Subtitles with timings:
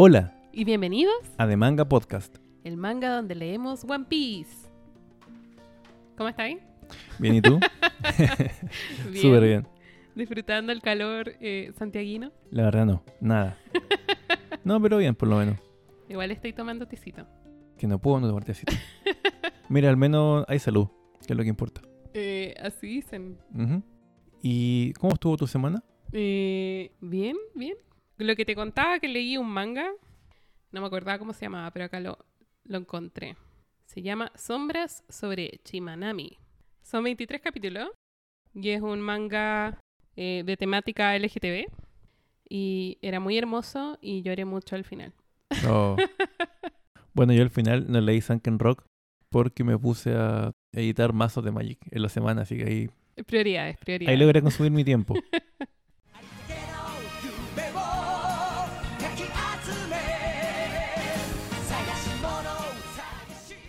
[0.00, 2.36] Hola, Y bienvenidos a The Manga Podcast.
[2.62, 4.68] el manga donde leemos One Piece.
[6.16, 6.58] ¿Cómo estáis?
[7.18, 7.58] ¿Bien y tú?
[9.20, 9.66] Súper bien.
[10.14, 12.30] Disfrutando el calor eh, santiaguino.
[12.52, 13.58] La verdad no, nada.
[14.62, 15.56] No, pero bien por lo menos.
[16.08, 17.26] Igual estoy tomando tecito.
[17.78, 18.66] Que no puedo no tomarte así.
[19.68, 20.88] Mira, al menos hay salud,
[21.26, 21.80] que es lo que importa.
[22.12, 23.38] Eh, así dicen.
[24.42, 25.82] ¿Y cómo estuvo tu semana?
[26.12, 27.76] Eh, bien, bien.
[28.18, 29.90] Lo que te contaba que leí un manga,
[30.72, 32.18] no me acordaba cómo se llamaba, pero acá lo,
[32.64, 33.36] lo encontré.
[33.86, 36.36] Se llama Sombras sobre Chimanami.
[36.82, 37.90] Son 23 capítulos
[38.54, 39.78] y es un manga
[40.16, 41.66] eh, de temática LGTB.
[42.50, 45.12] Y era muy hermoso y lloré mucho al final.
[45.68, 45.96] Oh.
[47.14, 48.84] Bueno, yo al final no leí Sunken Rock
[49.28, 52.90] porque me puse a editar mazos de Magic en la semana, así que ahí,
[53.26, 54.12] Prioridades, prioridades.
[54.14, 55.14] ahí logré consumir mi tiempo.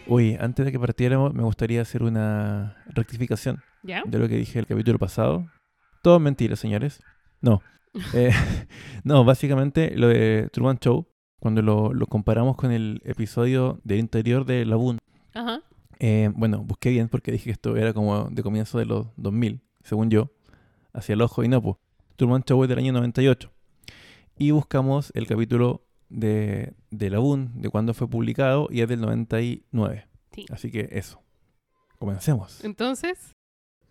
[0.09, 4.03] Uy, antes de que partiéramos, me gustaría hacer una rectificación ¿Ya?
[4.05, 5.47] de lo que dije el capítulo pasado.
[6.01, 7.01] Todo mentira, señores.
[7.41, 7.61] No.
[8.13, 8.31] Eh,
[9.03, 11.07] no, básicamente lo de Truman Show,
[11.39, 14.99] cuando lo, lo comparamos con el episodio del interior de Laboon,
[15.33, 15.63] Ajá.
[15.97, 19.61] eh, bueno, busqué bien porque dije que esto era como de comienzo de los 2000,
[19.83, 20.29] según yo,
[20.93, 21.77] hacia el ojo y no, pues.
[22.15, 23.51] Truman Show es del año 98.
[24.37, 30.07] Y buscamos el capítulo de, de Laboon, de cuando fue publicado, y es del 99.
[30.31, 30.45] Sí.
[30.51, 31.21] Así que eso.
[31.97, 32.63] Comencemos.
[32.63, 33.33] Entonces,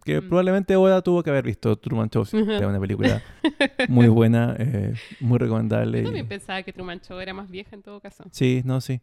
[0.05, 0.28] Que Mm.
[0.28, 2.25] probablemente Oda tuvo que haber visto Truman Show.
[2.25, 3.20] sí, Era una película
[3.88, 5.98] muy buena, eh, muy recomendable.
[5.98, 8.25] yo y- también pensaba que Truman Show era más vieja en todo caso.
[8.30, 9.00] Sí, no, sí.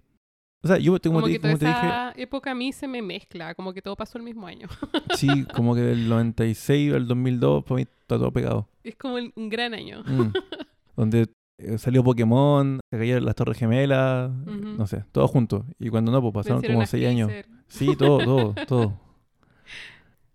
[0.64, 2.88] O sea, yo como, Como, te, que toda como te dije, época a mí se
[2.88, 4.68] me mezcla, como que todo pasó el mismo año.
[5.16, 8.68] sí, como que del 96 al 2002, para mí está todo pegado.
[8.84, 10.02] Es como un un gran año.
[10.08, 10.34] Mm.
[10.96, 15.66] Donde eh, salió Pokémon, se cayeron las Torres Gemelas, no sé, todo junto.
[15.80, 17.32] Y cuando no, pues pasaron como a 6 años.
[17.68, 19.00] Sí, todo, todo, todo.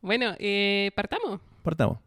[0.00, 1.40] Bueno, eh, partamos.
[1.62, 1.98] Partamos.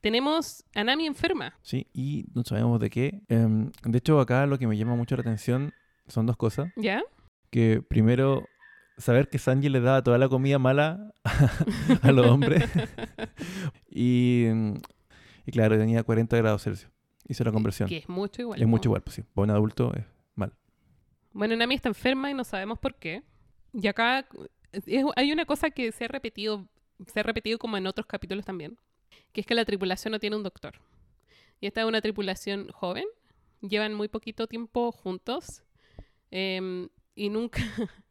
[0.00, 1.54] Tenemos a Nami enferma.
[1.62, 3.22] Sí, y no sabemos de qué.
[3.28, 5.72] Em, de hecho, acá lo que me llama mucho la atención
[6.06, 6.70] son dos cosas.
[6.76, 7.02] ¿Ya?
[7.50, 8.44] que primero
[8.96, 11.12] saber que Sanji le daba toda la comida mala
[12.02, 12.64] a los hombres
[13.90, 14.74] y, mm,
[15.46, 16.90] y claro, tenía 40 grados Celsius.
[17.28, 17.88] Hizo la conversión.
[17.88, 18.58] Que es mucho igual.
[18.58, 18.68] es po.
[18.70, 19.22] mucho igual, pues sí.
[19.22, 20.52] Para un adulto es mal.
[21.32, 23.22] Bueno, Nami está enferma y no sabemos por qué.
[23.72, 24.26] Y acá
[24.72, 26.66] es- hay una cosa que se ha repetido,
[27.06, 28.78] se ha repetido como en otros capítulos también,
[29.32, 30.74] que es que la tripulación no tiene un doctor.
[31.60, 33.04] Y esta es una tripulación joven,
[33.60, 35.64] llevan muy poquito tiempo juntos
[36.30, 37.60] em, y nunca,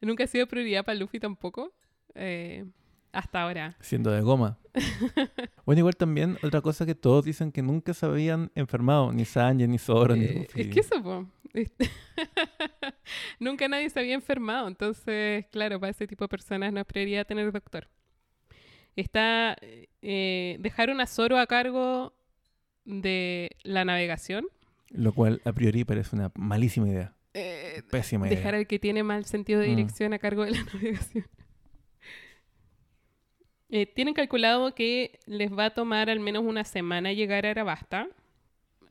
[0.00, 1.72] nunca ha sido prioridad para Luffy tampoco,
[2.14, 2.66] eh,
[3.18, 3.76] hasta ahora.
[3.80, 4.58] Siendo de goma.
[5.66, 9.12] bueno, igual también otra cosa que todos dicen que nunca se habían enfermado.
[9.12, 10.60] Ni Sanji, ni Zoro, ni Eh, Luffy.
[10.62, 11.26] es que eso, po.
[13.40, 17.26] Nunca nadie se había enfermado, entonces, claro, para ese tipo de personas no es prioridad
[17.26, 17.88] tener doctor.
[18.96, 19.56] Está,
[20.02, 22.12] eh, dejaron a Zoro a cargo
[22.84, 24.46] de la navegación.
[24.90, 27.14] Lo cual a priori parece una malísima idea.
[27.34, 28.36] Eh, Pésima idea.
[28.38, 29.76] dejar al que tiene mal sentido de Mm.
[29.76, 31.24] dirección a cargo de la navegación.
[33.70, 38.08] Eh, tienen calculado que les va a tomar al menos una semana llegar a Arabasta.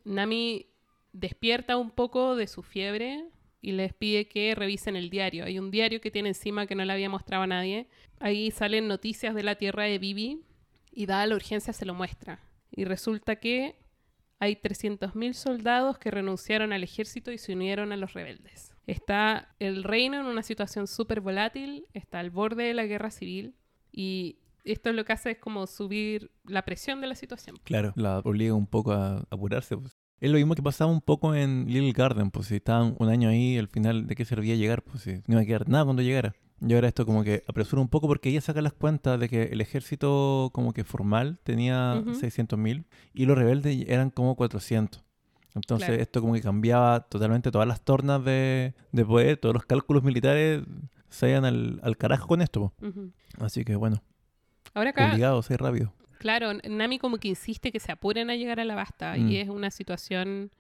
[0.04, 0.68] Nami
[1.14, 3.26] despierta un poco de su fiebre
[3.60, 5.46] y les pide que revisen el diario.
[5.46, 7.88] Hay un diario que tiene encima que no le había mostrado a nadie.
[8.20, 10.44] Ahí salen noticias de la tierra de Bibi
[10.92, 12.40] y dada la urgencia se lo muestra.
[12.72, 13.76] Y resulta que
[14.40, 18.74] hay 300.000 soldados que renunciaron al ejército y se unieron a los rebeldes.
[18.86, 23.56] Está el reino en una situación súper volátil, está al borde de la guerra civil
[23.92, 24.38] y
[24.72, 27.58] esto lo que hace es como subir la presión de la situación.
[27.64, 29.78] Claro, la obliga un poco a apurarse.
[29.78, 29.96] pues.
[30.20, 33.30] Es lo mismo que pasaba un poco en Little Garden, pues si estaban un año
[33.30, 34.82] ahí, al final, ¿de qué servía llegar?
[34.84, 36.34] Pues si no iba a quedar nada cuando llegara.
[36.60, 39.44] Y ahora esto como que apresura un poco porque ella saca las cuentas de que
[39.44, 42.16] el ejército como que formal tenía Ujú.
[42.16, 45.04] 600.000 y los rebeldes eran como 400.
[45.54, 46.02] Entonces Claro.
[46.02, 50.64] esto como que cambiaba totalmente todas las tornas de, de poder, todos los cálculos militares
[51.10, 52.72] se iban al, al carajo con esto.
[52.80, 52.88] po.
[52.88, 53.12] Ujú.
[53.40, 54.02] Así que bueno,
[54.78, 55.08] Ahora acá,
[55.58, 55.94] rápido.
[56.20, 59.30] claro, Nami como que insiste que se apuren a llegar a la basta Mm.
[59.30, 60.52] y es una situación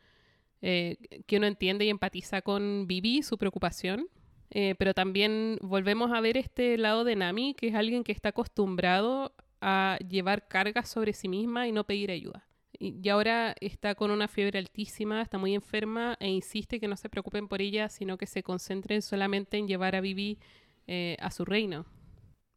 [0.62, 0.98] eh,
[1.28, 4.08] que uno entiende y empatiza con Vivi, su preocupación.
[4.50, 8.30] Eh, pero también volvemos a ver este lado de Nami, que es alguien que está
[8.30, 12.48] acostumbrado a llevar cargas sobre sí misma y no pedir ayuda.
[12.80, 16.96] Y, y ahora está con una fiebre altísima, está muy enferma e insiste que no
[16.96, 20.40] se preocupen por ella, sino que se concentren solamente en llevar a Vivi
[20.88, 21.86] eh, a su reino.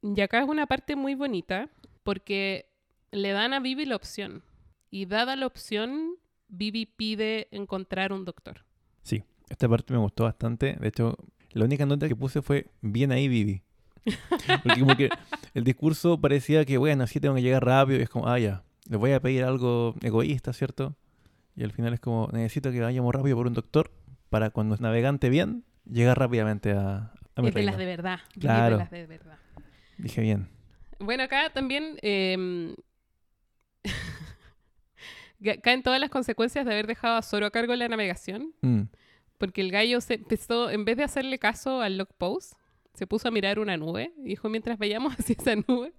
[0.03, 1.69] Y acá es una parte muy bonita
[2.03, 2.67] porque
[3.13, 4.43] le dan a Vivi la opción.
[4.91, 6.17] Y dada la opción,
[6.49, 8.65] Vivi pide encontrar un doctor.
[9.03, 10.77] Sí, Esta parte me gustó bastante.
[10.81, 11.17] De hecho,
[11.53, 13.63] la única nota que puse fue bien ahí, Vivi.
[14.65, 15.11] Porque como que
[15.55, 17.99] el discurso parecía que, bueno, así tengo que llegar rápido.
[17.99, 20.97] Y es como, ah, ya, les voy a pedir algo egoísta, ¿cierto?
[21.55, 23.91] Y al final es como, necesito que vayamos rápido por un doctor
[24.31, 28.21] para cuando es navegante bien, llegar rápidamente a, a mi de las de verdad.
[28.39, 28.77] Claro.
[28.77, 29.39] de las de verdad.
[30.03, 30.49] Dije bien.
[30.99, 32.75] Bueno, acá también eh,
[35.41, 38.55] ga- caen todas las consecuencias de haber dejado a Zoro a cargo de la navegación,
[38.63, 38.83] Mm.
[39.39, 42.55] porque el gallo se empezó, en vez de hacerle caso al log post,
[42.95, 45.93] se puso a mirar una nube y dijo, mientras vayamos hacia esa nube,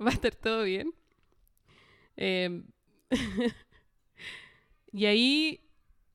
[0.00, 0.92] va a estar todo bien.
[2.16, 2.62] Eh,
[4.92, 5.60] y ahí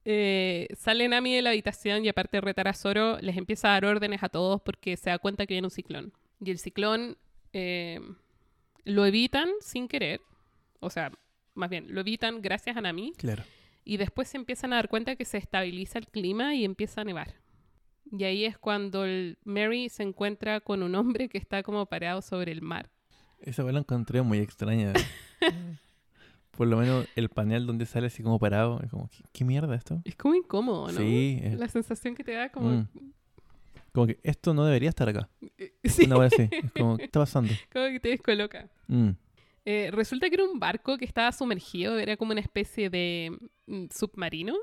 [0.06, 3.72] eh, sale Nami de la habitación y aparte de retar a Zoro, les empieza a
[3.74, 6.12] dar órdenes a todos porque se da cuenta que viene un ciclón.
[6.44, 7.18] Y el ciclón
[7.54, 8.00] eh,
[8.84, 10.22] lo evitan sin querer,
[10.80, 11.12] o sea,
[11.54, 13.44] más bien, lo evitan gracias a Nami Claro.
[13.84, 17.04] y después se empiezan a dar cuenta que se estabiliza el clima y empieza a
[17.04, 17.36] nevar.
[18.12, 22.22] Y ahí es cuando el Mary se encuentra con un hombre que está como parado
[22.22, 22.90] sobre el mar.
[23.40, 24.94] Esa vez la encontré muy extraña.
[26.52, 28.82] Por lo menos el panel donde sale así como parado.
[28.84, 30.02] Es como, ¿qué, qué mierda esto?
[30.04, 30.98] Es como incómodo, ¿no?
[31.00, 32.70] Sí, es- La sensación que te da como...
[32.70, 32.88] Mm.
[33.94, 35.30] Como que esto no debería estar acá.
[35.84, 36.48] Sí, Una vez así.
[36.52, 37.54] Es como, ¿qué está pasando?
[37.74, 38.70] como que te descoloca.
[38.88, 39.10] Mm.
[39.66, 43.32] Eh, resulta que era un barco que estaba sumergido, era como una especie de
[43.68, 44.56] mm, submarino.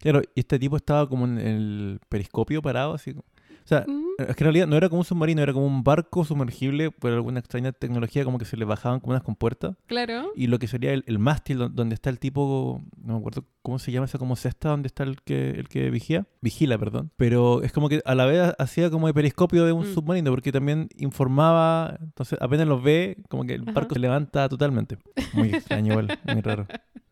[0.00, 3.12] Claro, y este tipo estaba como en el periscopio parado, así.
[3.12, 3.24] como-
[3.66, 5.82] O sea, Mm, es que en realidad no era como un submarino, era como un
[5.82, 9.74] barco sumergible por alguna extraña tecnología, como que se le bajaban como unas compuertas.
[9.86, 10.30] claro.
[10.36, 13.44] Y lo que sería el, el mástil don- donde está el tipo, no me acuerdo
[13.62, 17.10] cómo se llama esa como cesta donde está el que, el que vigía, vigila, perdón.
[17.16, 19.94] Pero es como que a la vez hacía como de periscopio de un Mm.
[19.94, 23.72] submarino, porque también informaba, entonces apenas los ve, como que el Ajá.
[23.72, 24.96] barco se levanta totalmente.
[25.32, 26.66] Muy extraño igual, muy raro.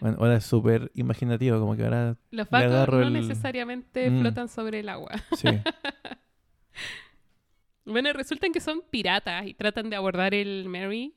[0.00, 4.20] Bueno, ahora es súper imaginativo, como que ahora, Los agarro no el- necesariamente Mm.
[4.20, 5.10] flotan sobre el agua.
[5.36, 5.48] sí.
[7.84, 11.14] Bueno, resultan que son piratas y tratan de abordar el Mary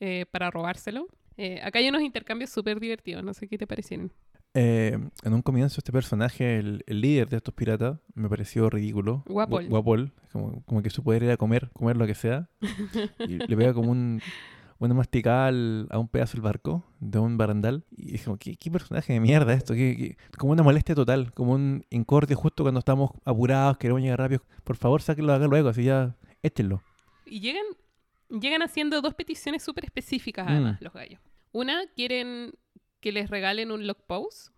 [0.00, 1.08] eh, para robárselo.
[1.36, 4.12] Eh, acá hay unos intercambios súper divertidos, no sé qué te parecieron.
[4.54, 9.24] Eh, en un comienzo este personaje, el, el líder de estos piratas, me pareció ridículo.
[9.26, 9.64] Guapol.
[9.64, 10.12] Gu- Guapol.
[10.30, 12.48] Como, como que su poder era comer, comer lo que sea.
[13.26, 14.20] Y le pega como un,
[14.86, 17.84] una masticada al- a un pedazo del barco, de un barandal.
[17.90, 19.74] Y dije, ¿qué, qué personaje de mierda esto?
[19.74, 20.16] ¿Qué- qué?
[20.38, 24.42] Como una molestia total, como un incordio justo cuando estamos apurados, queremos llegar rápido.
[24.64, 26.82] Por favor, sáquenlo acá luego, así ya, échenlo.
[27.26, 27.64] Y llegan,
[28.28, 30.50] llegan haciendo dos peticiones súper específicas, Mm.
[30.50, 31.20] además, los gallos.
[31.52, 32.54] Una, quieren
[33.00, 34.50] que les regalen un log pose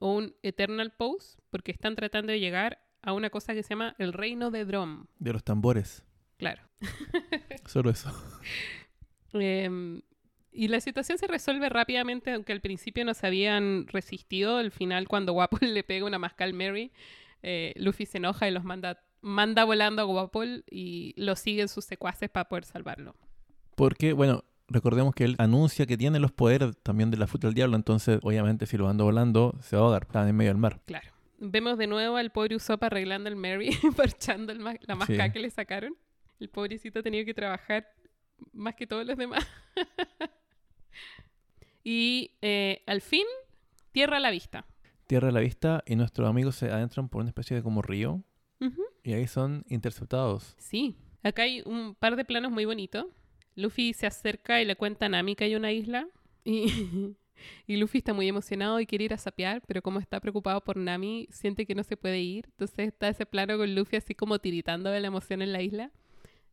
[0.00, 3.94] o un eternal pose, porque están tratando de llegar a una cosa que se llama
[3.98, 5.06] el reino de Drom.
[5.18, 6.04] De los tambores.
[6.36, 6.62] Claro.
[7.66, 8.10] Solo eso.
[9.34, 10.02] Em,
[10.52, 14.58] y la situación se resuelve rápidamente, aunque al principio no se habían resistido.
[14.58, 16.92] Al final, cuando Guapol le pega una masca al Mary,
[17.42, 21.84] eh, Luffy se enoja y los manda, manda volando a Guapol y lo siguen sus
[21.84, 23.14] secuaces para poder salvarlo.
[23.74, 27.54] Porque, bueno, recordemos que él anuncia que tiene los poderes también de la fruta del
[27.54, 30.58] diablo, entonces obviamente si lo anda volando se va a ahogar, está en medio del
[30.58, 30.80] mar.
[30.86, 31.08] Claro.
[31.44, 35.32] Vemos de nuevo al pobre Usopp arreglando el Mary, parchando el ma- la masca Sí.
[35.32, 35.96] que le sacaron.
[36.38, 37.88] El pobrecito ha tenido que trabajar
[38.52, 39.46] más que todos los demás.
[41.84, 43.26] y eh, al fin,
[43.92, 44.66] tierra a la vista.
[45.06, 48.24] Tierra a la vista y nuestros amigos se adentran por una especie de como río
[49.02, 50.54] y ahí son interceptados.
[50.58, 53.06] Sí, acá hay un par de planos muy bonitos.
[53.54, 56.06] Luffy se acerca y le cuenta a Nami que hay una isla.
[56.44, 56.66] Y,
[57.66, 60.76] y Luffy está muy emocionado y quiere ir a sapear, pero como está preocupado por
[60.76, 62.46] Nami, siente que no se puede ir.
[62.46, 65.90] Entonces está ese plano con Luffy así como tiritando de la emoción en la isla.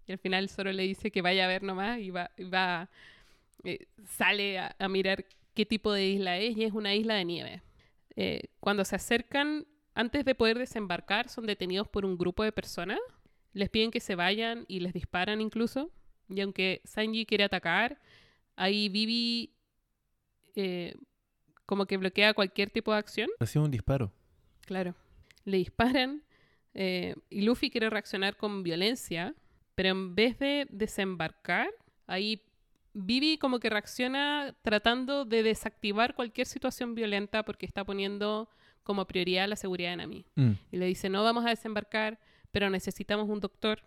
[0.09, 2.89] Y al final solo le dice que vaya a ver nomás y va,
[3.63, 5.23] eh, sale a, a mirar
[5.53, 7.61] qué tipo de isla es y es una isla de nieve.
[8.17, 12.99] Eh, cuando se acercan, antes de poder desembarcar, son detenidos por un grupo de personas
[13.53, 15.91] les piden que se vayan y les disparan incluso.
[16.29, 17.99] Y aunque Sanji quiere atacar,
[18.55, 19.55] ahí Vivi
[20.55, 20.95] eh,
[21.65, 23.29] como que bloquea cualquier tipo de acción.
[23.39, 24.11] Recibe un disparo.
[24.65, 24.95] Claro.
[25.45, 26.23] Le disparan
[26.73, 29.35] eh, y Luffy quiere reaccionar con violencia,
[29.79, 31.69] pero en vez de desembarcar,
[32.05, 32.43] ahí
[32.91, 38.49] Vivi como que reacciona tratando de desactivar cualquier situación violenta porque está poniendo
[38.83, 40.51] como prioridad la seguridad de Nami Mm.
[40.69, 42.19] y le dice, no vamos a desembarcar,
[42.51, 43.79] pero necesitamos un doctor.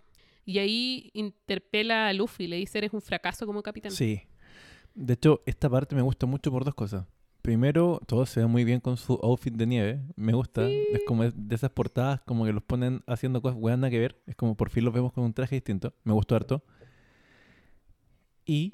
[0.47, 3.93] Y ahí interpela a Luffy, le dice, eres un fracaso como capitán.
[3.93, 4.23] Sí.
[4.95, 7.05] De hecho, esta parte me gusta mucho por dos cosas.
[7.43, 10.01] Primero, todo se ve muy bien con su outfit de nieve.
[10.15, 10.69] Me gusta.
[10.69, 14.23] Es como de esas portadas como que los ponen haciendo cosas nada que ver.
[14.27, 15.93] Es como por fin los vemos con un traje distinto.
[16.05, 16.63] Me gustó harto.
[18.45, 18.73] Y,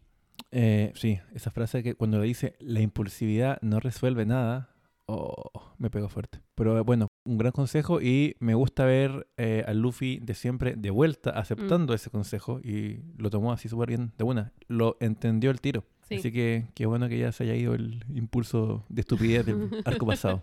[0.51, 4.69] eh, sí, esa frase que cuando le dice la impulsividad no resuelve nada.
[5.07, 6.43] Oh, me pegó fuerte.
[6.55, 10.75] Pero eh, bueno, un gran consejo y me gusta ver eh, a Luffy de siempre
[10.77, 14.53] de vuelta aceptando ese consejo y lo tomó así súper bien de una.
[14.67, 15.85] Lo entendió el tiro.
[16.09, 16.15] Sí.
[16.17, 20.07] Así que qué bueno que ya se haya ido el impulso de estupidez del arco
[20.07, 20.43] pasado.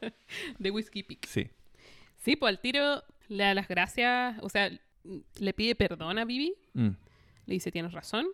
[0.59, 1.25] De Whiskey Peak.
[1.27, 1.47] Sí.
[2.17, 4.69] Sí, pues al tiro le da las gracias, o sea,
[5.39, 6.89] le pide perdón a Vivi, Mm.
[7.47, 8.27] le dice tienes razón.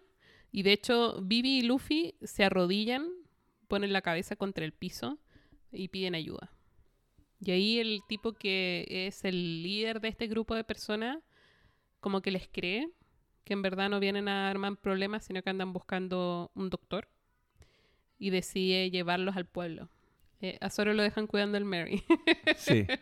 [0.52, 3.08] Y de hecho, Vivi y Luffy se arrodillan,
[3.70, 5.18] ponen la cabeza contra el piso
[5.72, 6.52] y piden ayuda.
[7.40, 11.18] Y ahí el tipo que es el líder de este grupo de personas,
[12.02, 12.90] como que les cree
[13.46, 17.08] que en verdad no vienen a armar problemas, sino que andan buscando un doctor.
[18.22, 19.90] Y decide llevarlos al pueblo.
[20.42, 22.04] Eh, a Zoro lo dejan cuidando el Mary.
[22.56, 22.86] Sí.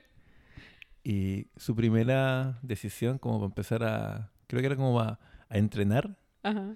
[1.02, 6.18] Y su primera decisión como para empezar a, creo que era como a, a entrenar,
[6.44, 6.76] Ajá.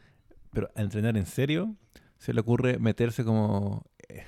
[0.52, 1.76] pero a entrenar en serio,
[2.18, 4.24] se le ocurre meterse como, eh,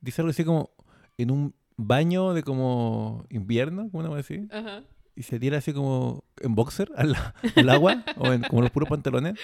[0.00, 0.70] dice algo así como
[1.16, 4.48] en un baño de como invierno, ¿cómo se así?
[4.50, 4.82] Ajá.
[5.14, 7.14] Y se tira así como en boxer al,
[7.56, 9.38] al agua o en como los puros pantalones.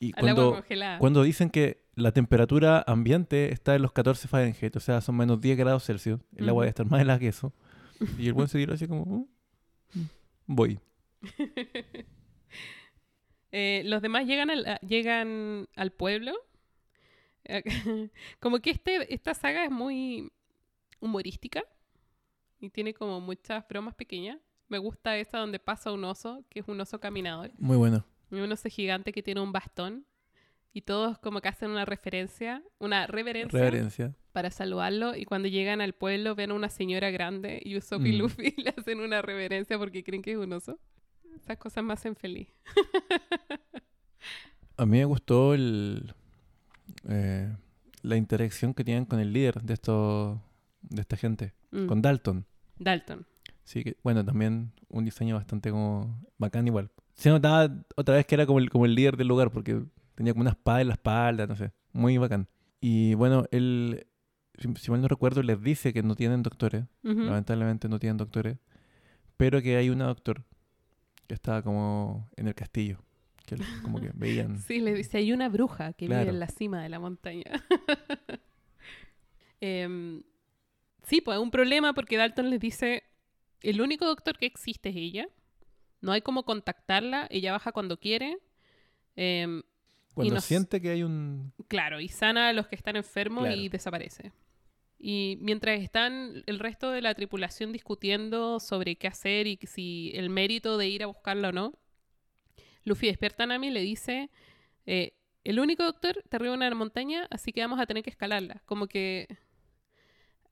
[0.00, 0.98] Y Al agua cuando, congelada.
[0.98, 5.40] cuando dicen que la temperatura ambiente está en los 14 Fahrenheit, o sea, son menos
[5.40, 7.52] 10 grados Celsius, el agua debe estar más helada que eso.
[8.18, 10.06] Y el buen se tiró así como, "Mm, mm,
[10.46, 10.80] voy.
[13.56, 16.32] Eh, los demás llegan al, a- llegan al pueblo.
[18.40, 20.32] Como que este, esta saga es muy
[20.98, 21.62] humorística
[22.58, 24.38] y tiene como muchas bromas pequeñas.
[24.68, 27.52] Me gusta esa donde pasa un oso, que es un oso caminador.
[27.58, 28.04] Muy bueno.
[28.36, 30.06] Y un oso gigante que tiene un bastón.
[30.72, 34.14] Y todos como que hacen una referencia, una reverencia Reverencia.
[34.32, 35.14] para saludarlo.
[35.14, 38.18] Y cuando llegan al pueblo ven a una señora grande y Usopp y Mm.
[38.18, 40.80] Luffy le hacen una reverencia porque creen que es un oso.
[41.36, 42.48] Esas cosas me hacen feliz.
[44.76, 46.12] A mí me gustó el,
[47.08, 47.54] eh,
[48.02, 50.42] la interacción que tienen con el líder de, esto,
[50.82, 51.86] de esta gente, Mm.
[51.86, 52.46] con Dalton.
[52.78, 53.26] Dalton.
[53.62, 56.90] Sí, que, bueno, también un diseño bastante como bacán igual.
[57.14, 59.82] Se notaba otra vez que era como el, como el líder del lugar porque
[60.14, 62.48] tenía como una espada en la espalda, no sé, muy bacán.
[62.80, 64.06] Y bueno, él,
[64.58, 68.58] si, mal no recuerdo, les dice que no tienen doctores, lamentablemente no tienen doctores,
[69.36, 70.44] pero que hay una doctor
[71.26, 73.02] que estaba como en el castillo,
[73.46, 74.58] que como que veían...
[74.60, 77.44] Sí, le dice, hay una bruja que vive en la cima de la montaña.
[79.66, 80.22] Em,
[81.04, 83.04] sí, pues un problema porque Dalton les dice,
[83.62, 85.28] el único doctor que existe es ella.
[86.04, 88.38] No hay cómo contactarla, ella baja cuando quiere.
[89.16, 89.62] Em,
[90.14, 91.52] Cuando nos- siente que hay un...
[91.68, 93.56] claro, y sana a los que están enfermos Claro.
[93.60, 94.32] y desaparece.
[94.98, 100.30] Y mientras están el resto de la tripulación discutiendo sobre qué hacer y si el
[100.30, 101.74] mérito de ir a buscarla o no,
[102.84, 104.30] Luffy despierta a Nami y le dice,
[104.86, 108.10] eh, el único doctor está arriba de una montaña, así que vamos a tener que
[108.10, 108.62] escalarla.
[108.66, 109.26] Como que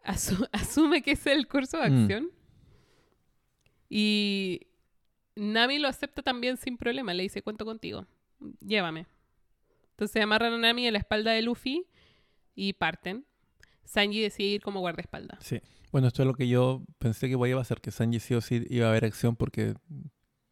[0.04, 2.00] asu- asume que ese es el curso de Mm.
[2.02, 2.30] acción.
[3.88, 4.60] Y
[5.36, 7.14] Nami lo acepta también sin problema.
[7.14, 8.06] Le dice, cuento contigo,
[8.60, 9.06] llévame.
[9.90, 11.86] Entonces amarran a Nami en la espalda de Luffy
[12.54, 13.24] y parten.
[13.84, 15.44] Sanji decide ir como guardaespaldas.
[15.44, 15.60] Sí.
[15.90, 18.40] Bueno, esto es lo que yo pensé que iba a hacer, que Sanji sí o
[18.40, 19.74] sí iba a haber acción porque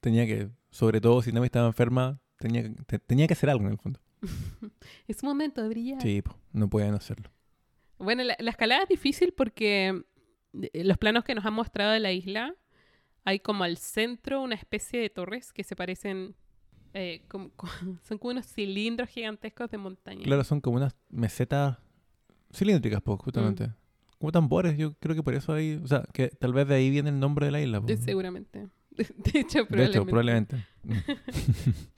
[0.01, 3.73] tenía que, sobre todo si Nami estaba enferma, tenía, te- tenía que hacer algo en
[3.73, 4.01] el fondo.
[5.09, 6.03] Es momento de brillar.
[6.03, 7.31] Sí, po, no pueden hacerlo.
[7.99, 10.03] Bueno, la, la escalada es difícil porque
[10.73, 12.55] eh, los planos que nos han mostrado de la isla,
[13.25, 16.35] hay como al centro una especie de torres que se parecen,
[16.95, 17.51] eh, como-
[18.03, 20.23] son como unos cilindros gigantescos de montaña.
[20.25, 21.79] Claro, son como unas mesetas
[22.53, 23.69] cilíndricas, pues, justamente.
[23.69, 23.75] Mm.
[24.19, 26.91] Como tambores, yo creo que por eso hay, o sea, que tal vez de ahí
[26.91, 27.81] viene el nombre de la isla.
[27.81, 27.89] po.
[27.89, 28.69] Eh, Seguramente.
[28.91, 29.05] De
[29.41, 30.57] hecho, De hecho, probablemente.
[30.85, 31.77] probablemente.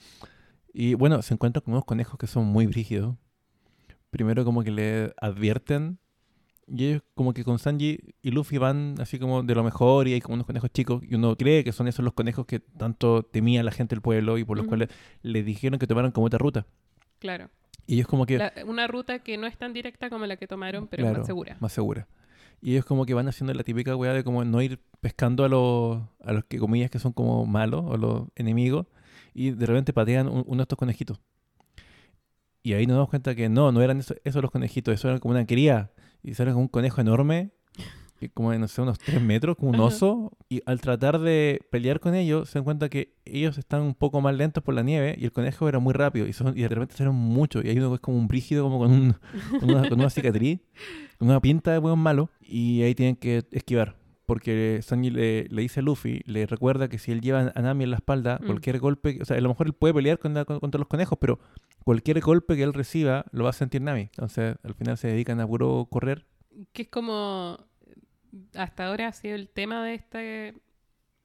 [0.73, 3.17] y bueno, se encuentran con unos conejos que son muy brígidos.
[4.11, 5.99] Primero como que le advierten
[6.67, 10.15] y ellos como que con Sanji y Luffy van así como de lo mejor y
[10.15, 13.23] hay como unos conejos chicos y uno cree que son esos los conejos que tanto
[13.25, 14.89] temía la gente del pueblo y por los cuales
[15.23, 16.67] le dijeron que tomaran como otra ruta.
[17.19, 17.51] Claro.
[17.87, 18.39] Y ellos como que...
[18.39, 21.27] La- una ruta que no es tan directa como la que tomaron, pero Claro, más
[21.27, 21.57] segura.
[21.61, 22.07] Más segura.
[22.61, 25.49] Y ellos como que van haciendo la típica weá de como no ir pescando a
[25.49, 28.87] los, a los que comillas que son como malos o los enemigos
[29.35, 31.19] y de repente patean un- uno de estos conejitos.
[32.63, 35.19] Y ahí nos damos cuenta que no, no eran eso- esos los conejitos, eso era
[35.19, 35.91] como una cría.
[36.23, 37.51] Y sale como un conejo enorme,
[38.21, 40.31] que como de, no sé, unos 3 metros, como un oso.
[40.49, 44.21] Y al tratar de pelear con ellos, se dan cuenta que ellos están un poco
[44.21, 46.27] más lentos por la nieve y el conejo era muy rápido.
[46.29, 47.65] Y, son, y de repente salen muchos.
[47.65, 49.17] Y hay uno que es como un brígido, como con, un,
[49.59, 50.61] con, una, con una cicatriz,
[51.19, 52.31] con una pinta de buen malo.
[52.41, 53.97] Y ahí tienen que esquivar.
[54.25, 57.85] Porque Sanji le, le dice a Luffy, le recuerda que si él lleva a Nami
[57.85, 58.47] en la espalda, Mm.
[58.47, 60.87] cualquier golpe, o sea, a lo mejor él puede pelear con la- con- contra los
[60.87, 61.41] conejos, pero
[61.85, 64.03] cualquier golpe que él reciba lo va a sentir Nami.
[64.03, 66.27] Entonces, al final se dedican a puro correr.
[66.73, 67.59] Que es como
[68.55, 70.55] hasta ahora ha sido el tema de, este,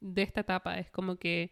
[0.01, 0.77] de esta etapa.
[0.79, 1.51] Es como que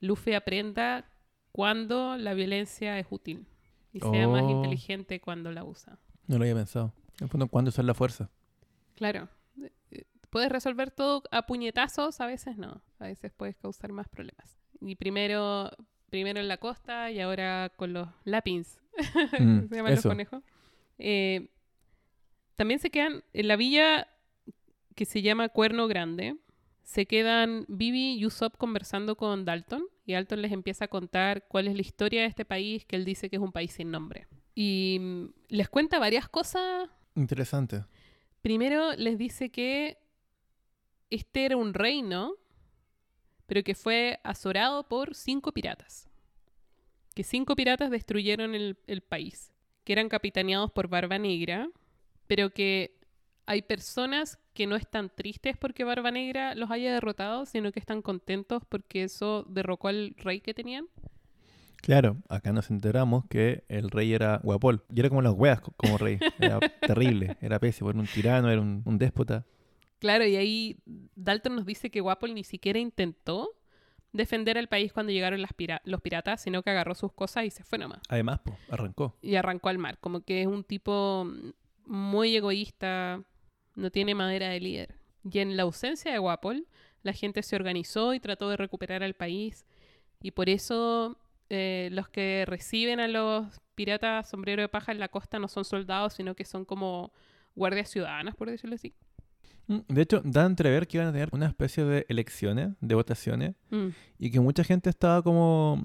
[0.00, 1.04] Luffy aprenda
[1.52, 3.46] cuando la violencia es útil
[3.92, 4.50] y sea más Oh.
[4.50, 5.98] inteligente cuando la usa.
[6.26, 6.92] No lo había pensado.
[7.20, 8.30] En el fondo, ¿cuándo usar la fuerza?
[8.94, 9.28] Claro.
[10.30, 12.82] Puedes resolver todo a puñetazos, a veces no.
[12.98, 14.58] A veces puedes causar más problemas.
[14.80, 15.70] Y primero,
[16.14, 18.80] primero en la costa y ahora con los lapins.
[19.40, 20.44] Mm, se llaman los conejos.
[20.98, 21.48] Eh,
[22.54, 24.06] también se quedan en la villa
[24.94, 26.36] que se llama Cuerno Grande.
[26.84, 29.82] Se quedan Vivi y Usopp conversando con Dalton.
[30.06, 33.04] Y Dalton les empieza a contar cuál es la historia de este país, que él
[33.04, 34.28] dice que es un país sin nombre.
[34.54, 37.84] Y mm, les cuenta varias cosas Interesante.
[38.40, 39.98] Primero les dice que
[41.10, 42.34] este era un reino,
[43.46, 46.08] pero que fue azorado por cinco piratas.
[47.14, 49.52] Que cinco piratas destruyeron el, el país,
[49.84, 51.68] que eran capitaneados por Barba Negra,
[52.26, 52.98] pero que
[53.46, 58.02] hay personas que no están tristes porque Barba Negra los haya derrotado, sino que están
[58.02, 60.86] contentos porque eso derrocó al rey que tenían.
[61.82, 64.82] Claro, acá nos enteramos que el rey era Guapol.
[64.94, 66.18] Y era como las weas co- como rey.
[66.38, 69.44] Era terrible, era pésimo, era un tirano, era un, un déspota.
[69.98, 70.76] Claro, y ahí
[71.14, 73.50] Dalton nos dice que Wapol ni siquiera intentó
[74.12, 77.50] defender al país cuando llegaron las pira- los piratas, sino que agarró sus cosas y
[77.50, 78.00] se fue nomás.
[78.08, 79.16] Además, pues, arrancó.
[79.22, 79.98] Y arrancó al mar.
[80.00, 81.26] Como que es un tipo
[81.86, 83.22] muy egoísta,
[83.74, 84.94] no tiene madera de líder.
[85.30, 86.66] Y en la ausencia de Wapol,
[87.02, 89.66] la gente se organizó y trató de recuperar al país.
[90.22, 91.18] Y por eso
[91.50, 95.64] eh, los que reciben a los piratas sombrero de paja en la costa no son
[95.64, 97.12] soldados, sino que son como
[97.56, 98.94] guardias ciudadanas, por decirlo así.
[99.66, 102.94] Mm, De hecho, da a entrever que iban a tener una especie de elecciones, de
[102.94, 103.88] votaciones, Mm.
[104.18, 105.82] y que mucha gente estaba como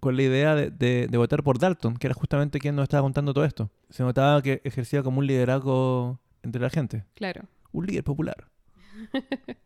[0.00, 3.02] con la idea de, de- de votar por Dalton, que era justamente quien nos estaba
[3.02, 3.70] contando todo esto.
[3.90, 7.42] Se notaba que ejercía como un liderazgo entre la gente, Claro.
[7.72, 8.48] un líder popular.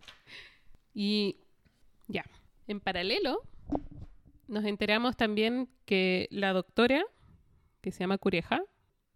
[0.95, 1.37] Y
[2.09, 2.25] ya,
[2.67, 3.41] en paralelo,
[4.49, 7.03] nos enteramos también que la doctora,
[7.81, 8.61] que se llama Cureja,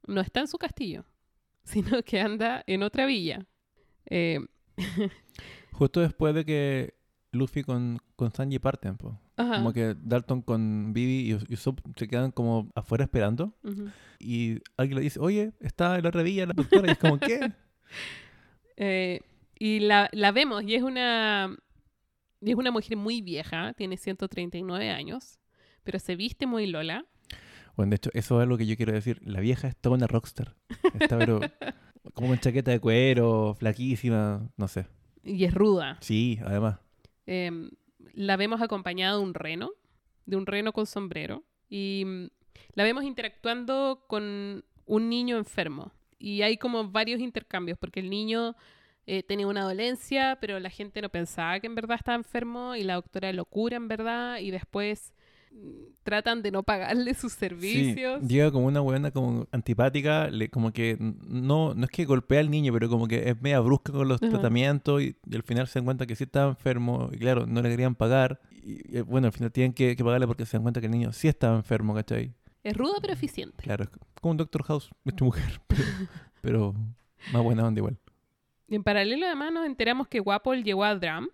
[0.07, 1.05] no está en su castillo,
[1.65, 3.47] sino que anda en otra villa.
[4.07, 4.41] Eh,
[5.73, 6.95] Justo después de que
[7.33, 8.97] Luffy con, con Sanji parten,
[9.37, 13.55] ajá, como que Dalton con Vivi y Us- Usopp se quedan como afuera esperando,
[14.19, 17.19] y alguien le dice, oye, está en la otra villa la doctora, y es como,
[17.19, 17.53] ¿qué?
[18.77, 19.21] Eh,
[19.59, 21.57] y la, la vemos y es una,
[22.43, 25.39] y es una mujer muy vieja, tiene 139 años,
[25.83, 27.07] pero se viste muy Lola.
[27.77, 29.19] Bueno, de hecho, eso es lo que yo quiero decir.
[29.23, 30.57] La vieja es toda una rockstar.
[30.99, 31.41] Está, pero
[32.15, 34.87] como con chaqueta de cuero, flaquísima, no sé.
[35.23, 35.99] Y es ruda.
[36.01, 36.79] Sí, además.
[37.27, 37.71] Em,
[38.15, 39.71] la vemos acompañada de un reno,
[40.25, 42.27] de un reno con sombrero, y mm,
[42.75, 45.93] la vemos interactuando con un niño enfermo.
[46.19, 48.55] Y hay como varios intercambios, porque el niño
[49.07, 52.85] eh, tenía una dolencia, pero la gente no pensaba que en verdad estaba enfermo, y
[52.85, 55.13] la doctora lo cura en verdad, y después
[56.07, 58.21] tratan de no pagarle sus servicios.
[58.23, 62.39] Sí, llega como una buena como antipática, le, como que no, no es que golpea
[62.39, 64.31] al niño, pero como que es media brusca con los Ajá.
[64.31, 67.61] tratamientos y, y al final se dan cuenta que sí estaba enfermo y claro, no
[67.61, 68.41] le querían pagar.
[68.53, 70.93] Y, y, bueno, al final tienen que, que pagarle porque se dan cuenta que el
[70.93, 72.33] niño sí estaba enfermo, ¿cachai?
[72.63, 73.65] Es rudo pero eficiente.
[73.65, 73.91] Claro, es
[74.21, 75.83] como un Doctor House, esta mujer, pero,
[76.41, 76.75] pero
[77.33, 77.99] más buena onda igual.
[78.69, 81.29] Y en paralelo además nos enteramos que Wapol llegó a Dram.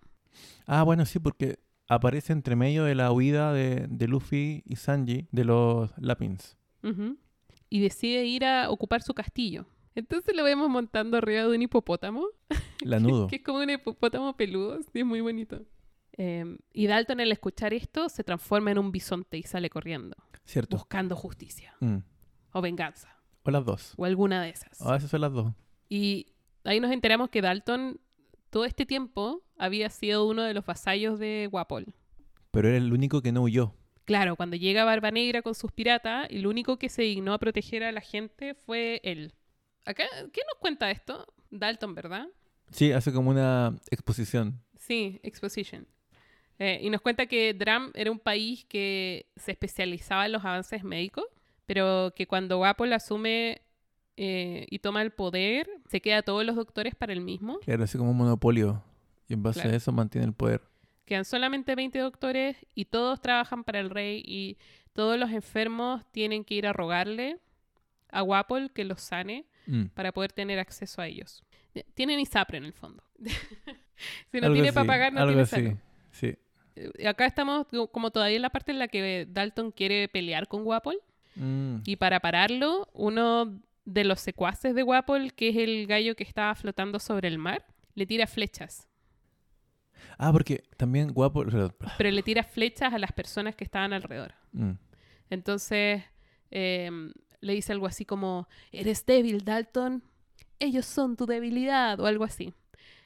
[0.67, 1.59] Ah, bueno, sí, porque
[1.89, 6.57] aparece entre medio de la huida de, de Luffy y Sanji de los Lapins.
[7.69, 9.67] Y decide ir a ocupar su castillo.
[9.95, 12.25] Entonces lo vemos montando arriba de un hipopótamo,
[12.83, 13.29] Lanudo.
[13.29, 15.63] que es como un hipopótamo peludo, sí, es muy bonito.
[16.19, 20.77] Eh, y Dalton al escuchar esto se transforma en un bisonte y sale corriendo, Cierto.
[20.77, 21.99] buscando justicia Mm.
[22.53, 23.09] o venganza,
[23.45, 23.95] O las dos.
[23.97, 24.81] o alguna de esas.
[24.83, 25.53] A veces son las dos.
[25.89, 26.27] Y
[26.65, 27.99] ahí nos enteramos que Dalton
[28.51, 31.87] todo este tiempo había sido uno de los vasallos de Guapol.
[32.51, 33.73] Pero era el único que no huyó.
[34.05, 37.85] Claro, cuando llega Barba Negra con sus piratas, el único que se dignó a proteger
[37.85, 39.33] a la gente fue él.
[39.85, 41.25] Acá, ¿qué nos cuenta esto?
[41.51, 42.27] Dalton, ¿verdad?
[42.73, 44.61] Sí, hace como una exposición.
[44.77, 45.87] Sí, Exposition.
[46.59, 50.83] Eh, y nos cuenta que Dram era un país que se especializaba en los avances
[50.83, 51.25] médicos,
[51.67, 53.63] pero que cuando Wapol asume
[54.17, 57.61] eh, y toma el poder, se queda todos los doctores para el mismo.
[57.61, 58.83] Claro, así como un monopolio.
[59.33, 59.73] Y en base Claro.
[59.75, 60.61] a eso mantiene el poder.
[61.07, 64.59] Quedan solamente 20 doctores y todos trabajan para el rey y
[64.93, 67.39] todos los enfermos tienen que ir a rogarle
[68.11, 69.85] a Wapol que los sane Mm.
[69.95, 71.43] para poder tener acceso a ellos.
[71.95, 73.03] Tienen ISAPRE en el fondo.
[74.31, 75.77] si no Algo tiene así, para pagar, no algo tiene así.
[76.11, 76.37] Sí.
[76.77, 80.47] Eh, Acá estamos co- como todavía en la parte en la que Dalton quiere pelear
[80.49, 80.99] con Wapol
[81.37, 81.77] Mm.
[81.87, 86.55] y para pararlo, uno de los secuaces de Wapol, que es el gallo que estaba
[86.55, 87.65] flotando sobre el mar,
[87.95, 88.87] le tira flechas.
[90.19, 91.45] Ah, porque también guapo.
[91.99, 94.35] Pero le tira flechas a las personas que estaban alrededor.
[94.53, 94.73] Mm.
[95.31, 96.03] Entonces
[96.51, 100.03] em, le dice algo así como, eres débil, Dalton.
[100.59, 102.53] Ellos son tu debilidad o algo así.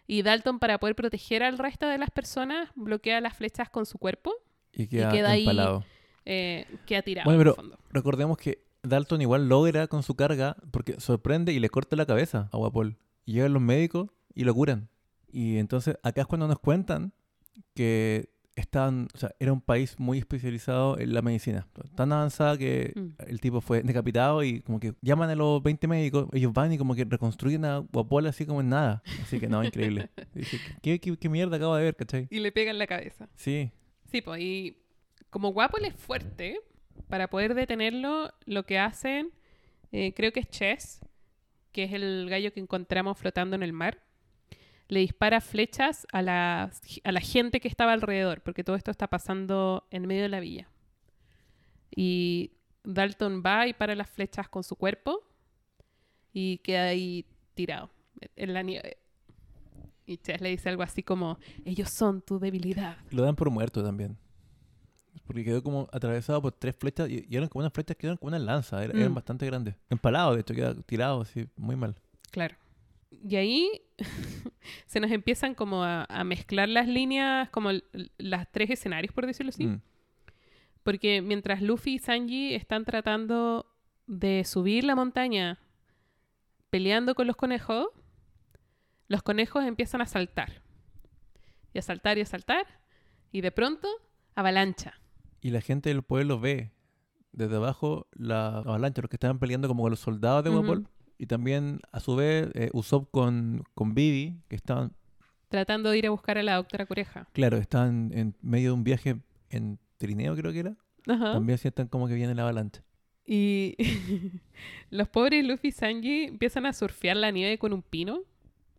[0.07, 3.99] Y Dalton, para poder proteger al resto de las personas, bloquea las flechas con su
[3.99, 4.33] cuerpo,
[4.73, 5.47] Y queda, queda ahí
[6.29, 7.79] eh, queda tirado Bueno, en pero- el fondo.
[7.91, 12.49] Recordemos que Dalton igual logra con su carga porque sorprende y le corta la cabeza
[12.53, 12.97] a Guapol.
[13.25, 14.89] Y llegan los médicos y lo curan.
[15.39, 17.13] Y entonces acá es cuando nos cuentan
[17.75, 21.67] que estaban, o sea, era un país muy especializado en la medicina.
[21.95, 23.09] Tan avanzada que Mm.
[23.29, 26.79] el tipo fue decapitado y como que llaman a los 20 médicos, ellos van y
[26.79, 29.03] como que reconstruyen a Guapol así como en nada.
[29.23, 30.09] Así que no, increíble.
[30.35, 32.29] Y dije, ¿qué, qué, qué mierda acabo de ver, cachai?
[32.31, 33.29] Y le pegan la cabeza.
[33.37, 33.71] Sí,
[34.11, 34.79] Sí, pues, y
[35.29, 36.59] como Guapo es fuerte,
[37.09, 39.33] para poder detenerlo, lo que hacen,
[39.93, 41.01] eh, creo que es Chess,
[41.73, 44.03] que es el gallo que encontramos flotando en el mar,
[44.89, 46.71] le dispara flechas a la,
[47.05, 50.41] a la gente que estaba alrededor, porque todo esto está pasando en medio de la
[50.41, 50.69] villa.
[51.95, 52.53] Y
[52.85, 55.21] Dalton va y para las flechas con su cuerpo
[56.33, 57.91] y queda ahí tirado
[58.37, 58.99] en la nieve.
[60.05, 62.97] Y Chess le dice algo así como, ellos son tu debilidad.
[63.11, 64.17] Lo dan por muerto también.
[65.27, 68.29] Porque quedó como atravesado por tres flechas y, eran como unas flechas que eran como
[68.29, 69.15] una lanza, era- eran Mm.
[69.17, 69.75] bastante grandes.
[69.91, 71.97] Empalado, de hecho, queda tirado así, muy mal.
[72.31, 72.55] Claro.
[73.11, 73.71] Y ahí
[74.87, 77.71] se nos empiezan como a, a mezclar las líneas, como
[78.19, 79.67] las tres escenarios, por decirlo así.
[79.67, 79.81] Mm.
[80.83, 83.67] Porque mientras Luffy y Sanji están tratando
[84.07, 85.59] de subir la montaña
[86.71, 87.89] peleando con los conejos,
[89.09, 90.63] los conejos empiezan a saltar.
[91.73, 92.67] Y a saltar y a saltar.
[93.33, 93.89] Y de pronto,
[94.35, 94.95] avalancha.
[95.41, 96.73] Y la gente del pueblo ve
[97.33, 100.51] desde abajo la avalancha, los que estaban peleando como con los soldados de.
[100.51, 100.89] Guapol.
[101.19, 104.93] Y también, a su vez, eh, Usopp con, con Vivi, que estaban,
[105.49, 107.29] Tratando de ir a buscar a la doctora Cureja.
[107.33, 109.17] claro, estaban en medio de un viaje
[109.49, 110.77] en trineo, creo que era.
[111.07, 111.33] Ajá.
[111.33, 112.83] También sienten como que viene la avalancha.
[113.25, 113.77] Y
[114.91, 118.23] los pobres Luffy y Sanji empiezan a surfear la nieve con un pino.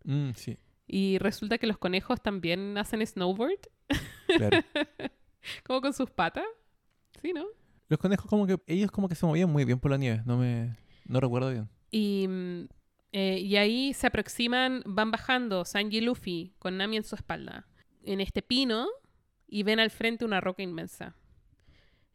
[0.04, 3.60] Mm, sí, Y resulta que los conejos también hacen snowboard,
[4.38, 4.60] claro.
[5.66, 6.46] como con sus patas.
[7.22, 7.46] Sí, ¿no?
[7.90, 10.38] los conejos como que, ellos como que se movían muy bien por la nieve, no
[10.38, 11.70] me, no recuerdo bien.
[11.98, 12.68] Y, mm,
[13.14, 17.66] eh, y ahí se aproximan, van bajando Sanji y Luffy con Nami en su espalda,
[18.04, 18.88] en este pino,
[19.48, 21.16] y ven al frente una roca inmensa.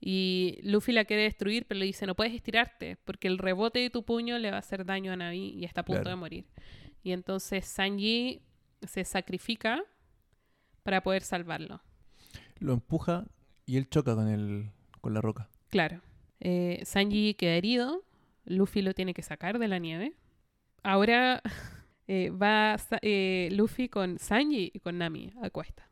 [0.01, 3.90] Y Luffy la quiere destruir, pero le dice, no puedes estirarte, porque el rebote de
[3.90, 6.16] tu puño le va a hacer daño a Nami y está a punto Claro.
[6.16, 6.47] de morir.
[7.03, 8.42] Y entonces Sanji
[8.83, 9.83] se sacrifica
[10.83, 11.81] para poder salvarlo.
[12.59, 13.27] Lo empuja
[13.66, 15.49] y él choca con, el, con la roca.
[15.68, 16.01] Claro.
[16.40, 18.05] Eh, Sanji queda herido.
[18.44, 20.14] Luffy lo tiene que sacar de la nieve.
[20.83, 21.42] Ahora
[22.09, 25.88] eh, va eh, Luffy con Sanji y con Nami a cuesta.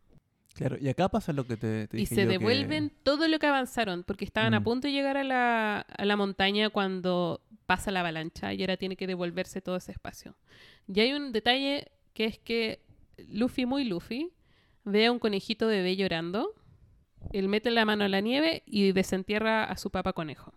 [0.55, 3.29] Claro, y acá pasa lo que te, te Y dije se yo que- devuelven todo
[3.29, 4.65] lo que avanzaron, porque estaban a Mm.
[4.65, 8.97] punto de llegar a la, a la montaña cuando pasa la avalancha y ahora tiene
[8.97, 10.35] que devolverse todo ese espacio.
[10.93, 12.81] Y hay un detalle que es que
[13.29, 14.33] Luffy, muy Luffy,
[14.85, 16.53] ve a un conejito bebé llorando.
[17.33, 20.53] Él mete la mano en la nieve y desentierra a su papá conejo.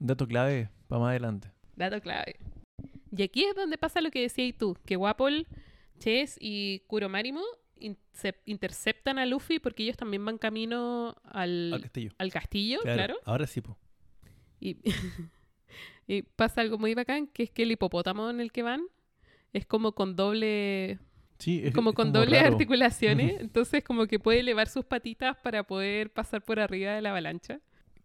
[0.00, 1.50] Dato clave para más adelante.
[1.74, 2.36] Dato clave.
[3.16, 5.46] Y aquí es donde pasa lo que decías tú, que Wapol,
[5.98, 7.42] Chess y Kuromarimo
[8.46, 12.10] interceptan a Luffy porque ellos también van camino al, Al castillo.
[12.18, 13.16] al castillo, claro.
[13.24, 13.76] Ahora sí, po.
[14.60, 14.78] Y,
[16.06, 18.82] y pasa algo muy bacán, que es que el hipopótamo en el que van
[19.52, 20.98] es como con doble,
[21.38, 22.52] Sí, es como es con dobles raro.
[22.54, 27.10] articulaciones, entonces como que puede elevar sus patitas para poder pasar por arriba de la
[27.10, 27.60] avalancha.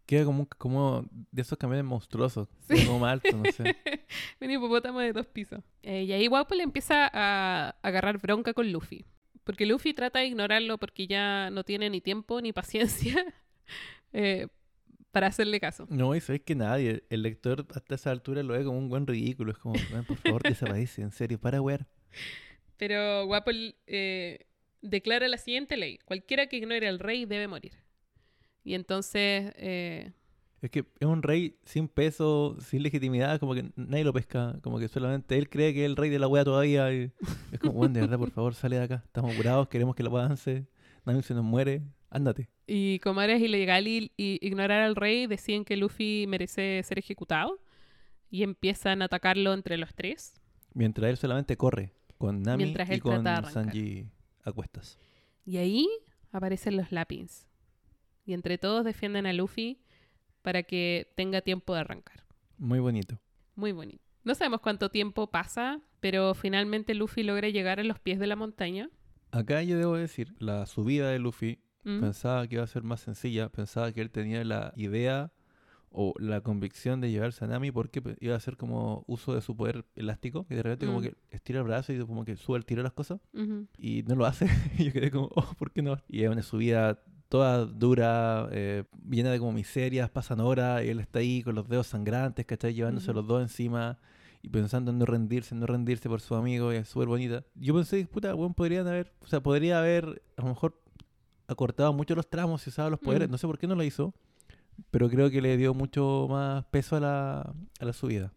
[0.06, 2.48] Queda como, como de esos camiones monstruosos.
[2.68, 3.76] Queda como más alto, no sé.
[4.40, 5.62] Un hipopótamo de dos pisos.
[5.82, 9.06] Eh, y ahí Wapol empieza a agarrar bronca con Luffy.
[9.44, 13.24] Porque Luffy trata de ignorarlo porque ya no tiene ni tiempo ni paciencia
[14.12, 14.48] eh,
[15.10, 15.86] para hacerle caso.
[15.90, 19.06] No, y sabes que nadie, el lector hasta esa altura lo ve como un buen
[19.06, 19.52] ridículo.
[19.52, 21.86] Es como, "Weón, por favor, desaparece, en serio, para wear.
[22.76, 24.46] Pero Wapol eh,
[24.80, 25.98] declara la siguiente ley.
[26.04, 27.72] Cualquiera que ignore al rey debe morir.
[28.64, 29.52] Y entonces...
[29.56, 30.12] eh,
[30.60, 34.78] Es que es un rey sin peso, sin legitimidad, como que nadie lo pesca, como
[34.78, 36.92] que solamente él cree que es el rey de la wea todavía.
[36.92, 37.10] y
[37.50, 39.02] es como, bueno, de verdad, por favor, sale de acá.
[39.04, 40.66] Estamos curados, queremos que la wea avance,
[41.04, 42.48] nadie se nos muere, ándate.
[42.66, 47.58] y como es ilegal y, y ignorar al rey, deciden que Luffy merece ser ejecutado.
[48.30, 50.40] Y empiezan a atacarlo entre los tres.
[50.72, 53.24] Mientras él solamente corre con Nami y con.
[53.24, 54.06] Sanji
[54.42, 54.96] a cuestas.
[55.44, 55.86] Y ahí
[56.30, 57.46] aparecen los Lapins.
[58.24, 59.80] Y entre todos defienden a Luffy
[60.42, 62.24] para que tenga tiempo de arrancar.
[62.58, 63.18] Muy bonito.
[63.56, 64.02] Muy bonito.
[64.24, 68.36] No sabemos cuánto tiempo pasa, pero finalmente Luffy logra llegar a los pies de la
[68.36, 68.88] montaña.
[69.32, 71.98] Acá yo debo decir, la subida de Luffy Mm.
[72.00, 75.32] pensaba que iba a ser más sencilla, pensaba que él tenía la idea
[75.90, 79.56] o la convicción de llevarse a Nami porque iba a hacer como uso de su
[79.56, 81.02] poder elástico, que de repente como Mm.
[81.02, 83.66] que estira el brazo y como que sube el tiro las cosas Ujú.
[83.76, 84.46] y no lo hace.
[84.78, 85.98] y yo quedé como, oh, ¿por qué no?
[86.08, 87.02] Y es una subida
[87.32, 91.66] toda dura, eh, llena de como miserias, pasan horas y él está ahí con los
[91.66, 92.74] dedos sangrantes, ¿cachai?
[92.74, 93.98] Llevándose los dos encima
[94.42, 97.42] y pensando en no rendirse, en no rendirse por su amigo y es súper bonita.
[97.54, 100.78] Yo pensé, puta, bueno, podrían haber, o sea, podría haber a lo mejor
[101.48, 104.12] acortado mucho los tramos y usaba los poderes, no sé por qué no lo hizo,
[104.90, 108.30] pero creo que le dio mucho más peso a la, a la subida.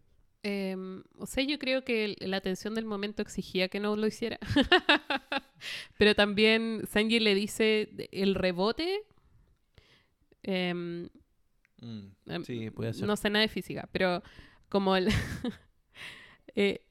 [0.48, 4.38] Em, o sea, yo creo que la tensión del momento exigía que no lo hiciera.
[5.98, 9.00] Pero también Sanji le dice el rebote.
[10.44, 11.08] em,
[11.80, 13.06] em, Sí, puede ser.
[13.08, 14.22] no sé nada de física, pero
[14.68, 15.08] como el.
[16.54, 16.82] eh,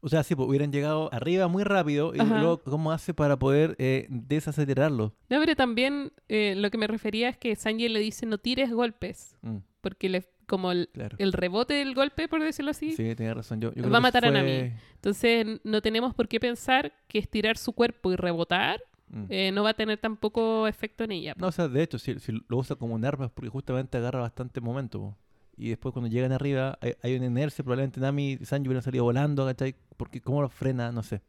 [0.00, 2.38] O sea, si hubieran llegado arriba muy rápido y Ajá.
[2.38, 5.14] luego cómo hace para poder eh, desacelerarlo.
[5.28, 8.70] no, pero también eh, lo que me refería es que Sanji le dice no tires
[8.70, 11.16] golpes, Mm, porque le, como el, claro.
[11.18, 13.60] el rebote del golpe, por decirlo así, Sí, tenía razón.
[13.60, 14.72] Yo, yo Va a matar a Nami.
[14.96, 18.82] entonces no tenemos por qué pensar que estirar su cuerpo y rebotar
[19.12, 19.24] Mm.
[19.28, 21.34] eh, no va a tener tampoco efecto en ella.
[21.36, 23.98] No, o sea, de hecho, si, si lo usa como un arma es porque justamente
[23.98, 25.00] agarra bastante momento.
[25.00, 25.16] po.
[25.56, 29.02] Y después cuando llegan arriba hay, hay una inercia, probablemente Nami y Sanji hubieran salido
[29.02, 29.74] volando, ¿cachai?
[29.96, 31.22] Porque cómo lo frena, no sé.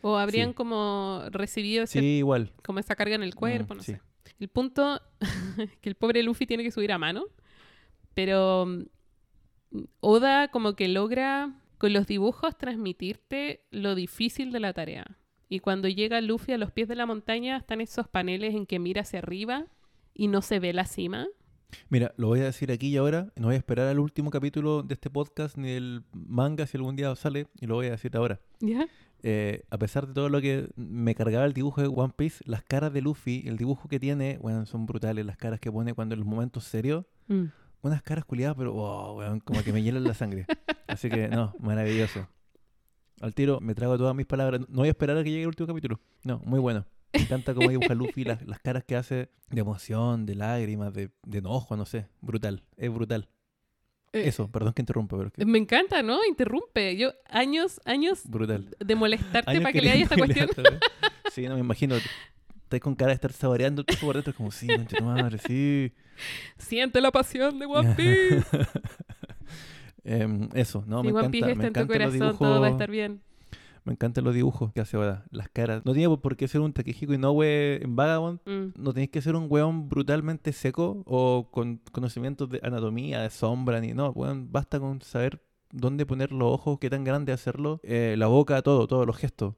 [0.00, 0.54] O habrían Sí.
[0.54, 2.52] como recibido ese- Sí, igual.
[2.64, 3.92] como esa carga en el cuerpo, Mm, no sí.
[3.94, 4.00] sé.
[4.38, 5.00] El punto
[5.80, 7.24] que el pobre Luffy tiene que subir a mano,
[8.14, 8.82] pero mm,
[10.00, 15.04] Oda como que logra con los dibujos transmitirte lo difícil de la tarea.
[15.48, 18.78] Y cuando llega Luffy a los pies de la montaña están esos paneles en que
[18.78, 19.66] mira hacia arriba
[20.14, 21.26] y no se ve la cima.
[21.88, 23.32] Mira, lo voy a decir aquí y ahora.
[23.36, 26.94] No voy a esperar al último capítulo de este podcast ni del manga si algún
[26.94, 27.48] día sale.
[27.60, 28.40] Y lo voy a decir ahora.
[28.60, 28.86] ¿Ya?
[29.22, 32.62] Eh, a pesar de todo lo que me cargaba el dibujo de One Piece, las
[32.62, 35.26] caras de Luffy, el dibujo que tiene, bueno, son brutales.
[35.26, 37.44] Las caras que pone cuando en los momentos serios, Mm.
[37.90, 40.46] Unas caras culiadas, pero wow, weón, como que me hielan la sangre.
[40.86, 42.26] Así que, no, maravilloso.
[43.20, 44.60] Al tiro, me trago todas mis palabras.
[44.68, 46.00] No voy a esperar a que llegue el último capítulo.
[46.24, 46.84] No, muy bueno.
[47.12, 51.10] Me encanta cómo dibuja Luffy, las, las caras que hace de emoción, de lágrimas, de,
[51.24, 52.08] de enojo, no sé.
[52.20, 53.28] Brutal, es brutal.
[54.12, 56.24] Eh, Eso, perdón que interrumpa, pero es que Me encanta, ¿no?
[56.24, 56.96] Interrumpe.
[56.96, 58.74] Yo años, años brutal.
[58.78, 60.48] de molestarte Años para que le haya esta cuestión.
[60.56, 60.78] haga-
[61.32, 61.94] Sí, no me imagino.
[62.64, 65.92] Estás con cara de estar saboreando el por dentro, como, sí, concha tu madre, sí.
[66.58, 68.44] Siente la pasión de One Piece.
[70.06, 72.66] Em, eso, no, si me One encanta, Piece me está en tu corazón, todo va
[72.66, 72.70] a dibujos.
[72.72, 73.22] estar bien.
[73.84, 75.82] Me encantan los dibujos que hace ahora, las caras.
[75.84, 78.40] No tiene por qué ser un Takehiko Inoue en Vagabond.
[78.46, 78.82] Mm.
[78.82, 83.80] No tenéis que ser un weón brutalmente seco o con conocimientos de anatomía, de sombra,
[83.80, 88.14] ni no, weón, basta con saber dónde poner los ojos, qué tan grande hacerlo, eh,
[88.16, 89.54] la boca, todo, todos los gestos.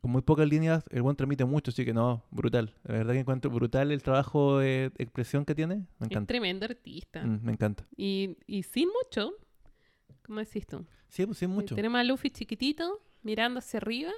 [0.00, 2.74] Con muy pocas líneas, el buen transmite mucho, así que no, brutal.
[2.84, 5.76] La verdad que encuentro brutal el trabajo de expresión que tiene.
[5.98, 6.26] Me Es encanta.
[6.26, 7.22] tremendo artista.
[7.24, 7.86] Mm, me encanta.
[7.96, 9.32] Y, y sin mucho,
[10.24, 10.84] ¿cómo decís tú?
[11.08, 11.74] Sí, pues sí, mucho.
[11.76, 14.10] Tenemos a Luffy chiquitito, mirando hacia arriba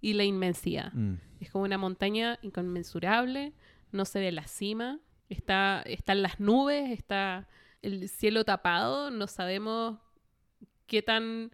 [0.00, 0.92] y la inmensidad.
[0.92, 3.54] Mm, Es como una montaña inconmensurable,
[3.92, 7.48] no se ve la cima, está, están las nubes, está
[7.80, 9.98] el cielo tapado, no sabemos
[10.86, 11.50] qué tan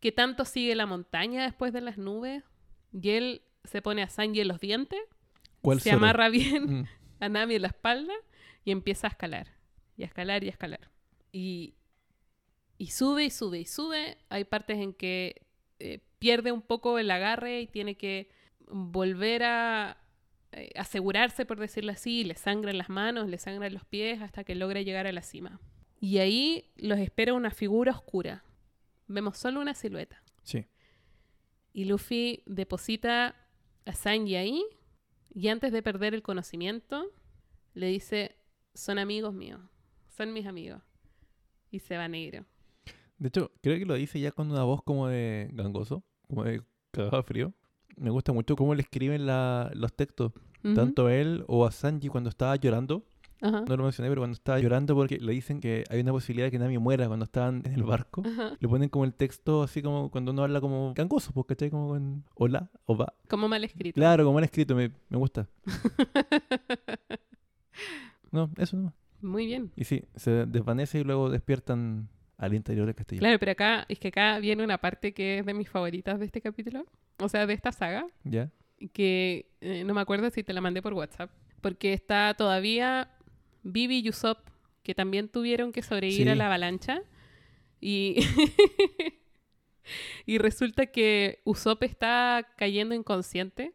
[0.00, 2.42] qué tanto sigue la montaña después de las nubes.
[3.00, 5.00] Y él se pone a Sanji en los dientes,
[5.60, 5.98] ¿Cuál se Zoro?
[6.04, 6.84] amarra bien Mm,
[7.20, 8.14] a Nami en la espalda
[8.64, 9.48] y empieza a escalar.
[9.96, 10.90] Y a escalar y a escalar.
[11.32, 11.74] Y,
[12.78, 14.18] y sube y sube y sube.
[14.28, 15.42] Hay partes en que
[15.80, 18.30] eh, pierde un poco el agarre y tiene que
[18.66, 19.98] volver a
[20.52, 22.24] eh, asegurarse, por decirlo así.
[22.24, 25.60] Le sangran las manos, le sangran los pies hasta que logra llegar a la cima.
[26.00, 28.44] Y ahí los espera una figura oscura.
[29.06, 30.22] Vemos solo una silueta.
[30.42, 30.64] sí.
[31.74, 33.34] Y Luffy deposita
[33.84, 34.64] a Sanji ahí
[35.34, 37.10] y antes de perder el conocimiento
[37.74, 38.36] le dice,
[38.74, 39.60] son amigos míos,
[40.16, 40.80] son mis amigos.
[41.70, 42.46] Y se va negro.
[43.18, 46.62] De hecho, creo que lo dice ya con una voz como de gangoso, como de
[46.92, 47.52] cagado de frío.
[47.96, 50.32] Me gusta mucho cómo le escriben la- los textos,
[50.62, 50.74] Ujú.
[50.74, 53.04] tanto a él o a Sanji cuando estaba llorando.
[53.44, 53.64] Ajá.
[53.68, 56.50] No lo mencioné, pero cuando estaba llorando porque le dicen que hay una posibilidad de
[56.50, 58.22] que Nami muera cuando estaban en el barco.
[58.26, 58.56] Ajá.
[58.58, 61.70] Le ponen como el texto así como cuando uno habla como gangoso, pues, ¿cachai?
[61.70, 63.12] Como con hola o va.
[63.28, 63.94] Como mal escrito.
[63.94, 65.46] Claro, como han escrito, me, me gusta.
[68.30, 68.92] No, eso no.
[69.22, 69.70] Muy bien.
[69.76, 73.20] Y sí, se desvanece y luego despiertan al interior del castillo.
[73.20, 76.26] Claro, pero acá es que acá viene una parte que es de mis favoritas de
[76.26, 76.84] este capítulo,
[77.18, 78.50] o sea, de esta saga, ¿Ya?
[78.92, 81.30] que eh, no me acuerdo si te la mandé por WhatsApp,
[81.60, 83.08] porque está todavía
[83.64, 84.46] Vivi y Usopp,
[84.84, 86.28] que también tuvieron que sobrevivir Sí.
[86.28, 87.02] a la avalancha.
[87.80, 88.16] Y
[90.26, 93.74] y resulta que Usopp está cayendo inconsciente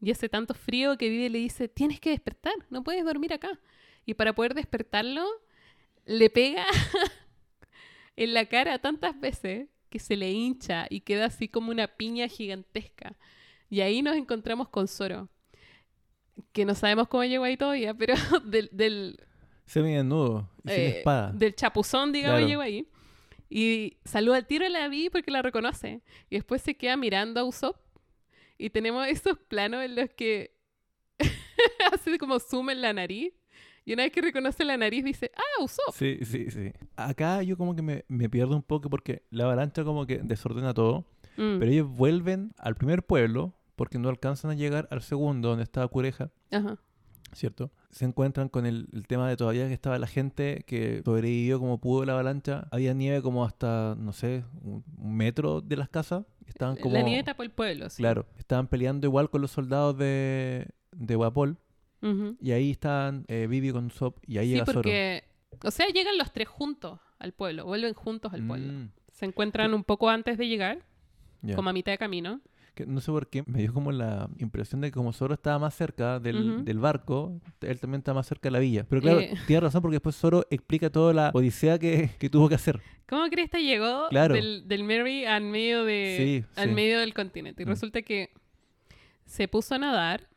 [0.00, 3.58] y hace tanto frío que Vivi le dice, tienes que despertar, no puedes dormir acá.
[4.04, 5.24] Y para poder despertarlo,
[6.06, 6.64] le pega
[8.16, 12.26] en la cara tantas veces que se le hincha y queda así como una piña
[12.28, 13.16] gigantesca.
[13.70, 15.28] Y ahí nos encontramos con Zoro,
[16.52, 18.14] que no sabemos cómo llegó ahí todavía, pero
[18.44, 19.18] del, del,
[19.66, 21.32] Semi desnudo y sin eh, espada.
[21.32, 22.48] del chapuzón, digamos, Claro.
[22.48, 22.88] llegó ahí.
[23.48, 26.00] Y saluda al tiro a la Vi porque la reconoce.
[26.30, 27.76] Y después se queda mirando a Usopp.
[28.56, 30.56] Y tenemos esos planos en los que
[31.92, 33.32] hace como zoom en la nariz.
[33.84, 35.94] Y una vez que reconoce la nariz dice, ah, Usopp.
[35.94, 36.72] Sí, sí, sí.
[36.96, 40.72] Acá yo como que me, me pierdo un poco porque la avalancha como que desordena
[40.72, 41.04] todo.
[41.36, 45.64] Mm, Pero ellos vuelven al primer pueblo porque no alcanzan a llegar al segundo donde
[45.64, 46.78] estaba Cureja, Ajá.
[47.32, 47.70] ¿cierto?
[47.90, 51.78] Se encuentran con el, el tema de todavía que estaba la gente que sobrevivió como
[51.78, 52.68] pudo la avalancha.
[52.70, 56.24] Había nieve como hasta, no sé, un, metro de las casas.
[56.46, 56.94] Estaban como...
[56.94, 57.88] La nieve tapó el pueblo.
[57.90, 58.02] sí.
[58.02, 61.58] Claro, estaban peleando igual con los soldados de, de Guapol.
[62.40, 64.76] Y ahí estaban eh, Vivi con Sop y ahí Sí, llega Zoro.
[64.82, 65.22] porque...
[65.64, 67.64] O sea, llegan los tres juntos al pueblo.
[67.64, 68.72] Vuelven juntos al pueblo.
[68.72, 70.80] Mm, Se encuentran un poco antes de llegar,
[71.54, 72.40] como a mitad de camino.
[72.74, 75.58] Que no sé por qué, me dio como la impresión de que como Zoro estaba
[75.58, 78.84] más cerca del, barco, él también estaba más cerca de la villa.
[78.88, 79.34] Pero claro, Eh.
[79.46, 82.80] tiene razón porque después Zoro explica toda la odisea que, que tuvo que hacer.
[83.06, 84.34] ¿Cómo crees que llegó Claro.
[84.34, 86.74] del, del Mary al medio, de, Sí, al sí.
[86.74, 87.62] medio del continente?
[87.62, 87.68] Y Mm.
[87.68, 88.30] resulta que
[89.26, 90.28] se puso a nadar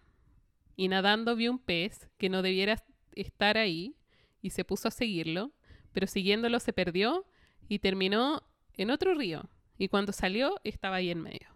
[0.75, 2.83] y nadando vio un pez que no debiera
[3.15, 3.95] estar ahí
[4.41, 5.51] y se puso a seguirlo,
[5.93, 7.25] pero siguiéndolo se perdió
[7.69, 8.43] y terminó
[8.75, 9.49] en otro río.
[9.77, 11.54] Y cuando salió estaba ahí en medio.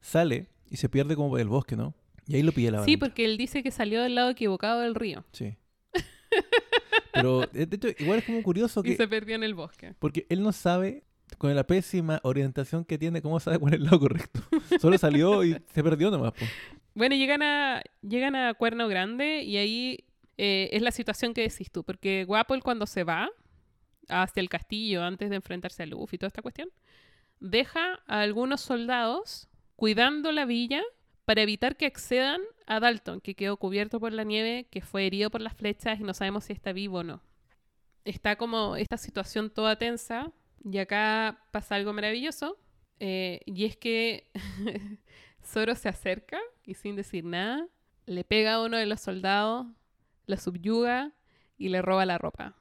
[0.00, 1.94] Sale y se pierde como por el bosque, ¿no?
[2.26, 2.98] Y ahí lo pilla la Sí, avalancha.
[3.06, 5.56] porque él dice que salió del lado equivocado del río Sí.
[7.12, 8.96] Pero eh, de hecho, igual es como curioso y que...
[8.96, 9.94] se perdió en el bosque.
[9.98, 11.02] Porque él no sabe,
[11.38, 14.40] con la pésima orientación que tiene, cómo sabe cuál es el lado correcto.
[14.80, 16.32] Solo salió y se perdió nomás.
[16.32, 16.44] po.
[16.94, 20.04] Bueno, llegan a, llegan a Cuerno Grande y ahí
[20.38, 23.28] eh, es la situación que decís tú, porque Guapol cuando se va
[24.08, 26.68] hacia el castillo antes de enfrentarse a Luffy y toda esta cuestión,
[27.38, 29.48] deja a algunos soldados
[29.80, 30.82] cuidando la villa
[31.24, 35.30] para evitar que accedan a Dalton, que quedó cubierto por la nieve, que fue herido
[35.30, 37.22] por las flechas y no sabemos si está vivo o no.
[38.04, 42.58] Está como esta situación toda tensa y acá pasa algo maravilloso
[42.98, 44.30] eh, y es que
[45.42, 47.66] Zoro se acerca y sin decir nada,
[48.04, 49.66] le pega a uno de los soldados,
[50.26, 51.14] lo subyuga
[51.56, 52.59] y le roba la ropa.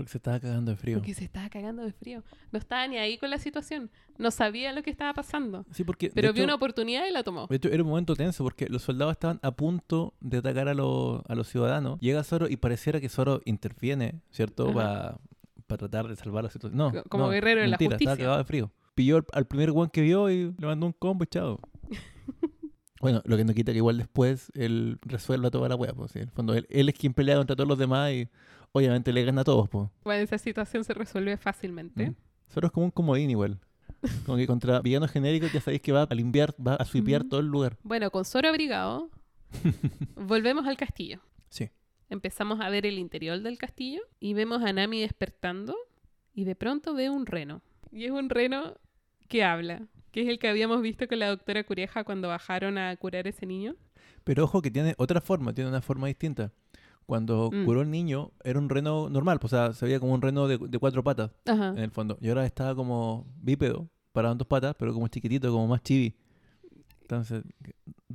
[0.00, 0.98] Porque se estaba cagando de frío.
[0.98, 2.22] Porque se estaba cagando de frío.
[2.52, 3.90] No estaba ni ahí con la situación.
[4.18, 5.64] No sabía lo que estaba pasando.
[5.72, 7.46] Sí, porque Pero vio una oportunidad y la tomó.
[7.46, 10.74] De hecho, era un momento tenso porque los soldados estaban a punto de atacar a,
[10.74, 11.98] los- a los ciudadanos.
[12.00, 14.70] Llega Zoro y pareciera que Zoro interviene, ¿cierto?
[14.78, 15.18] Ajá.
[15.66, 16.76] Para tratar de salvar la situación.
[16.76, 18.24] No, Co- como no, guerrero de la mentira, estaba justicia.
[18.24, 18.70] cagado de frío.
[18.96, 21.60] Pilló al, primer one que vio y le mandó un combo y chao.
[23.00, 26.12] bueno, lo que no quita que igual después él resuelva toda la wea, pues.
[26.12, 26.18] ¿sí?
[26.18, 28.28] En el fondo, él, él es quien pelea contra todos los demás y
[28.72, 29.88] obviamente le gana a todos, pues.
[30.04, 32.10] Bueno, esa situación se resuelve fácilmente.
[32.10, 32.14] Mm.
[32.50, 33.58] Zoro es como un comodín igual.
[34.24, 37.28] Como que contra villanos genéricos ya sabéis que va a limpiar, va a sweepear Ujú.
[37.28, 37.76] todo el lugar.
[37.82, 39.10] Bueno, con Zoro abrigado,
[40.16, 41.20] volvemos al castillo.
[41.48, 41.68] Sí.
[42.08, 45.76] Empezamos a ver el interior del castillo y vemos a Nami despertando
[46.32, 47.62] y de pronto ve un reno.
[47.92, 48.74] Y es un reno
[49.28, 52.96] que habla, que es el que habíamos visto con la doctora Cureja cuando bajaron a
[52.96, 53.76] curar a ese niño.
[54.24, 56.52] Pero ojo que tiene otra forma, tiene una forma distinta.
[57.06, 57.64] Cuando Mm.
[57.64, 60.46] curó el niño, era un reno normal, pues, o sea, se veía como un reno
[60.46, 61.70] de, de cuatro patas Ajá.
[61.70, 62.16] en el fondo.
[62.20, 66.14] Y ahora estaba como bípedo, parado en dos patas, pero como chiquitito, como más chibi.
[67.02, 67.42] Entonces,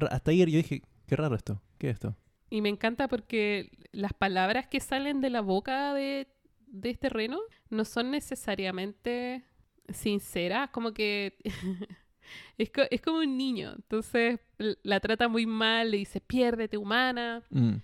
[0.10, 2.15] hasta ayer yo dije, qué raro esto, ¿qué es esto?
[2.50, 6.28] Y me encanta porque las palabras que salen de la boca de,
[6.67, 9.43] de este reno no son necesariamente
[9.89, 11.38] sinceras, como que
[12.58, 13.74] es, co- es como un niño.
[13.76, 17.76] Entonces la trata muy mal, le dice, piérdete humana, Mm,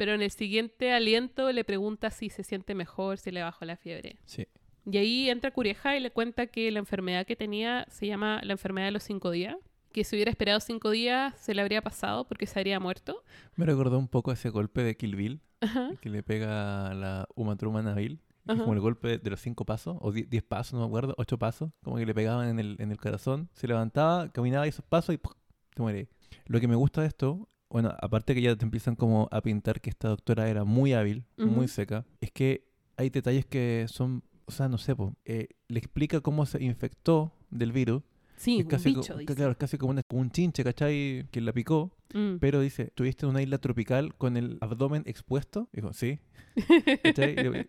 [0.00, 3.76] pero en el siguiente aliento le pregunta si se siente mejor, si le bajó la
[3.76, 4.16] fiebre.
[4.24, 4.46] sí.
[4.90, 8.52] Y ahí entra Cureja y le cuenta que la enfermedad que tenía se llama la
[8.52, 9.56] enfermedad de los cinco días,
[9.92, 13.22] que si hubiera esperado cinco días se le habría pasado porque se habría muerto.
[13.56, 15.90] Me recordó un poco ese golpe de Kill Bill, Ajá.
[16.00, 18.20] que le pega a la Uma Thurman a Bill.
[18.48, 21.14] es como el golpe de los cinco pasos, o die- diez pasos, no me acuerdo,
[21.18, 24.84] ocho pasos, como que le pegaban en el, en el corazón, se levantaba, caminaba esos
[24.86, 25.34] pasos y ¡pum!
[25.76, 26.08] se muere.
[26.46, 29.80] Lo que me gusta de esto, bueno, aparte que ya te empiezan como a pintar
[29.80, 32.66] que esta doctora era muy hábil, muy seca, es que
[32.96, 37.32] hay detalles que son, o sea, no sé, po, eh, le explica cómo se infectó
[37.50, 38.02] del virus
[38.40, 39.34] Sí, es un casi, bicho, co- dice.
[39.34, 41.26] claro, es casi como, una- como un chinche, ¿cachai?
[41.30, 41.92] Que la picó.
[42.14, 42.36] Mm.
[42.40, 45.68] Pero dice, ¿tuviste una isla tropical con el abdomen expuesto?
[45.74, 46.18] Dijo, sí.
[47.02, 47.68] ¿Cachai?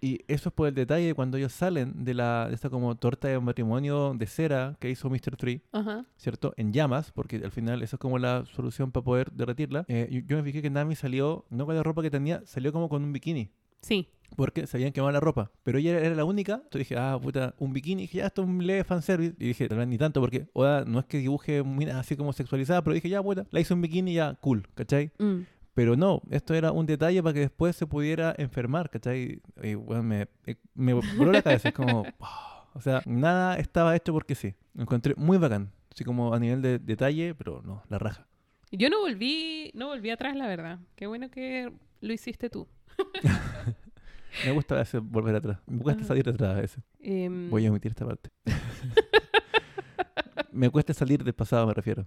[0.00, 2.96] Y, eso es por el detalle de cuando ellos salen de, la, de esta como
[2.96, 5.36] torta de matrimonio de cera que hizo Mr.
[5.36, 6.06] Tree, Ajá.
[6.16, 6.54] ¿cierto?
[6.56, 9.84] En llamas, porque al final eso es como la solución para poder derretirla.
[9.88, 12.72] Eh, yo, yo me fijé que Nami salió, no con la ropa que tenía, salió
[12.72, 13.50] como con un bikini.
[13.82, 14.08] Sí.
[14.36, 15.50] Porque se habían quemado la ropa.
[15.64, 16.54] Pero ella era la única.
[16.54, 18.02] Entonces dije, ah, puta, un bikini.
[18.02, 19.34] Y dije, ya, esto es un leve fanservice.
[19.38, 22.32] Y dije, tal vez ni tanto, porque Oda no es que dibuje mira, así como
[22.32, 25.10] sexualizada, pero dije, ya, puta, la hizo un bikini, ya, cool, ¿cachai?
[25.18, 25.40] Mm.
[25.74, 29.40] Pero no, esto era un detalle para que después se pudiera enfermar, ¿cachai?
[29.62, 33.94] Y bueno, me, eh, me voló la cabeza, es como, ah, o sea, nada estaba
[33.96, 34.54] hecho porque sí.
[34.74, 38.26] Lo encontré muy bacán, así como a nivel de detalle, pero no, la raja.
[38.72, 40.78] Yo no volví, no volví atrás, la verdad.
[40.94, 42.68] Qué bueno que lo hiciste tú.
[44.44, 46.08] Me gusta a veces volver atrás, me cuesta Ajá.
[46.08, 46.84] salir atrás a veces.
[47.00, 48.30] Em, Voy a omitir esta parte.
[50.52, 52.06] me cuesta salir del pasado, me refiero.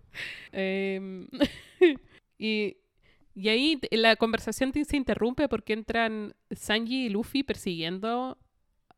[0.52, 1.28] em,
[2.38, 2.78] y,
[3.36, 8.38] y ahí la conversación se interrumpe porque entran Sanji y Luffy persiguiendo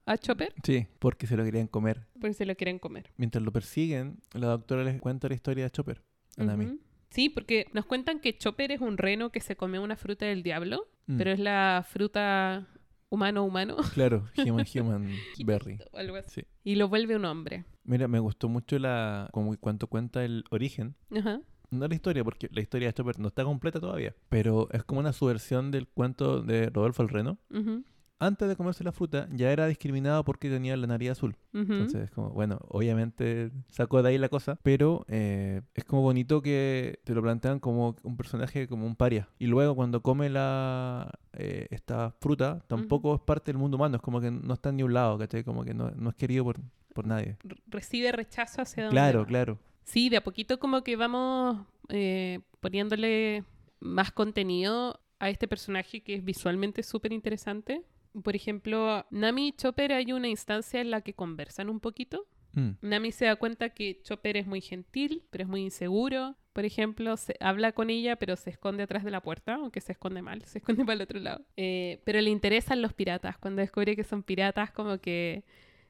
[0.05, 2.05] a Chopper Sí, porque se lo querían comer.
[2.19, 3.11] porque se lo quieren comer.
[3.17, 6.01] Mientras lo persiguen, la doctora les cuenta la historia de Chopper,
[6.37, 6.77] a.
[7.09, 10.43] Sí, porque nos cuentan que Chopper es un reno que se come una fruta del
[10.43, 12.67] diablo, Mm, pero es la fruta
[13.09, 13.77] humano-humano.
[13.93, 15.09] Claro, Human Human
[15.45, 15.79] Berry.
[15.91, 16.41] o algo así.
[16.41, 16.47] Sí.
[16.63, 17.65] Y lo vuelve un hombre.
[17.83, 20.95] Mira, me gustó mucho la como cuánto cuenta el origen.
[21.15, 21.39] Ajá.
[21.71, 24.15] No la historia, porque la historia de Chopper no está completa todavía.
[24.29, 27.37] Pero es como una subversión del cuento de Rodolfo el Reno.
[27.51, 27.83] Ujú,
[28.17, 31.35] Antes de comerse la fruta, ya era discriminado porque tenía la nariz azul.
[31.53, 31.61] ujú.
[31.73, 36.41] Entonces, es como, bueno, obviamente sacó de ahí la cosa, pero eh, es como bonito
[36.41, 39.27] que te lo plantean como un personaje, como un paria.
[39.37, 44.01] Y luego cuando come la eh, esta fruta, tampoco es parte del mundo humano, es
[44.01, 45.43] como que no está ni un lado, ¿cachai?
[45.43, 46.57] Como que no, no es querido por,
[46.93, 47.35] por nadie.
[47.43, 49.25] R- Recibe rechazo hacia donde Claro, va.
[49.25, 49.59] claro.
[49.83, 53.43] Sí, de a poquito como que vamos eh, poniéndole
[53.81, 57.83] más contenido a este personaje que es visualmente súper interesante.
[58.23, 62.27] Por ejemplo, Nami y Chopper hay una instancia en la que conversan un poquito.
[62.53, 66.35] Mm, Nami se da cuenta que Chopper es muy gentil, pero es muy inseguro.
[66.53, 69.91] Por ejemplo, se habla con ella, pero se esconde atrás de la puerta, aunque se
[69.91, 71.45] esconde mal, se esconde para el otro lado.
[71.57, 73.37] Eh, pero le interesan los piratas.
[73.37, 75.43] Cuando descubre que son piratas, como que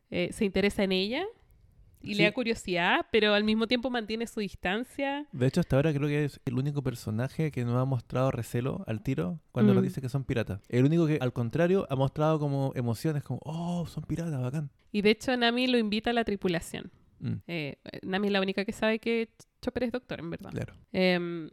[0.10, 1.26] eh, se interesa en ella
[2.02, 2.16] y Sí.
[2.16, 5.26] le da curiosidad, pero al mismo tiempo mantiene su distancia.
[5.32, 8.84] De hecho, hasta ahora creo que es el único personaje que no ha mostrado recelo
[8.88, 9.86] al tiro cuando nos Mm.
[9.88, 10.62] dice que son piratas.
[10.70, 14.70] El único que, al contrario, ha mostrado como emociones, como, oh, son piratas, bacán.
[14.92, 16.92] Y de hecho, Nami lo invita a la tripulación.
[17.20, 19.30] Mm, Eh, Nami es la única que sabe que
[19.62, 20.52] Chopper es doctor, en verdad.
[20.52, 20.74] claro.
[20.92, 21.50] Em,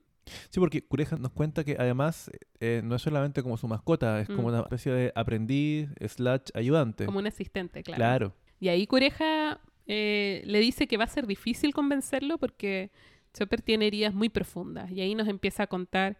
[0.51, 2.30] Sí, porque Cureja nos cuenta que además
[2.61, 4.47] eh, no es solamente como su mascota, es como Mm.
[4.47, 7.07] una especie de aprendiz slash ayudante.
[7.07, 7.99] como un asistente, claro.
[7.99, 8.34] Claro.
[8.61, 12.91] Y ahí Cureja eh, le dice que va a ser difícil convencerlo porque
[13.35, 14.91] Chopper tiene heridas muy profundas.
[14.91, 16.16] Y ahí nos empieza a contar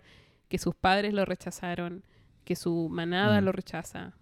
[0.49, 2.05] que sus padres lo rechazaron,
[2.45, 3.45] que su manada Mm.
[3.45, 4.15] lo rechaza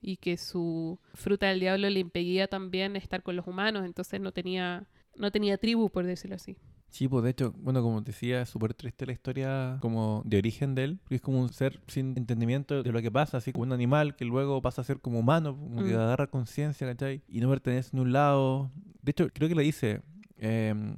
[0.00, 3.84] y que su fruta del diablo le impedía también estar con los humanos.
[3.84, 4.86] Entonces no tenía,
[5.16, 6.56] no tenía tribu, por decirlo así.
[6.90, 10.38] Sí, pues de hecho, bueno, como te decía, es súper triste la historia como de
[10.38, 13.52] origen de él, porque es como un ser sin entendimiento de lo que pasa, así
[13.52, 15.98] como un animal que luego pasa a ser como humano, como que Mm.
[16.00, 17.22] agarra conciencia, ¿cachai?
[17.28, 18.70] Y no pertenece ni a un lado.
[19.02, 20.00] De hecho, creo que le dice
[20.38, 20.96] em,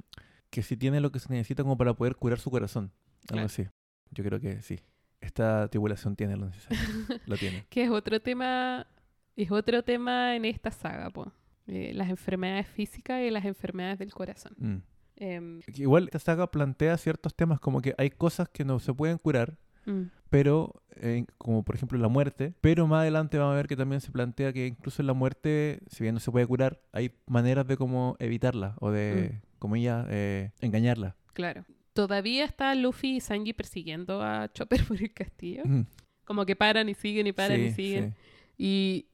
[0.49, 2.91] que si tiene lo que se necesita como para poder curar su corazón,
[3.23, 3.45] algo Claro.
[3.47, 3.67] así.
[4.11, 4.79] Yo creo que sí.
[5.19, 6.77] Esta tribulación tiene lo necesario.
[7.25, 7.65] lo tiene.
[7.69, 8.87] Que es otro tema,
[9.35, 11.31] es otro tema en esta saga, po.
[11.67, 14.53] Eh, las enfermedades físicas y las enfermedades del corazón.
[14.57, 14.77] Mm.
[15.23, 19.19] Em, Igual esta saga plantea ciertos temas como que hay cosas que no se pueden
[19.19, 19.55] curar,
[19.85, 20.01] mm,
[20.31, 24.01] pero eh, como por ejemplo la muerte, pero más adelante vamos a ver que también
[24.01, 27.67] se plantea que incluso en la muerte, si bien no se puede curar, hay maneras
[27.67, 31.15] de cómo evitarla o de, como ella, eh, engañarla.
[31.33, 31.65] claro.
[31.93, 35.63] Todavía está Luffy y Sanji persiguiendo a Chopper por el castillo.
[35.65, 35.81] Mm,
[36.23, 38.13] Como que paran y siguen y paran y siguen.
[38.13, 38.17] sí.
[38.57, 39.05] Y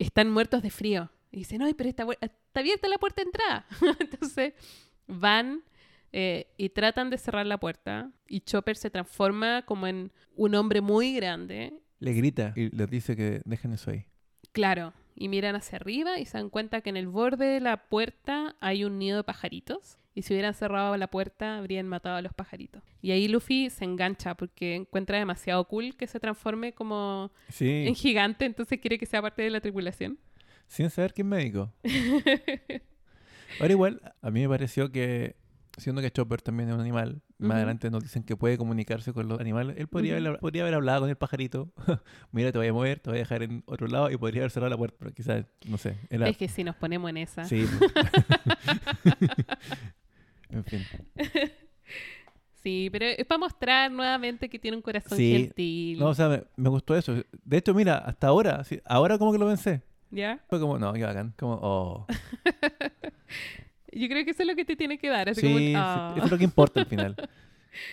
[0.00, 1.08] están muertos de frío.
[1.30, 3.66] Y dicen, no, pero está, está abierta la puerta de entrada.
[4.00, 4.54] Entonces
[5.06, 5.62] van
[6.12, 8.10] eh, y tratan de cerrar la puerta.
[8.28, 11.72] Y Chopper se transforma como en un hombre muy grande.
[12.00, 14.06] Le grita y les dice que dejen eso ahí.
[14.52, 14.92] Claro.
[15.16, 18.56] Y miran hacia arriba y se dan cuenta que en el borde de la puerta
[18.60, 19.98] hay un nido de pajaritos.
[20.16, 22.82] Y si hubieran cerrado la puerta, habrían matado a los pajaritos.
[23.02, 27.94] Y ahí Luffy se engancha porque encuentra demasiado cool que se transforme como Sí, en
[27.96, 30.18] gigante, entonces quiere que sea parte de la tripulación.
[30.68, 31.72] sin saber quién médico.
[33.60, 35.36] Ahora igual, a mí me pareció que
[35.76, 39.26] siendo que Chopper también es un animal, más adelante nos dicen que puede comunicarse con
[39.28, 40.26] los animales, él podría, Ujú.
[40.28, 41.72] haber, podría haber hablado con el pajarito,
[42.32, 44.52] mira, te voy a mover, te voy a dejar en otro lado y podría haber
[44.52, 46.28] cerrado la puerta, pero quizás, no sé, era...
[46.28, 47.44] Es que si nos ponemos en esa.
[47.44, 47.66] Sí.
[50.50, 50.86] en fin.
[52.62, 55.32] Sí, pero es para mostrar nuevamente que tiene un corazón Sí.
[55.32, 55.98] gentil.
[55.98, 57.14] No, o sea, me, me gustó eso.
[57.44, 59.82] De hecho, mira, hasta ahora, sí, ahora como que lo pensé.
[60.10, 60.40] ¿Ya?
[60.48, 61.34] Fue como, no, qué bacán.
[61.36, 62.06] Como, oh.
[63.92, 65.28] Yo creo que eso es lo que te tiene que dar.
[65.28, 66.14] Así Sí, como, un, sí, "Ah".
[66.16, 67.14] eso es lo que importa al final.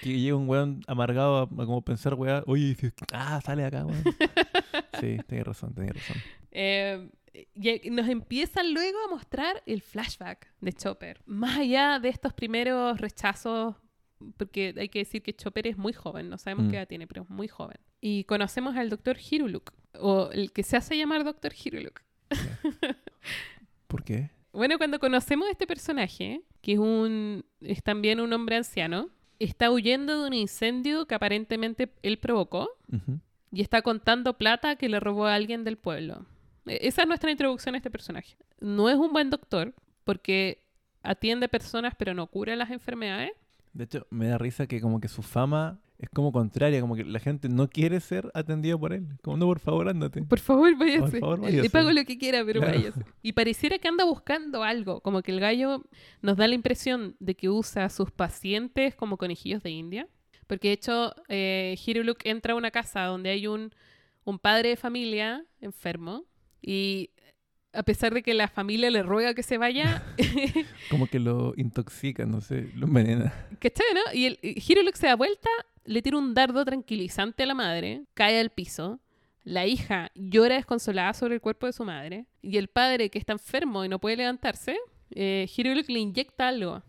[0.04, 2.76] Que llegue un weón amargado a, a como pensar, weá, oye,
[3.14, 4.04] ah, sale de acá, weón.
[5.00, 6.18] Sí, tenés razón, tenés razón.
[6.52, 7.10] Eh,
[7.56, 11.22] y nos empiezan luego a mostrar el flashback de Chopper.
[11.26, 13.76] Más allá de estos primeros rechazos,
[14.38, 16.70] porque hay que decir que Chopper es muy joven, no sabemos Mm.
[16.70, 17.78] qué edad tiene, pero es muy joven.
[18.02, 22.02] Y conocemos al doctor Hiruluk, o el que se hace llamar doctor Hiruluk.
[23.88, 24.30] ¿Por qué?
[24.54, 29.72] Bueno, cuando conocemos a este personaje, que es, un, es también un hombre anciano, está
[29.72, 32.70] huyendo de un incendio que aparentemente él provocó
[33.52, 36.26] y está contando plata que le robó a alguien del pueblo.
[36.66, 38.36] E- Esa es nuestra introducción a este personaje.
[38.60, 39.74] No es un buen doctor
[40.04, 40.62] porque
[41.02, 43.32] atiende personas pero no cura las enfermedades.
[43.74, 47.06] De hecho, me da risa que como que su fama es como contraria, como que
[47.06, 49.08] la gente no quiere ser atendido por él.
[49.22, 50.22] Como, no, por favor, ándate.
[50.24, 51.20] Por favor, váyase.
[51.20, 51.70] favor, Le váyase.
[51.70, 52.78] pago lo que quiera, pero Claro.
[52.78, 53.02] váyase.
[53.22, 55.84] Y pareciera que anda buscando algo, como que el gallo
[56.22, 60.08] nos da la impresión de que usa a sus pacientes como conejillos de India.
[60.48, 63.72] Porque de hecho, eh, Hiruluk entra a una casa donde hay un,
[64.26, 66.26] un padre de familia enfermo
[66.62, 67.12] y
[67.74, 70.04] a pesar de que la familia le ruega que se vaya,
[70.90, 73.34] Como que lo intoxica, no sé, lo envenena.
[73.60, 74.02] ¿Cachai, no?
[74.14, 75.50] Y el Hiruluk se da vuelta,
[75.86, 79.00] le tira un dardo tranquilizante a la madre, cae al piso.
[79.44, 82.28] La hija llora desconsolada sobre el cuerpo de su madre.
[82.42, 84.78] Y el padre, que está enfermo y no puede levantarse,
[85.12, 86.84] eh, Hiruluk le inyecta algo.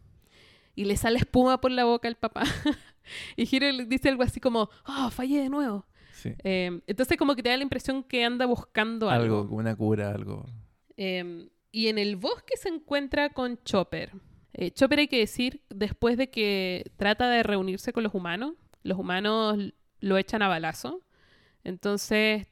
[0.74, 2.43] Y le sale espuma por la boca al papá.
[3.36, 5.86] y Hiruluk dice algo así como, oh, fallé de nuevo.
[6.12, 6.34] Sí.
[6.45, 9.40] Eh, entonces como que te da la impresión que anda buscando algo.
[9.40, 10.47] Algo, una cura, algo.
[10.97, 14.12] Eh, y en el bosque se encuentra con Chopper.
[14.53, 18.99] Eh, Chopper hay que decir, después de que trata de reunirse con los humanos, los
[18.99, 19.59] humanos
[20.01, 21.03] lo echan a balazo.
[21.64, 22.47] Entonces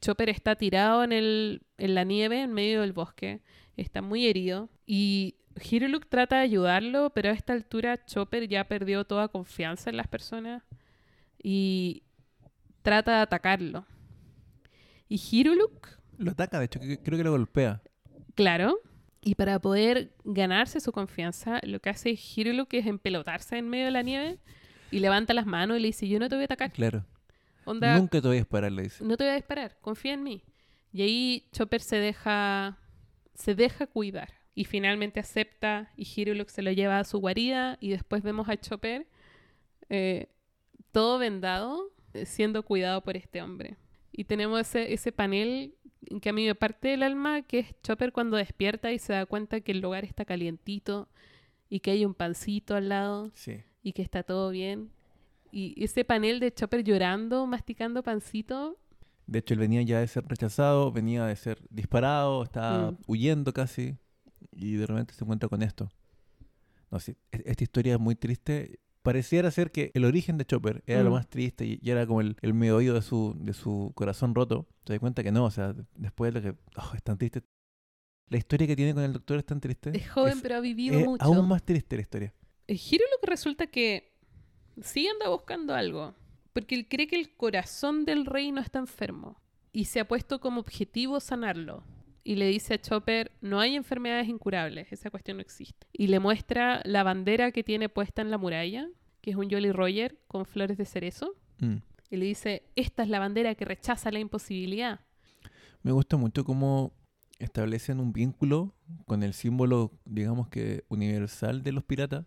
[0.00, 3.40] Chopper está tirado en, el, en la nieve en medio del bosque.
[3.76, 4.68] Está muy herido.
[4.86, 5.36] Y
[5.70, 10.06] Hiruluk trata de ayudarlo, pero a esta altura Chopper ya perdió toda confianza en las
[10.08, 10.62] personas.
[11.42, 12.02] Y
[12.82, 13.86] trata de atacarlo.
[15.08, 17.82] Y Hiruluk Lo ataca, de hecho, que- creo que lo golpea.
[18.34, 18.78] Claro.
[19.20, 23.90] Y para poder ganarse su confianza, lo que hace Hiruluk es empelotarse en medio de
[23.92, 24.38] la nieve
[24.92, 26.72] y levanta las manos y le dice, yo no te voy a atacar.
[26.72, 27.04] Claro.
[27.64, 29.04] Onda, Nunca te voy a disparar, le dice.
[29.04, 30.42] no te voy a disparar, confía en mí.
[30.92, 32.78] Y ahí Chopper se deja,
[33.34, 34.28] se deja cuidar.
[34.54, 38.56] Y finalmente acepta y Hiruluk se lo lleva a su guarida y después vemos a
[38.58, 39.06] Chopper
[39.88, 40.28] eh,
[40.90, 43.76] todo vendado, eh, siendo cuidado por este hombre.
[44.12, 45.74] Y tenemos ese, ese panel
[46.20, 49.24] que a mí me parte del alma, que es Chopper cuando despierta y se da
[49.24, 51.08] cuenta que el lugar está calientito
[51.70, 53.62] y que hay un pancito al lado Sí.
[53.82, 54.90] Y que está todo bien.
[55.50, 58.78] Y ese panel de Chopper llorando, masticando pancito,
[59.26, 62.98] De hecho, él venía ya de ser rechazado, venía de ser disparado, estaba Mm.
[63.06, 63.96] huyendo casi,
[64.50, 65.90] y de repente se encuentra con esto.
[66.90, 68.80] No, sí, e- esta historia es muy triste.
[69.02, 71.14] Pareciera ser que el origen de Chopper era lo Mm.
[71.14, 74.34] más triste y, y era como el, el medio oído de su, de su corazón
[74.34, 74.66] roto.
[74.84, 76.58] Te das cuenta que no, o sea, después de lo que...
[76.76, 77.42] oh, es tan triste.
[78.28, 79.90] La historia que tiene con el doctor es tan triste.
[79.96, 81.24] es joven Es- pero ha vivido es mucho.
[81.24, 82.34] aún más triste la historia.
[82.66, 84.12] El giro lo que resulta que
[84.80, 86.14] sí anda buscando algo,
[86.52, 89.40] porque él cree que el corazón del rey no está enfermo
[89.72, 91.82] y se ha puesto como objetivo sanarlo.
[92.24, 95.88] Y le dice a Chopper, no hay enfermedades incurables, esa cuestión no existe.
[95.92, 98.88] Y le muestra la bandera que tiene puesta en la muralla,
[99.20, 101.34] que es un Jolly Roger con flores de cerezo.
[101.58, 101.76] Mm.
[102.10, 105.00] Y le dice, esta es la bandera que rechaza la imposibilidad.
[105.82, 106.92] Me gusta mucho cómo
[107.44, 108.74] establecen un vínculo
[109.06, 112.24] con el símbolo, digamos que universal de los piratas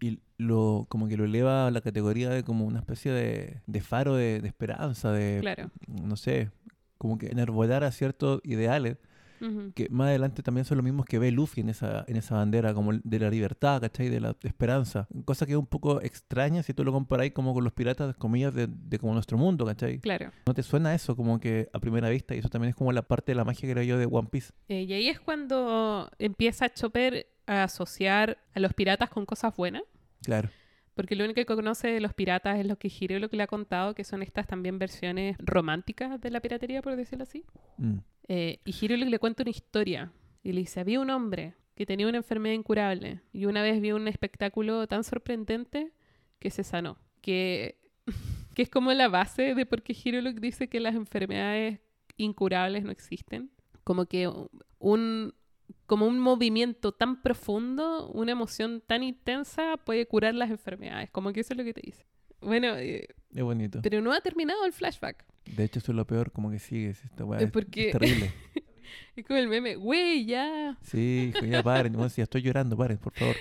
[0.00, 3.80] y lo como que lo eleva a la categoría de como una especie de, de
[3.80, 5.70] faro de, de esperanza, de, Claro.
[5.86, 6.50] no sé,
[6.98, 8.96] como que enarbolar a ciertos ideales
[9.74, 12.74] Que más adelante también son los mismos que ve Luffy en esa, en esa bandera,
[12.74, 14.08] como de la libertad, ¿cachai?
[14.08, 15.08] De la esperanza.
[15.24, 18.54] Cosa que es un poco extraña si tú lo comparáis como con los piratas, comillas,
[18.54, 19.98] de, de como nuestro mundo, ¿cachai?
[19.98, 20.30] Claro.
[20.46, 22.34] ¿No te suena eso como que a primera vista?
[22.34, 24.52] Y eso también es como la parte de la magia, creo yo, de One Piece.
[24.68, 29.82] Eh, y ahí es cuando empieza Chopper a asociar a los piratas con cosas buenas.
[30.22, 30.50] Claro.
[30.94, 33.44] Porque lo único que conoce de los piratas es lo que Hiro lo que le
[33.44, 37.44] ha contado, que son estas también versiones románticas de la piratería, por decirlo así.
[37.78, 37.98] Mm.
[38.32, 40.12] Eh, y Hiro le cuenta una historia.
[40.44, 43.22] Y le dice, había un hombre que que tenía una enfermedad incurable.
[43.32, 45.94] Y una vez vio un espectáculo tan sorprendente
[46.38, 46.98] que se sanó.
[47.22, 47.80] Que,
[48.54, 51.80] que es como la base de por qué Hiruluk dice que las enfermedades
[52.18, 53.50] incurables no existen.
[53.82, 54.30] Como que
[54.78, 55.34] un,
[55.86, 61.08] como un movimiento tan profundo, una emoción tan intensa puede curar las enfermedades.
[61.10, 62.04] Como que eso es lo que te dice.
[62.40, 63.80] Bueno, eh, Es bonito.
[63.82, 65.24] pero no ha terminado el flashback.
[65.46, 67.04] De hecho, eso es lo peor, como que sigues.
[67.04, 68.32] Esta weá Es porque- es terrible.
[69.14, 70.76] Es como el meme, güey, ya.
[70.82, 71.92] Sí, hijo, ya paren.
[71.92, 73.36] Bueno, si ya estoy llorando, paren, por favor.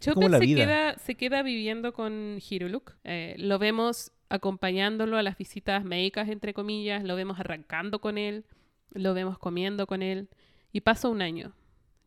[0.00, 2.92] Chopper se, queda, se queda viviendo con Hiruluk.
[3.04, 7.04] Eh, lo vemos acompañándolo a las visitas médicas, entre comillas.
[7.04, 8.44] Lo vemos arrancando con él.
[8.92, 10.28] Lo vemos comiendo con él.
[10.72, 11.52] Y pasa un año.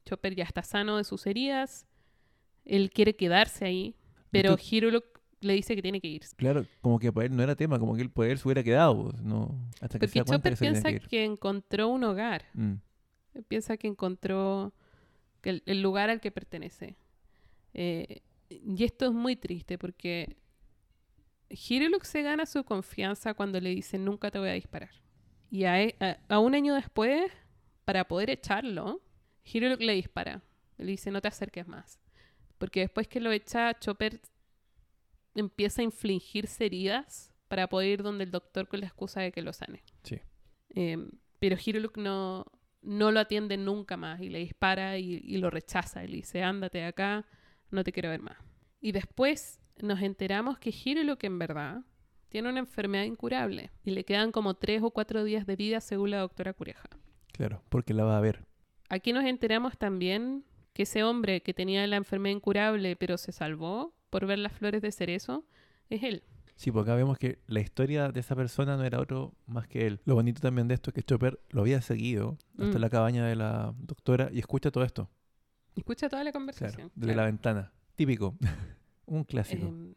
[0.05, 1.85] Chopper ya está sano de sus heridas.
[2.65, 3.95] Él quiere quedarse ahí.
[4.31, 5.12] Pero Hiruluk
[5.43, 6.35] le dice que tiene que irse.
[6.35, 8.63] Claro, como que para él no era tema, como que él, por él se hubiera
[8.63, 9.09] quedado.
[9.11, 11.89] pues, no, hasta que se Porque da cuenta Chopper que se tenía piensa que encontró
[11.89, 12.45] un hogar.
[12.53, 12.73] Mm.
[13.47, 14.73] piensa que encontró
[15.41, 16.95] que el, el lugar al que pertenece.
[17.73, 20.37] Eh, y esto es muy triste porque
[21.49, 24.91] Hiruluk se gana su confianza cuando le dice nunca te voy a disparar.
[25.51, 27.31] Y a, e- a- a un año después,
[27.85, 29.01] para poder echarlo,
[29.43, 30.41] Hiruluk le dispara.
[30.77, 31.99] Le dice no te acerques más.
[32.57, 34.21] Porque después que lo echa, Chopper
[35.35, 39.41] empieza a infligirse heridas para poder ir donde el doctor con la excusa de que
[39.41, 39.83] lo sane.
[40.03, 40.19] Sí.
[40.75, 40.97] Eh,
[41.39, 42.45] pero Hiruluk no,
[42.81, 46.03] no lo atiende nunca más y le dispara y, y lo rechaza.
[46.03, 47.25] Y le dice, ándate de acá,
[47.69, 48.37] no te quiero ver más.
[48.79, 51.83] Y después nos enteramos que Hiruluk en verdad
[52.29, 56.11] tiene una enfermedad incurable y le quedan como tres o cuatro días de vida según
[56.11, 56.89] la doctora Cureja.
[57.31, 58.45] Claro, porque la va a ver.
[58.89, 63.93] Aquí nos enteramos también que ese hombre que tenía la enfermedad incurable pero se salvó
[64.13, 65.45] por ver las flores de cerezo
[65.89, 66.23] es él.
[66.55, 69.87] Sí, porque acá vemos que la historia de esa persona no era otro más que
[69.87, 69.99] él.
[70.05, 72.81] Lo bonito también de esto es que Chopper lo había seguido hasta Mm.
[72.81, 75.09] la cabaña de la doctora y escucha todo esto.
[75.75, 76.91] Escucha toda la Claro, conversación.
[76.95, 77.17] desde claro.
[77.17, 77.73] la ventana.
[77.95, 78.37] Típico.
[79.07, 79.65] Un clásico.
[79.65, 79.95] Em,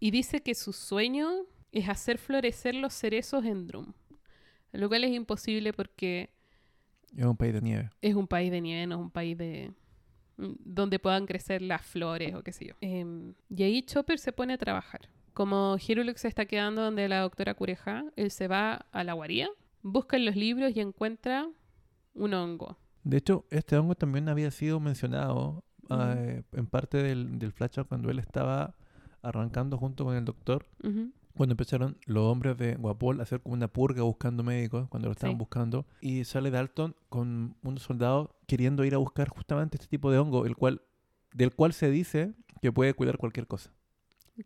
[0.00, 1.28] y dice que su sueño
[1.72, 3.92] es hacer florecer los cerezos en Drum.
[4.72, 6.30] Lo cual es imposible porque
[7.16, 7.90] es un país de nieve.
[8.00, 9.70] es un país de nieve, no es un país de
[10.64, 12.74] donde puedan crecer las flores o qué sé yo.
[12.80, 15.08] Em, y ahí Chopper se pone a trabajar.
[15.32, 19.48] Como Hiruluk se está quedando donde la doctora Cureja, él se va a la guarida,
[19.82, 21.48] busca en los libros y encuentra
[22.14, 22.78] un hongo.
[23.04, 28.10] De hecho, este hongo también había sido mencionado eh, en parte del, del flashback cuando
[28.10, 28.76] él estaba
[29.22, 30.66] arrancando junto con el doctor.
[30.82, 31.10] Ujú.
[31.36, 35.12] Cuando empezaron los hombres de Guapol a hacer como una purga buscando médicos, cuando lo
[35.12, 35.38] estaban Sí.
[35.38, 40.18] buscando, y sale Dalton con unos soldados queriendo ir a buscar justamente este tipo de
[40.18, 40.82] hongo, el cual,
[41.32, 43.72] del cual se dice que puede cuidar cualquier cosa.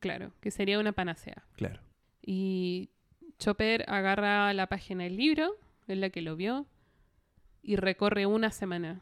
[0.00, 1.44] Claro, que sería una panacea.
[1.56, 1.80] Claro.
[2.22, 2.90] Y
[3.38, 5.56] Chopper agarra la página del libro,
[5.88, 6.66] en la que lo vio,
[7.62, 9.00] y recorre una semana.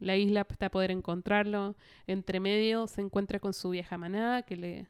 [0.00, 1.76] La isla para poder encontrarlo.
[2.06, 4.86] Entre medio se encuentra con su vieja manada, que le,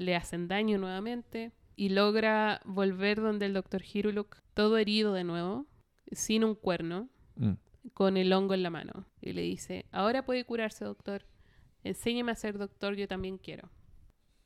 [0.00, 1.52] le hacen daño nuevamente.
[1.76, 5.66] Y logra volver donde el doctor Hiruluk, todo herido de nuevo,
[6.12, 7.52] sin un cuerno, Mm.
[7.94, 9.06] con el hongo en la mano.
[9.22, 11.24] Y le dice, ahora puede curarse, doctor.
[11.84, 13.70] Enséñeme a ser doctor, yo también quiero.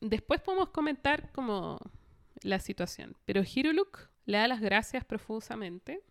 [0.00, 1.78] Después podemos comentar como
[2.42, 3.16] la situación.
[3.24, 6.02] Pero Hiruluk le da las gracias profusamente.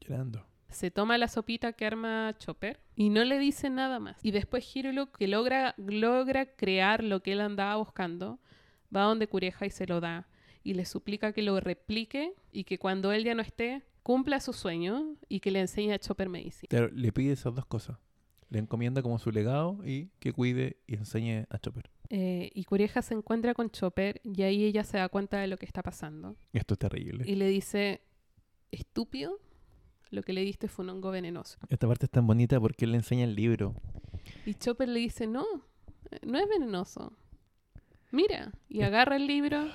[0.00, 0.44] Llorando.
[0.70, 4.16] Se toma la sopita que arma Chopper y no le dice nada más.
[4.24, 8.40] Y después Hiruluk, que logra, logra crear lo que él andaba buscando,
[8.94, 10.28] va donde Cureja y se lo da.
[10.64, 14.52] Y le suplica que lo replique y que cuando él ya no esté, cumpla su
[14.52, 16.68] sueño y que le enseñe a Chopper medicina.
[16.68, 17.98] Claro, le pide esas dos cosas.
[18.48, 21.90] Le encomienda como su legado y que cuide y enseñe a Chopper.
[22.10, 25.56] Eh, y Cureja se encuentra con Chopper y ahí ella se da cuenta de lo
[25.56, 26.36] que está pasando.
[26.52, 27.24] Esto es terrible.
[27.26, 28.02] Y le dice,
[28.70, 29.40] estúpido,
[30.10, 31.58] lo que le diste fue un hongo venenoso.
[31.70, 33.74] Esta parte es tan bonita porque él le enseña el libro.
[34.44, 35.46] Y Chopper le dice, no,
[36.10, 37.14] eh, no es venenoso.
[38.12, 39.68] Mira, y agarra el libro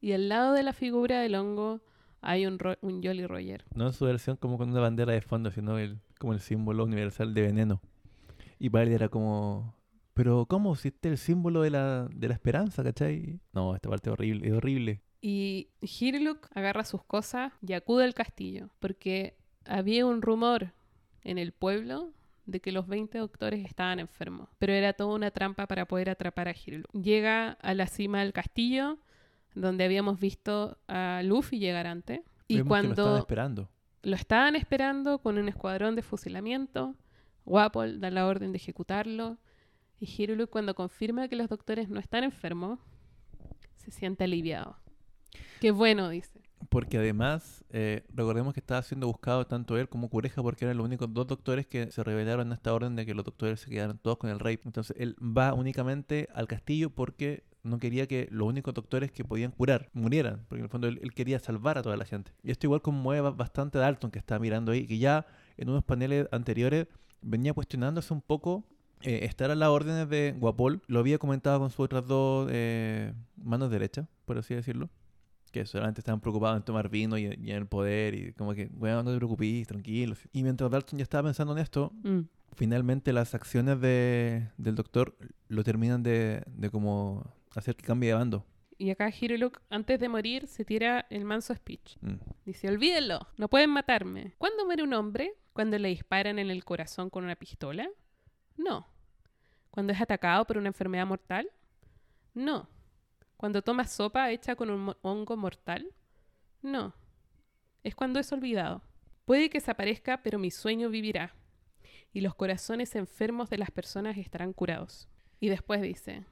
[0.00, 1.80] y al lado de la figura del hongo
[2.20, 3.64] hay un, ro- un Jolly Roger.
[3.74, 6.84] No en su versión como con una bandera de fondo, sino el, como el símbolo
[6.84, 7.82] universal de veneno.
[8.58, 9.74] Y para él era como...
[10.14, 10.76] Pero ¿cómo?
[10.76, 13.40] Si este es el símbolo de la, de la esperanza, ¿cachai?
[13.52, 15.02] No, esta parte es horrible, es horrible.
[15.20, 20.72] Y Hirluk agarra sus cosas y acude al castillo, porque había un rumor
[21.24, 22.12] en el pueblo
[22.46, 26.48] de que los 20 doctores estaban enfermos, pero era toda una trampa para poder atrapar
[26.48, 26.92] a Hirluk.
[26.92, 28.98] Llega a la cima del castillo,
[29.54, 33.68] donde habíamos visto a Luffy llegar antes, y Vemos que lo estaban cuando esperando.
[34.02, 36.94] lo estaban esperando con un escuadrón de fusilamiento,
[37.46, 39.38] Wapol da la orden de ejecutarlo,
[39.98, 42.80] y Hiruluk cuando confirma que los doctores no están enfermos,
[43.76, 44.76] se siente aliviado.
[45.60, 46.33] Qué bueno, dice.
[46.68, 50.86] Porque además, eh, recordemos que estaba siendo buscado tanto él como Cureja porque eran los
[50.86, 53.98] únicos dos doctores que se rebelaron a esta orden de que los doctores se quedaran
[53.98, 54.58] todos con el rey.
[54.64, 59.50] Entonces él va únicamente al castillo porque no quería que los únicos doctores que podían
[59.50, 62.32] curar murieran, porque en el fondo él, quería salvar a toda la gente.
[62.42, 65.68] Y esto igual conmueve ba- bastante a Dalton que está mirando ahí, que ya en
[65.70, 66.86] unos paneles anteriores
[67.22, 68.64] venía cuestionándose un poco
[69.02, 70.82] eh, estar a las órdenes de Guapol.
[70.88, 74.88] Lo había comentado con sus otras dos eh, manos derechas, por así decirlo.
[75.54, 78.66] Que solamente estaban preocupados en tomar vino y, y en el poder y como que,
[78.72, 80.16] bueno, no te preocupes, tranquilo.
[80.32, 82.22] Y mientras Dalton ya estaba pensando en esto, Mm.
[82.56, 87.24] finalmente las acciones de, del doctor lo terminan de, de como
[87.54, 88.44] hacer que cambie de bando.
[88.78, 91.98] Y acá Hiruluk, antes de morir, se tira el manso speech.
[92.00, 92.14] Mm.
[92.44, 94.34] Dice, olvídenlo, no pueden matarme.
[94.38, 95.34] ¿Cuándo muere un hombre?
[95.52, 97.88] ¿Cuando le disparan en el corazón con una pistola?
[98.56, 98.88] No.
[99.70, 101.48] ¿Cuando es atacado por una enfermedad mortal?
[102.34, 102.68] No.
[103.36, 105.92] ¿Cuando toma sopa hecha con un hongo mortal?
[106.62, 106.94] No.
[107.82, 108.82] Es cuando es olvidado.
[109.24, 111.34] Puede que desaparezca, pero mi sueño vivirá.
[112.12, 115.08] Y los corazones enfermos de las personas estarán curados.
[115.40, 116.24] Y después dice,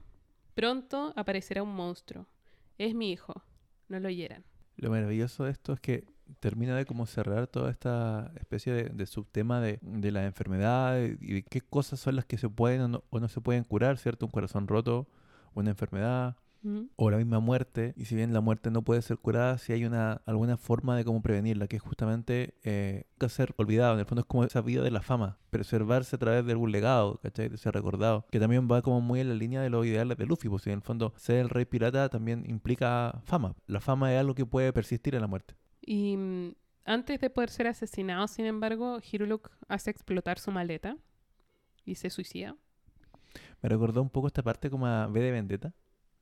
[0.55, 2.27] pronto aparecerá un monstruo.
[2.77, 3.43] Es mi hijo.
[3.89, 4.43] No lo hieran.
[4.77, 6.05] Lo maravilloso de esto es que
[6.39, 11.33] termina de como cerrar toda esta especie de, de subtema de, de la enfermedad y
[11.33, 14.25] de qué cosas son las que se pueden o no se pueden curar, ¿cierto?
[14.25, 15.07] Un corazón roto,
[15.53, 16.83] una enfermedad ¿Mm?
[16.95, 17.93] o la misma muerte.
[17.97, 21.03] Y si bien la muerte no puede ser curada, si hay una alguna forma de
[21.03, 23.93] cómo prevenirla, que es justamente eh, nunca ser olvidado.
[23.93, 26.71] En el fondo es como esa vida de la fama, preservarse a través de algún
[26.71, 27.49] legado, ¿cachai?
[27.49, 28.25] De ser recordado.
[28.31, 30.69] Que también va como muy en la línea de los ideales de Luffy, pues si
[30.69, 33.55] en el fondo ser el rey pirata también implica fama.
[33.67, 35.55] La fama es algo que puede persistir en la muerte.
[35.81, 36.55] Y mm,
[36.85, 40.97] antes de poder ser asesinado, sin embargo, Hiruluk hace explotar su maleta
[41.85, 42.55] y se suicida.
[43.61, 45.73] Me recordó un poco esta parte como a V de Vendetta.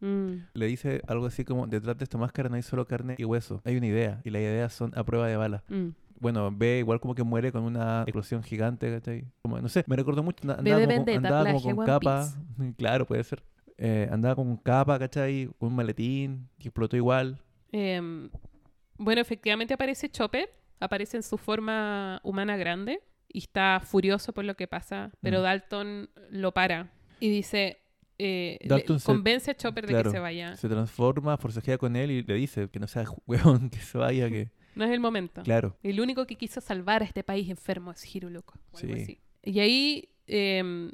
[0.02, 3.24] Mm, Le dice algo así como, detrás de esta máscara no hay solo carne y
[3.24, 5.64] hueso, hay una idea, y las ideas son a prueba de bala.
[5.70, 5.90] mm.
[6.20, 9.26] Bueno, ve igual como que muere con una explosión gigante, ¿cachai?
[9.42, 12.28] Como, no sé, me recordó mucho, andaba de como, Vendetta, andaba como con capa,
[12.78, 13.44] claro, puede ser.
[13.78, 15.50] Eh, andaba con capa, ¿cachai?
[15.58, 17.40] Con un maletín, que explotó igual.
[17.72, 18.30] Em,
[19.00, 20.48] bueno, efectivamente aparece Chopper,
[20.80, 25.44] aparece en su forma humana grande y está furioso por lo que pasa, pero Mm.
[25.44, 27.80] Dalton lo para y dice,
[28.24, 30.56] eh, le- convence a Chopper de que se vaya.
[30.56, 34.30] Se transforma, forcejea con él y le dice que no sea hueón, que se vaya,
[34.30, 34.52] que...
[34.76, 35.44] No es el momento.
[35.44, 35.78] Claro.
[35.84, 38.56] El único que quiso salvar a este país enfermo es Hiruluk.
[38.72, 39.02] o algo Sí.
[39.02, 39.20] así.
[39.44, 40.92] Y ahí em,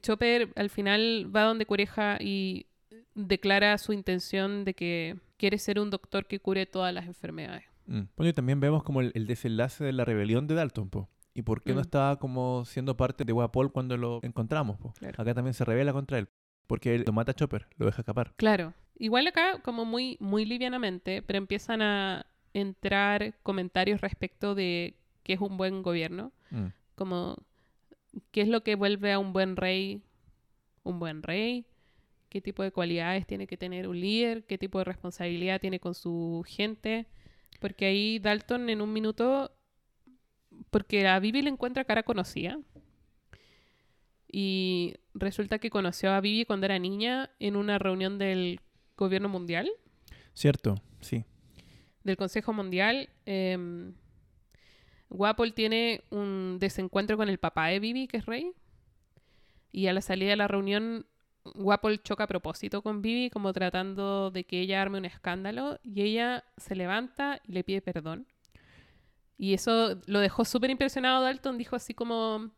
[0.00, 2.66] Chopper al final va donde Cureja y
[3.14, 7.64] declara su intención de que quiere ser un doctor que cure todas las enfermedades.
[7.86, 8.00] Mm.
[8.16, 11.08] Bueno, y también vemos como el, el desenlace de la rebelión de Dalton, po.
[11.32, 11.82] ¿Y por qué no Mm.
[11.82, 14.92] estaba como siendo parte de Guapol cuando lo encontramos, po?
[14.98, 15.22] Claro.
[15.22, 16.28] Acá también se revela contra él.
[16.66, 18.34] Porque él lo mata a Chopper, lo deja escapar.
[18.36, 18.74] Claro.
[18.98, 25.40] Igual acá, como muy, muy livianamente, pero empiezan a entrar comentarios respecto de qué es
[25.40, 26.32] un buen gobierno.
[26.50, 26.66] Mm.
[26.94, 27.36] Como
[28.30, 30.02] qué es lo que vuelve a un buen rey
[30.86, 31.66] un buen rey,
[32.28, 35.94] qué tipo de cualidades tiene que tener un líder, qué tipo de responsabilidad tiene con
[35.94, 37.06] su gente.
[37.60, 39.52] Porque ahí Dalton en un minuto,
[40.70, 42.58] porque a Vivi le encuentra cara conocida.
[44.30, 48.60] Y resulta que conoció a Vivi cuando era niña en una reunión del
[48.96, 49.70] gobierno mundial,
[50.34, 51.24] Cierto, sí.
[52.04, 53.08] del Consejo Mundial.
[53.24, 53.92] Eh,
[55.08, 58.52] Guapol tiene un desencuentro con el papá de Vivi, que es rey.
[59.72, 61.06] Y a la salida de la reunión,
[61.44, 65.78] Guapol choca a propósito con Vivi, como tratando de que ella arme un escándalo.
[65.82, 68.26] Y ella se levanta y le pide perdón.
[69.38, 71.58] Y eso lo dejó súper impresionado Dalton.
[71.58, 72.50] Dijo así como,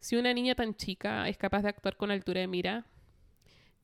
[0.00, 2.84] si una niña tan chica es capaz de actuar con altura de mira,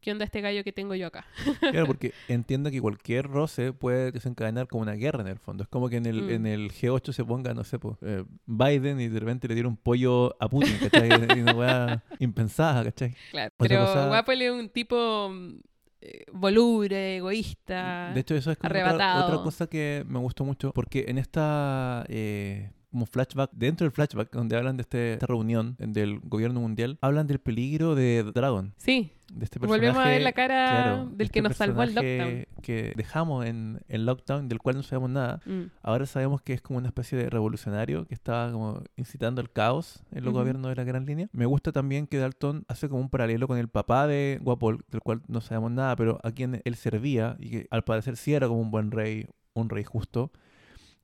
[0.00, 1.24] ¿qué onda este gallo que tengo yo acá?
[1.60, 5.62] Claro, porque entiendo que cualquier roce puede desencadenar como una guerra en el fondo.
[5.64, 6.30] Es como que en el, Mm.
[6.30, 9.66] en el G8 se ponga, no sé, po, eh, Biden y de repente le tira
[9.68, 11.08] un pollo a Putin, ¿cachai?
[11.38, 13.14] y una weá impensada, ¿cachai?
[13.30, 13.52] Claro.
[13.56, 15.54] Otra Pero cosa- Guapol es un tipo mm,
[16.02, 18.10] eh, voluble, egoísta.
[18.12, 22.04] De hecho, eso es como otra, otra cosa que me gustó mucho, porque en esta
[22.08, 26.96] eh, como flashback, dentro del flashback, donde hablan de este- esta reunión del gobierno mundial,
[27.00, 29.80] hablan del peligro de Dragon, sí, de este personaje.
[29.88, 32.46] volvemos a ver la cara claro, del este que nos salvó el lockdown.
[32.62, 35.40] Que dejamos en el lockdown, del cual no sabemos nada.
[35.44, 39.50] Mm, Ahora sabemos que es como una especie de revolucionario que estaba como incitando el
[39.50, 41.28] caos en los gobiernos de la Gran Línea.
[41.32, 45.00] Me gusta también que Dalton hace como un paralelo con el papá de Guapol, del
[45.00, 48.46] cual no sabemos nada, pero a quien él servía y que al parecer sí era
[48.46, 50.30] como un buen rey, un rey justo.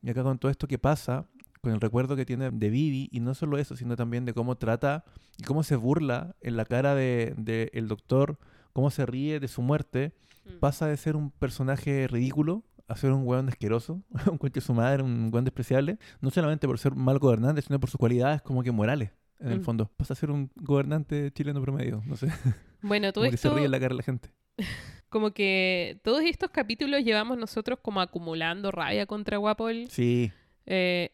[0.03, 1.27] Y acá con todo esto que pasa,
[1.61, 4.57] con el recuerdo que tiene de Vivi, y no solo eso, sino también de cómo
[4.57, 5.05] trata
[5.39, 8.39] y cómo se burla en la cara del de, el doctor,
[8.73, 10.13] cómo se ríe de su muerte,
[10.47, 10.59] mm.
[10.59, 14.75] pasa de ser un personaje ridículo a ser un weón asqueroso, un cuento de su
[14.75, 18.63] madre, un weón despreciable, no solamente por ser mal gobernante, sino por sus cualidades como
[18.63, 19.65] que morales, en el Mm.
[19.65, 19.91] fondo.
[19.97, 22.27] Pasa a ser un gobernante chileno promedio, no sé,
[22.83, 24.31] Bueno, todo como que se esto, ríe en la cara de la gente.
[25.11, 29.87] como que todos estos capítulos llevamos nosotros como acumulando rabia contra Guapol.
[29.91, 30.33] Sí,
[30.67, 31.11] Eh,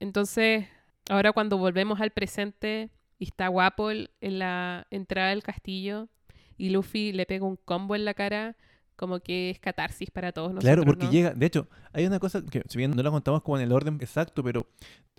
[0.00, 0.66] entonces,
[1.08, 6.08] ahora cuando volvemos al presente y está Guapol en la entrada del castillo
[6.56, 8.56] y Luffy le pega un combo en la cara,
[8.96, 10.64] como que es catarsis para todos nosotros.
[10.64, 11.12] claro, porque ¿no?
[11.12, 13.72] llega, de hecho, hay una cosa que si bien no la contamos como en el
[13.72, 14.66] orden exacto, pero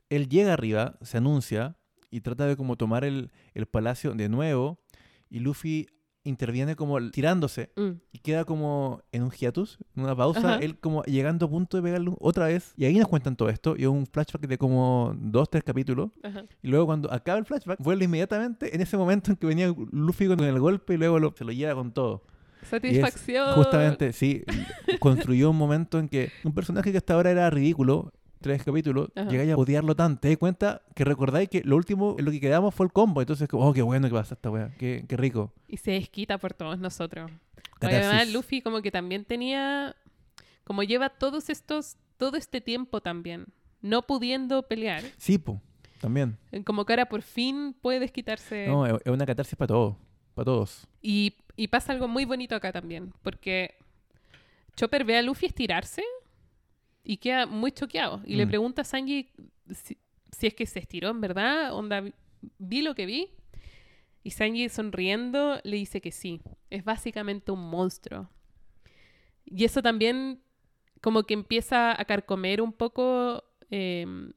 [0.09, 1.75] él llega arriba, se anuncia
[2.09, 4.79] y trata de como tomar el, el palacio de nuevo
[5.29, 5.87] y Luffy
[6.27, 10.55] interviene como tirándose Mm, y queda como en un hiatus, en una pausa, Ajá.
[10.59, 12.73] él como llegando a punto de pegarle otra vez.
[12.77, 16.09] Y ahí nos cuentan todo esto, y es un flashback de como dos, tres capítulos.
[16.23, 16.43] ajá.
[16.61, 20.27] Y luego cuando acaba el flashback, vuelve inmediatamente en ese momento en que venía Luffy
[20.27, 22.23] con el golpe y luego lo- se lo lleva con todo.
[22.69, 23.53] Satisfacción.
[23.55, 24.43] Justamente, sí,
[24.99, 29.29] construyó un momento en que un personaje que hasta ahora era ridículo, tres capítulos, Ajá.
[29.29, 30.21] llegáis a odiarlo tanto.
[30.21, 33.21] Te das cuenta que recordáis que lo último lo que quedamos fue el combo.
[33.21, 35.53] Entonces, como, oh, qué bueno que pasa esta wea, qué, qué rico.
[35.67, 37.31] Y se desquita por todos nosotros.
[37.81, 38.31] Además.
[38.33, 39.95] Luffy como que también tenía,
[40.63, 43.45] como lleva todos estos, todo este tiempo también,
[43.81, 45.61] no pudiendo pelear, Sí, po,
[46.01, 46.37] también.
[46.51, 48.67] eh, como que ahora por fin puede desquitarse.
[48.67, 49.95] No, es una catarsis para todos,
[50.33, 50.87] para todos.
[51.01, 53.75] Y, y pasa algo muy bonito acá también, porque
[54.75, 56.03] Chopper ve a Luffy estirarse
[57.09, 58.21] y queda muy choqueado.
[58.25, 58.49] Y le Mm.
[58.49, 59.29] pregunta a Sanji
[59.73, 59.97] si,
[60.31, 62.03] si es que se estiró en verdad, onda,
[62.59, 63.29] vi- lo que vi.
[64.23, 68.29] Y Sanji sonriendo le dice que sí, es básicamente un monstruo.
[69.45, 70.41] Y eso también
[71.01, 74.33] como que empieza a carcomer un poco em,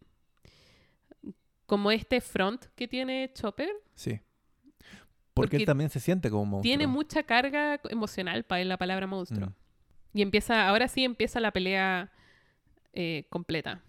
[1.67, 3.71] como este front que tiene Chopper.
[3.95, 4.21] Sí.
[5.35, 6.69] Porque, Porque él también se siente como un monstruo.
[6.71, 9.49] Tiene mucha carga emocional para él la palabra monstruo.
[9.49, 10.19] Mm.
[10.19, 12.13] Y empieza, ahora sí empieza la pelea
[12.93, 13.83] eh, completa.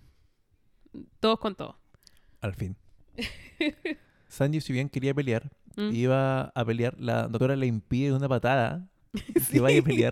[1.19, 1.75] Todos con todos.
[2.41, 2.75] Al fin.
[4.27, 5.95] Sanji, si bien quería pelear, Mm.
[5.95, 8.89] iba a pelear, la doctora le impide de una patada
[9.51, 10.11] que vaya a pelear.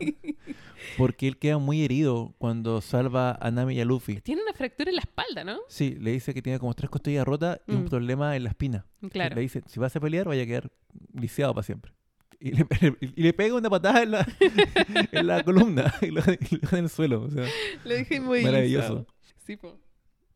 [0.97, 4.21] Porque él queda muy herido cuando salva a Nami y a Luffy.
[4.21, 5.59] Tiene una fractura en la espalda, ¿no?
[5.67, 7.89] Sí, le dice que tiene como tres costillas rotas y un Mm.
[7.89, 8.85] problema en la espina.
[9.11, 9.35] Claro.
[9.35, 10.71] Le dice, si vas a pelear, vaya a quedar
[11.13, 11.91] lisiado para siempre.
[12.41, 12.65] Y le,
[13.01, 14.25] y le pega una patada en la,
[15.11, 17.23] en la columna y lo, y lo deja en el suelo.
[17.23, 17.45] O sea,
[17.83, 19.05] Lo dije muy maravilloso.
[19.39, 19.77] Sí, po.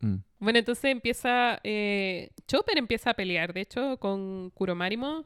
[0.00, 0.16] Mm.
[0.38, 1.58] Bueno, entonces empieza.
[1.64, 5.24] eh, Chopper empieza a pelear, de hecho, con Kuromarimo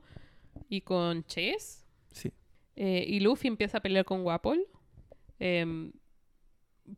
[0.69, 1.85] y con Chess.
[2.13, 2.31] Sí.
[2.77, 4.65] Eh, y Luffy empieza a pelear con Wapol.
[5.41, 5.93] Em,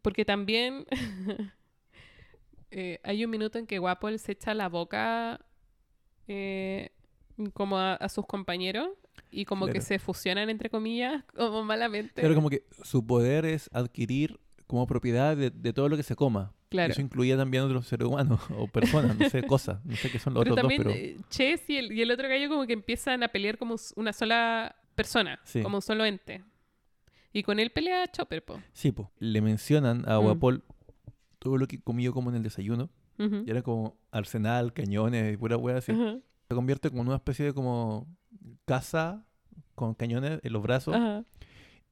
[0.03, 0.85] porque también
[2.71, 5.41] eh, hay un minuto en que Wapol se echa la boca
[6.29, 6.91] eh,
[7.55, 8.89] como a, a sus compañeros
[9.31, 12.21] y como que se fusionan entre comillas, como malamente.
[12.21, 16.15] Claro, como que su poder es adquirir como propiedad de, de todo lo que se
[16.17, 16.53] coma.
[16.69, 16.93] Claro.
[16.93, 19.85] Eso incluía también otros seres humanos o personas, no sé, cosas.
[19.85, 22.03] No sé qué son los Pero otros también dos, pero eh, Chess y el, y
[22.03, 25.63] el otro gallo como que empiezan a pelear como una sola persona, Sí.
[25.63, 26.45] como un solo ente.
[27.33, 28.61] Y con él pelea Chopper, po.
[28.73, 30.23] sí, pues, le mencionan a Mm.
[30.23, 30.65] Guapol
[31.39, 32.91] todo lo que comió como en el desayuno.
[33.19, 35.93] Y era como arsenal, cañones y pura wea así.
[36.49, 38.07] Se convierte como en una especie de como
[38.65, 39.25] casa
[39.75, 40.95] con cañones en los brazos.
[40.95, 41.25] Ajá.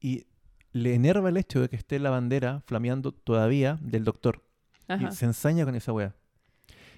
[0.01, 0.27] Y
[0.73, 4.45] le enerva el hecho de que esté la bandera flameando todavía del doctor.
[4.87, 5.09] Ajá.
[5.09, 6.15] Y se ensaña con esa wea.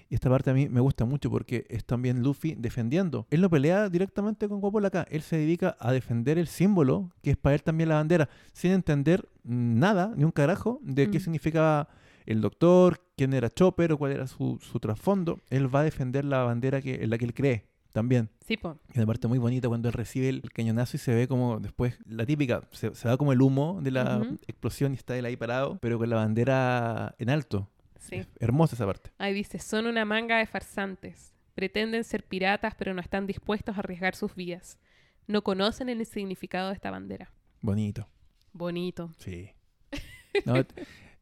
[0.09, 3.27] Y esta parte a mí me gusta mucho porque es también Luffy defendiendo.
[3.29, 5.07] Él no pelea directamente con Guapol acá.
[5.09, 8.71] Él se dedica a defender el símbolo, que es para él también la bandera, sin
[8.71, 11.21] entender nada, ni un carajo, de qué Mm.
[11.21, 11.87] significaba
[12.25, 15.39] el doctor, quién era Chopper o cuál era su, su trasfondo.
[15.49, 18.29] Él va a defender la bandera que, en la que él cree también.
[18.45, 18.77] Sí, po.
[18.93, 21.97] Y una parte muy bonita cuando él recibe el, cañonazo y se ve como después,
[22.05, 25.35] la típica, se, se va como el humo de la explosión y está él ahí
[25.35, 27.69] parado, pero con la bandera en alto.
[27.99, 28.25] Sí.
[28.39, 29.11] Hermosa esa parte.
[29.17, 31.33] Ahí dice, son una manga de farsantes.
[31.53, 34.79] Pretenden ser piratas, pero no están dispuestos a arriesgar sus vidas.
[35.27, 37.31] No conocen el significado de esta bandera.
[37.61, 38.07] Bonito.
[38.53, 39.11] Bonito.
[39.17, 39.51] Sí.
[40.45, 40.53] No,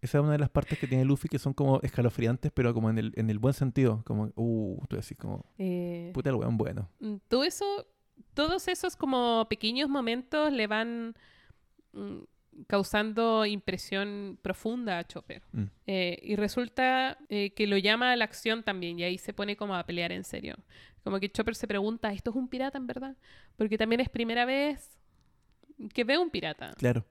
[0.02, 2.90] esa es una de las partes que tiene Luffy que son como escalofriantes, pero como
[2.90, 4.02] en el, en el buen sentido.
[4.06, 6.90] Como, uh, tú decís como, Eh, puta el weón bueno.
[7.00, 7.66] Mm, todo eso,
[8.34, 11.16] todos esos como pequeños momentos le van
[11.92, 12.20] mm,
[12.68, 15.44] causando impresión profunda a Chopper.
[15.52, 15.64] Mm.
[15.88, 19.58] Eh, y resulta eh, que lo llama a la acción también y ahí se pone
[19.58, 20.56] como a pelear en serio.
[21.04, 23.18] Como que Chopper se pregunta, ¿esto es un pirata en verdad?
[23.58, 24.98] Porque también es primera vez
[25.94, 26.74] que ve un pirata.
[26.78, 27.06] Claro.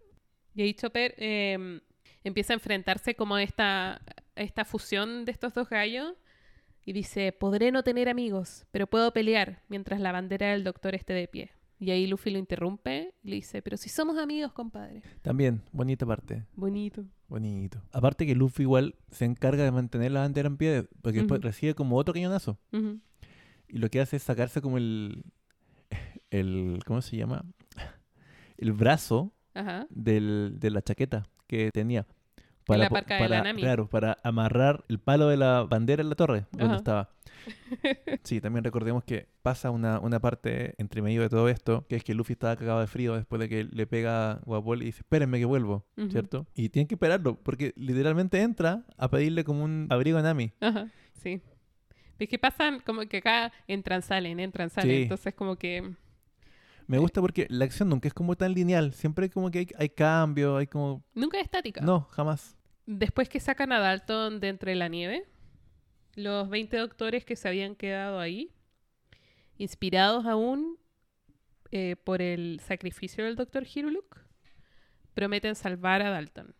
[0.54, 1.80] Y ahí Chopper eh,
[2.24, 4.02] empieza a enfrentarse como a esta, a
[4.42, 6.14] esta fusión de estos dos gallos
[6.84, 11.12] y dice, podré no tener amigos, pero puedo pelear mientras la bandera del doctor esté
[11.12, 11.50] de pie.
[11.80, 15.02] Y ahí Luffy lo interrumpe y le dice, pero si somos amigos, compadre.
[15.22, 16.44] También, bonita parte.
[16.54, 17.04] Bonito.
[17.28, 17.80] Bonito.
[17.92, 21.46] Aparte que Luffy igual se encarga de mantener la bandera en pie, porque después Ujú.
[21.46, 22.58] recibe como otro cañonazo.
[23.68, 25.22] Y lo que hace es sacarse como el.
[26.30, 27.44] el ¿Cómo se llama?
[28.56, 29.86] El brazo Ajá.
[29.90, 32.06] del, de la chaqueta que tenía.
[32.68, 33.62] la po- parca de la para, Nami.
[33.62, 37.10] Claro, para amarrar el palo de la bandera en la torre donde estaba.
[38.24, 42.04] Sí, también recordemos que pasa una, una parte entre medio de todo esto, que es
[42.04, 44.98] que Luffy estaba cagado de frío después de que le pega a Guapol y dice,
[45.00, 45.86] espérenme que vuelvo.
[46.10, 46.46] ¿cierto?
[46.54, 50.52] Y tienen que esperarlo, porque literalmente entra a pedirle como un abrigo a Nami.
[50.60, 50.88] Ajá.
[51.22, 51.40] Sí.
[52.18, 54.90] Es que pasan como que acá entran, salen, entran, salen.
[54.96, 55.02] Sí.
[55.04, 55.94] Entonces como que...
[56.88, 59.90] Me gusta porque la acción nunca es como tan lineal, siempre como que hay, hay
[59.90, 61.04] cambio, hay como...
[61.14, 61.82] Nunca es estática.
[61.82, 62.56] No, jamás.
[62.86, 65.26] Después que sacan a Dalton de entre la nieve,
[66.14, 68.50] los 20 doctores que se habían quedado ahí,
[69.58, 70.78] inspirados aún
[71.70, 74.20] eh, por el sacrificio del doctor Hiruluk,
[75.12, 76.54] prometen salvar a Dalton.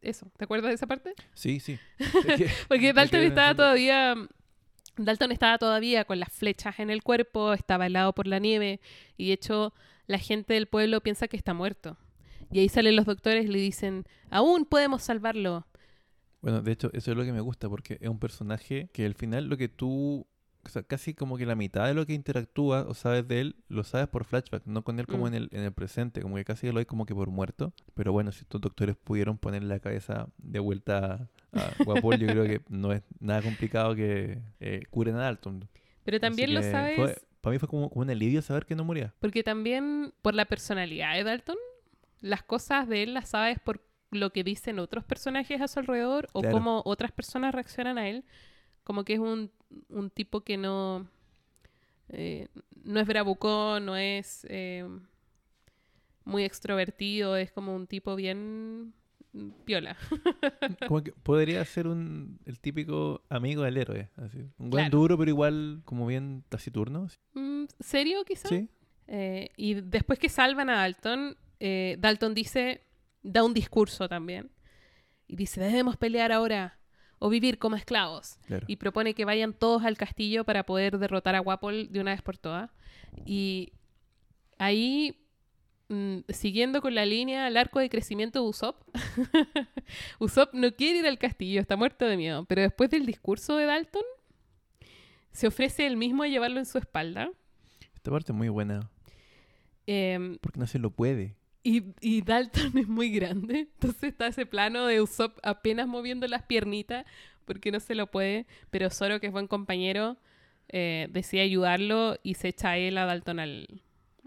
[0.00, 1.14] Eso, ¿te acuerdas de esa parte?
[1.34, 1.78] Sí, sí.
[2.68, 4.14] Porque Dalton estaba todavía.
[4.96, 8.80] Dalton estaba todavía con las flechas en el cuerpo, estaba helado por la nieve,
[9.16, 9.74] y de hecho,
[10.06, 11.96] la gente del pueblo piensa que está muerto.
[12.50, 15.66] Y ahí salen los doctores y le dicen: Aún podemos salvarlo.
[16.42, 19.14] Bueno, de hecho, eso es lo que me gusta, porque es un personaje que al
[19.14, 20.26] final lo que tú,
[20.64, 23.56] o sea, casi como que la mitad de lo que interactúa o sabes de él,
[23.68, 25.28] lo sabes por flashback, no con él como Mm.
[25.28, 27.72] en, el, en el presente, como que casi lo hay como que por muerto.
[27.94, 31.28] Pero bueno, si estos doctores pudieron poner la cabeza de vuelta
[31.58, 35.68] a Guapol, yo creo que no es nada complicado que eh, curen a Dalton.
[36.04, 39.14] Pero también lo sabes para mí fue como, como un alivio saber que no moría.
[39.20, 41.56] porque también por la personalidad de Dalton,
[42.20, 46.28] las cosas de él las sabes por lo que dicen otros personajes a su alrededor
[46.32, 46.56] o Claro.
[46.56, 48.24] cómo otras personas reaccionan a él.
[48.84, 49.50] Como que es un,
[49.90, 51.08] un tipo que no,
[52.08, 52.48] eh,
[52.84, 54.84] no es bravucón, no es eh,
[56.24, 58.92] muy extrovertido, es como un tipo bien
[59.64, 59.96] piola.
[60.88, 64.10] Como que podría ser un, el típico amigo del héroe.
[64.16, 64.38] Así.
[64.58, 64.98] Un buen Claro.
[64.98, 67.06] duro, pero igual como bien taciturno.
[67.34, 68.48] Mm, ¿Serio quizás?
[68.50, 68.68] Sí.
[69.08, 72.82] Eh, y después que salvan a Dalton, eh, Dalton dice,
[73.22, 74.50] da un discurso también.
[75.28, 76.78] Y dice, debemos pelear ahora
[77.18, 78.38] o vivir como esclavos.
[78.46, 78.64] Claro.
[78.68, 82.22] Y propone que vayan todos al castillo para poder derrotar a Wapol de una vez
[82.22, 82.70] por todas.
[83.24, 83.72] Y
[84.58, 85.25] ahí,
[85.88, 88.82] mm, siguiendo con la línea, el arco de crecimiento de Usopp,
[90.18, 92.44] Usopp no quiere ir al castillo, está muerto de miedo.
[92.46, 94.02] Pero después del discurso de Dalton,
[95.32, 97.30] se ofrece él mismo a llevarlo en su espalda.
[97.94, 98.90] Esta parte es muy buena.
[99.86, 101.36] Em, Porque no se lo puede.
[101.62, 106.42] Y, y Dalton es muy grande, entonces está ese plano de Usopp apenas moviendo las
[106.42, 107.04] piernitas
[107.44, 110.18] porque no se lo puede, pero Zoro, que es buen compañero,
[110.68, 113.82] eh, decide ayudarlo y se echa él a Dalton al,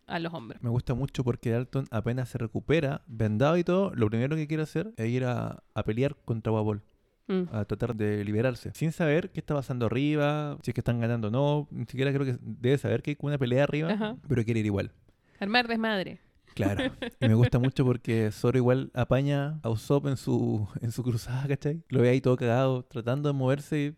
[0.10, 0.62] a los hombros.
[0.62, 4.64] Me gusta mucho porque Dalton apenas se recupera, vendado y todo, lo primero que quiere
[4.64, 6.82] hacer es ir a, a pelear contra Wabol,
[7.32, 7.44] Mm.
[7.52, 11.28] a tratar de liberarse, sin saber qué está pasando arriba, si es que están ganando
[11.28, 14.18] o no, ni siquiera creo que debe saber que hay una pelea arriba, Ajá.
[14.28, 14.92] pero quiere ir igual.
[15.40, 16.20] Armar desmadre.
[16.56, 16.92] Claro.
[17.22, 21.48] Y me gusta mucho porque Zoro igual apaña a Usopp en su, en su cruzada,
[21.48, 21.84] ¿cachai?
[21.90, 23.96] Lo ve ahí todo cagado, tratando de moverse y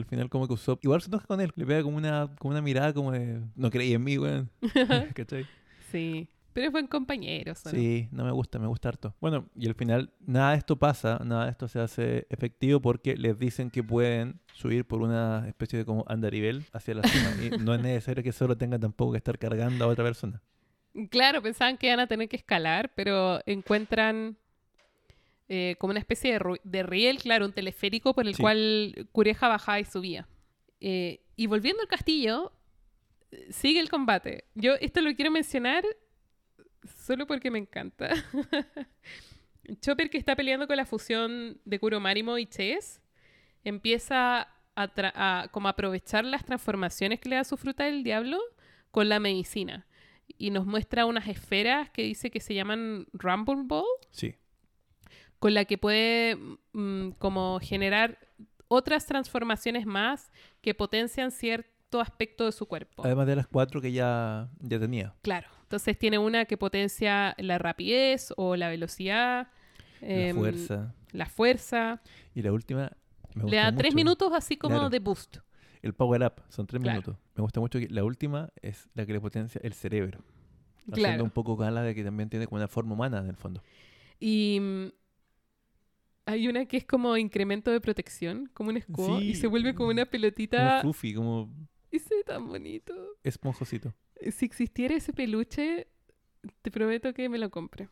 [0.00, 1.52] al final como que Usopp igual se enoja con él.
[1.54, 4.50] Le pega como una, como una mirada como de, no creí en mí, weón.
[5.14, 5.46] ¿Cachai?
[5.90, 7.54] Sí, pero es buen compañero.
[7.54, 7.76] Zoro.
[7.76, 9.14] Sí, no me gusta, me gusta harto.
[9.20, 13.16] Bueno, y al final nada de esto pasa, nada de esto se hace efectivo porque
[13.16, 17.30] les dicen que pueden subir por una especie de como andarivel hacia la cima.
[17.42, 20.42] y no es necesario que Zoro tenga tampoco que estar cargando a otra persona.
[21.10, 24.36] Claro, pensaban que iban a tener que escalar, pero encuentran
[25.52, 28.40] eh, como una especie de, riel, claro, un teleférico por el Sí.
[28.42, 30.28] cual Cureja bajaba y subía.
[30.80, 32.52] Eh, y volviendo al castillo,
[33.50, 34.44] sigue el combate.
[34.54, 35.84] Yo esto lo quiero mencionar
[36.84, 38.10] solo porque me encanta.
[39.80, 43.00] Chopper, que está peleando con la fusión de Kuromarimo y Chess,
[43.64, 48.38] empieza a como aprovechar las transformaciones que le da su fruta del diablo
[48.90, 49.86] con la medicina.
[50.38, 54.34] Y nos muestra unas esferas que dice que se llaman Rumble Ball, Sí,
[55.40, 56.36] con la que puede
[56.72, 58.18] mm, como generar
[58.68, 60.30] otras transformaciones más
[60.60, 63.02] que potencian cierto aspecto de su cuerpo.
[63.04, 65.12] además de las cuatro que ya, ya tenía.
[65.22, 65.48] Claro.
[65.62, 69.48] Entonces tiene una que potencia la rapidez o la velocidad.
[70.00, 70.94] La em, fuerza.
[71.12, 72.00] La fuerza.
[72.34, 72.92] Y la última
[73.34, 74.90] me Le da tres minutos así como Claro.
[74.90, 75.38] de boost.
[75.82, 77.00] El power up, son tres Claro.
[77.00, 77.16] minutos.
[77.34, 80.20] Me gusta mucho que la última es la que le potencia el cerebro.
[80.80, 81.24] Haciendo Claro.
[81.24, 83.62] un poco gala de que también tiene como una forma humana en el fondo.
[84.18, 84.86] Y mm,
[86.30, 89.88] hay una que es como incremento de protección, como un escudo, y se vuelve como
[89.90, 90.80] una Como pelotita.
[90.80, 91.52] fluffy, como
[91.90, 92.94] Y se ve tan bonito.
[93.22, 93.92] esponjosito.
[94.30, 95.88] Si existiera ese peluche,
[96.62, 97.88] te prometo que me lo compre.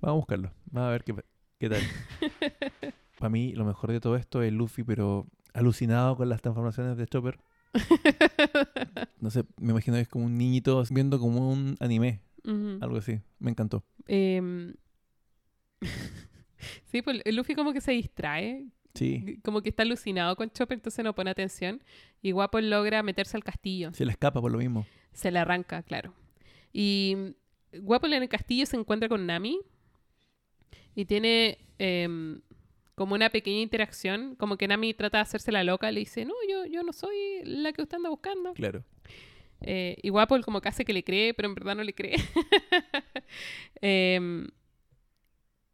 [0.00, 0.52] Vamos a buscarlo.
[0.70, 1.14] Vamos a ver qué,
[1.58, 1.82] qué tal.
[3.18, 7.06] Para mí, lo mejor de todo esto es Luffy, pero alucinado con las transformaciones de
[7.06, 7.38] Chopper.
[9.20, 12.22] No sé, me imagino que es como un niñito viendo como un anime,
[12.80, 13.20] algo así.
[13.38, 13.84] Me encantó.
[14.06, 14.74] Em,
[16.84, 21.04] sí, pues Luffy como que se distrae, Sí, como que está alucinado con Chopper, entonces
[21.04, 21.82] no pone atención.
[22.22, 23.92] Y Guapo logra meterse al castillo.
[23.94, 24.84] se le escapa por lo mismo.
[25.12, 26.12] Se le arranca, claro.
[26.72, 27.34] Y
[27.72, 29.60] Guapo en el castillo se encuentra con Nami
[30.94, 32.40] y tiene em,
[32.94, 36.34] como una pequeña interacción, como que Nami trata de hacerse la loca, le dice, no,
[36.48, 38.54] yo, yo no soy la que usted anda buscando.
[38.54, 38.84] Claro.
[39.62, 42.16] Eh, y Guapo como que hace que le cree, pero en verdad no le cree.
[43.82, 44.48] Em,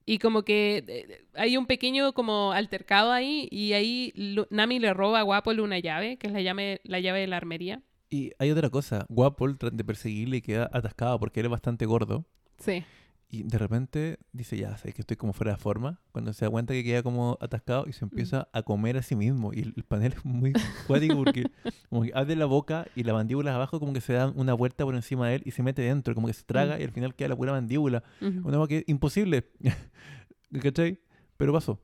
[0.06, 4.12] y como que eh, hay un pequeño como altercado ahí y ahí
[4.50, 7.36] Nami le roba a Guapo una llave, que es la llave, la llave de la
[7.36, 7.82] armería.
[8.08, 9.04] Y hay otra cosa.
[9.08, 12.24] Guapol de perseguirle y queda atascado porque él es bastante gordo.
[12.58, 12.84] Sí.
[13.28, 16.00] Y de repente dice, ya, sé que estoy como fuera de forma.
[16.12, 19.16] Cuando se da cuenta que queda como atascado y se empieza a comer a sí
[19.16, 19.52] mismo.
[19.52, 20.52] Y el, el panel es muy
[20.86, 21.44] cuático porque
[21.90, 24.84] como que abre la boca y la mandíbula abajo como que se da una vuelta
[24.84, 26.14] por encima de él y se mete dentro.
[26.14, 26.80] Como que se traga Mm.
[26.80, 28.04] y al final queda la pura mandíbula.
[28.20, 29.50] Una cosa que es imposible.
[30.62, 30.98] ¿Cachai?
[31.36, 31.80] Pero pasó.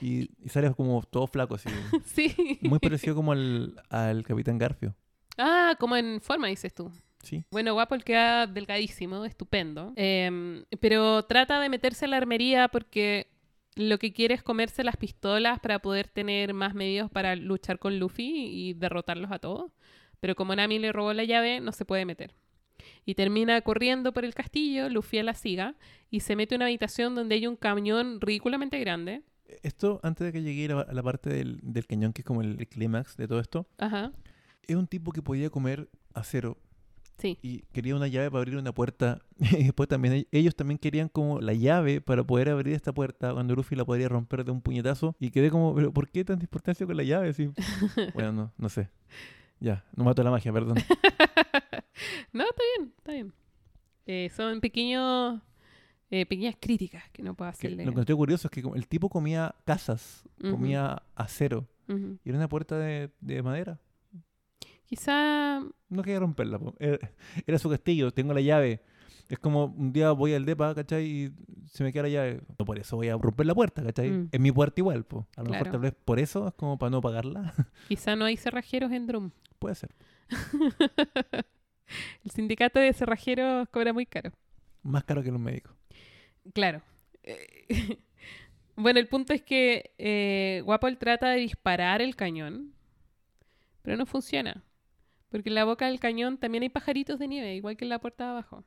[0.00, 1.68] Y, y sale como todo flaco así.
[2.04, 2.58] Sí.
[2.62, 4.94] Muy parecido como al, al Capitán Garfio.
[5.36, 6.90] Ah, como en forma, dices tú.
[7.28, 7.44] Sí.
[7.50, 9.92] Bueno, Guapo el queda delgadísimo, estupendo.
[9.96, 13.28] Em, pero trata de meterse en la armería porque
[13.74, 17.98] lo que quiere es comerse las pistolas para poder tener más medios para luchar con
[17.98, 19.70] Luffy y derrotarlos a todos.
[20.20, 22.34] Pero como Nami le robó la llave, no se puede meter.
[23.04, 25.74] Y termina corriendo por el castillo, Luffy la siga,
[26.10, 29.22] y se mete a una habitación donde hay un camión ridículamente grande.
[29.62, 32.26] Esto, antes de que llegue a la, a la parte del, del cañón, que es
[32.26, 34.12] como el, el clímax de todo esto, Ajá,
[34.66, 36.58] es un tipo que podía comer acero
[37.18, 37.38] sí.
[37.42, 39.20] y quería una llave para abrir una puerta.
[39.60, 43.32] Y después también e- ellos también querían como la llave para poder abrir esta puerta
[43.32, 45.14] cuando Luffy la podría romper de un puñetazo.
[45.20, 47.28] Y quedé como, pero ¿por qué tanta importancia con la llave?
[47.30, 47.50] Así,
[48.14, 48.88] bueno, no, no sé.
[49.60, 50.76] Ya, no mato la magia, perdón.
[52.32, 53.32] No, está bien, está bien.
[54.06, 55.40] Eh, son pequeños,
[56.10, 57.84] eh, pequeñas críticas que no puedo Que hacerle.
[57.84, 62.48] lo que estoy curioso es que el tipo comía casas, comía acero y era una
[62.48, 63.80] puerta de, de madera.
[64.88, 65.60] Quizá,
[65.90, 66.58] No quería romperla.
[66.58, 66.74] po.
[66.78, 66.98] Era,
[67.46, 68.80] era su castillo, tengo la llave.
[69.28, 71.04] Es como un día voy al depa, ¿cachai?
[71.04, 71.32] Y
[71.66, 72.40] se me queda la llave.
[72.58, 74.10] No por eso voy a romper la puerta, ¿cachai?
[74.10, 74.28] Mm.
[74.32, 75.26] Es mi puerta igual, po.
[75.36, 77.52] A lo mejor tal vez por eso es como para no pagarla.
[77.88, 79.30] quizá no hay cerrajeros en Drum.
[79.58, 79.90] Puede ser.
[82.24, 84.32] El sindicato de cerrajeros cobra muy caro.
[84.82, 85.74] Más caro que los médicos.
[86.54, 86.80] Claro.
[87.22, 87.98] Eh,
[88.76, 92.72] bueno, el punto es que eh, Guapol trata de disparar el cañón,
[93.82, 94.64] pero no funciona.
[95.30, 97.98] Porque en la boca del cañón también hay pajaritos de nieve, igual que en la
[97.98, 98.64] puerta de abajo.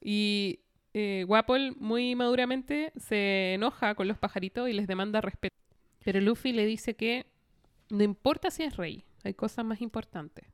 [0.00, 0.60] Y
[0.94, 5.54] eh, Guapol muy maduramente se enoja con los pajaritos y les demanda respeto.
[6.04, 7.26] Pero Luffy le dice que
[7.90, 10.46] no importa si es rey, hay cosas más importantes.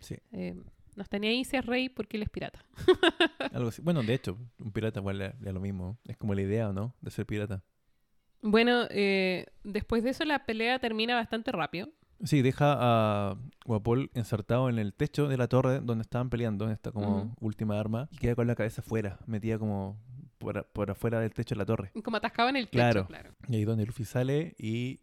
[0.00, 0.54] Sí, Eh,
[0.94, 2.64] no está ni ahí si es rey porque él es pirata.
[3.52, 3.82] algo así.
[3.82, 5.98] Bueno, de hecho, un pirata igual le, le lo mismo.
[6.06, 6.94] Es como la idea, ¿o no?
[7.02, 7.62] De ser pirata.
[8.40, 11.90] Bueno, eh, después de eso la pelea termina bastante rápido.
[12.24, 16.70] Sí, deja a Guapol ensartado en el techo de la torre donde estaban peleando, en
[16.72, 19.98] esta como última arma, y queda con la cabeza afuera, metida como
[20.38, 21.92] por, por afuera del techo de la torre.
[22.02, 23.06] Como atascado en el techo, Claro.
[23.06, 23.34] claro.
[23.48, 25.00] Y ahí donde Luffy sale y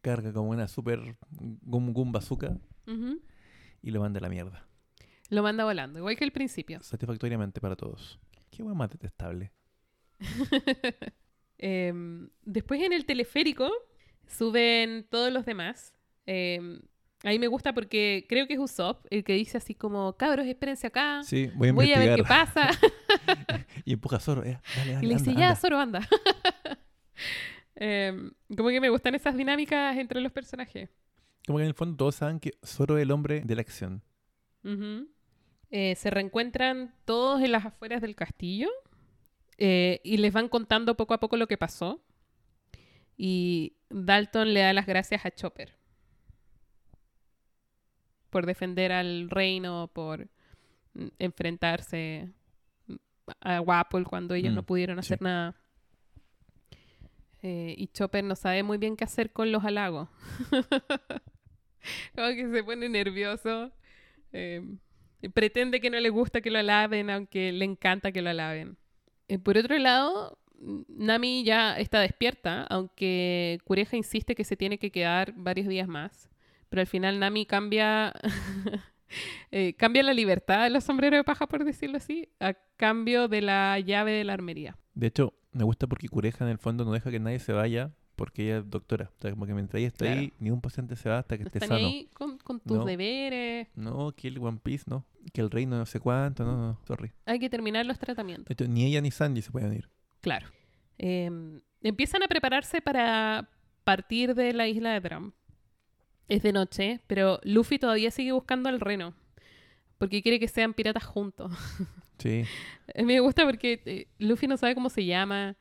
[0.00, 2.56] carga como una super Gum Gum Bazooka
[3.82, 4.64] y lo manda a la mierda.
[5.30, 6.80] Lo manda volando, igual que el principio.
[6.82, 8.18] Satisfactoriamente para todos.
[8.50, 9.52] Qué hueá más detestable.
[11.60, 13.68] Em, después en el teleférico
[14.28, 15.92] suben todos los demás.
[16.30, 16.78] Em,
[17.24, 20.86] ahí me gusta porque creo que es Usopp el que dice así como, cabros, espérense
[20.86, 21.22] acá.
[21.22, 22.68] Sí, voy a Voy a ver qué pasa.
[23.86, 24.44] y empuja a Zoro.
[24.44, 25.60] eh, dale, dale, y le dice, anda, ya, anda.
[25.60, 26.08] Zoro, anda.
[27.80, 30.90] Em, como que me gustan esas dinámicas entre los personajes.
[31.46, 34.02] Como que en el fondo todos saben que Zoro es el hombre de la acción.
[35.70, 38.68] Eh, se reencuentran todos en las afueras del castillo
[39.58, 42.02] eh, y les van contando poco a poco lo que pasó.
[43.16, 45.77] Y Dalton le da las gracias a Chopper
[48.30, 50.28] por defender al reino, por
[50.94, 52.28] mm, enfrentarse
[53.40, 55.00] a Wapol cuando ellos Mm, no pudieron sí.
[55.00, 55.54] hacer nada.
[57.42, 60.08] Eh, y Chopper no sabe muy bien qué hacer con los halagos.
[62.14, 63.70] Como que se pone nervioso.
[64.32, 64.62] eh,
[65.22, 68.76] y pretende que no le gusta que lo alaben, aunque le encanta que lo alaben.
[69.28, 74.78] Eh, por otro lado, n- Nami ya está despierta, aunque Cureja insiste que se tiene
[74.78, 76.28] que quedar varios días más.
[76.68, 78.12] Pero al final Nami cambia,
[79.50, 83.40] Eh, cambia la libertad de los sombreros de paja, por decirlo así, a cambio de
[83.40, 84.76] la llave de la armería.
[84.92, 87.90] De hecho, me gusta porque Cureja en el fondo no deja que nadie se vaya
[88.16, 89.10] porque ella es doctora.
[89.16, 90.20] O sea, como que mientras ella está Claro.
[90.20, 91.88] ahí, ni un paciente se va hasta que No esté están sano.
[91.88, 92.84] ahí con, con tus No.
[92.84, 93.68] deberes.
[93.76, 95.06] No, que el One Piece, no.
[95.32, 97.12] Que el reino no sé cuánto, no, no, sorry.
[97.24, 98.50] Hay que terminar los tratamientos.
[98.50, 99.88] Hecho, ni ella ni Sanji se pueden ir.
[100.20, 100.48] Claro.
[100.98, 101.30] Eh,
[101.80, 103.48] empiezan a prepararse para
[103.84, 105.32] partir de la isla de Drum.
[106.28, 109.14] Es de noche, pero Luffy todavía sigue buscando al reno.
[109.98, 111.50] Porque quiere que sean piratas juntos.
[112.18, 112.42] Sí.
[112.96, 115.54] A mí me gusta porque eh, Luffy no sabe cómo se llama.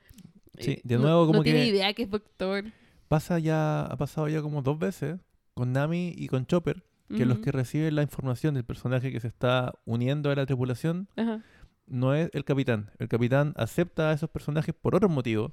[0.58, 2.66] Sí, Eh, de no- nuevo como no tiene que- idea que es doctor.
[3.08, 5.20] Pasa ya, ha pasado ya como dos veces
[5.54, 6.84] con Nami y con Chopper,
[7.16, 11.08] que los que reciben la información del personaje que se está uniendo a la tripulación
[11.16, 11.44] Ajá.
[11.86, 12.90] no es el capitán.
[12.98, 15.52] El capitán acepta a esos personajes por otros motivos,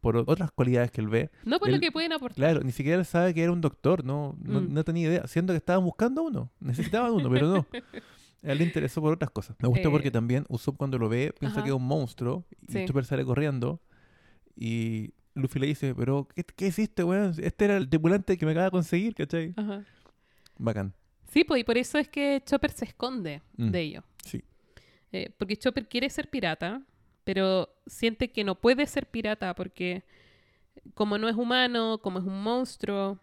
[0.00, 1.30] por otras cualidades que él ve.
[1.44, 2.36] No por lo que pueden aportar.
[2.36, 4.72] Claro, ni siquiera él sabe que era un doctor, no, no, Mm.
[4.72, 7.66] no tenía idea, siendo que estaban buscando uno, necesitaban uno, pero no.
[8.42, 9.56] A él le interesó por otras cosas.
[9.60, 9.90] Me gusta Eh.
[9.90, 11.64] porque también Usopp cuando lo ve piensa Ajá.
[11.64, 12.84] que es un monstruo y Sí.
[12.86, 13.80] Chopper sale corriendo
[14.54, 17.34] y Luffy le dice, pero ¿qué, qué hiciste, weón?
[17.38, 19.52] Este era el tripulante que me acaba de conseguir, ¿cachai?
[19.56, 19.84] Ajá.
[20.58, 20.94] Bacán.
[21.30, 23.70] Sí, pues, y por eso es que Chopper se esconde Mm.
[23.70, 24.04] de ello.
[24.24, 24.42] Sí.
[25.12, 26.82] Eh, porque Chopper quiere ser pirata,
[27.26, 30.04] pero siente que no puede ser pirata porque
[30.94, 33.18] como no es humano, como es un monstruo,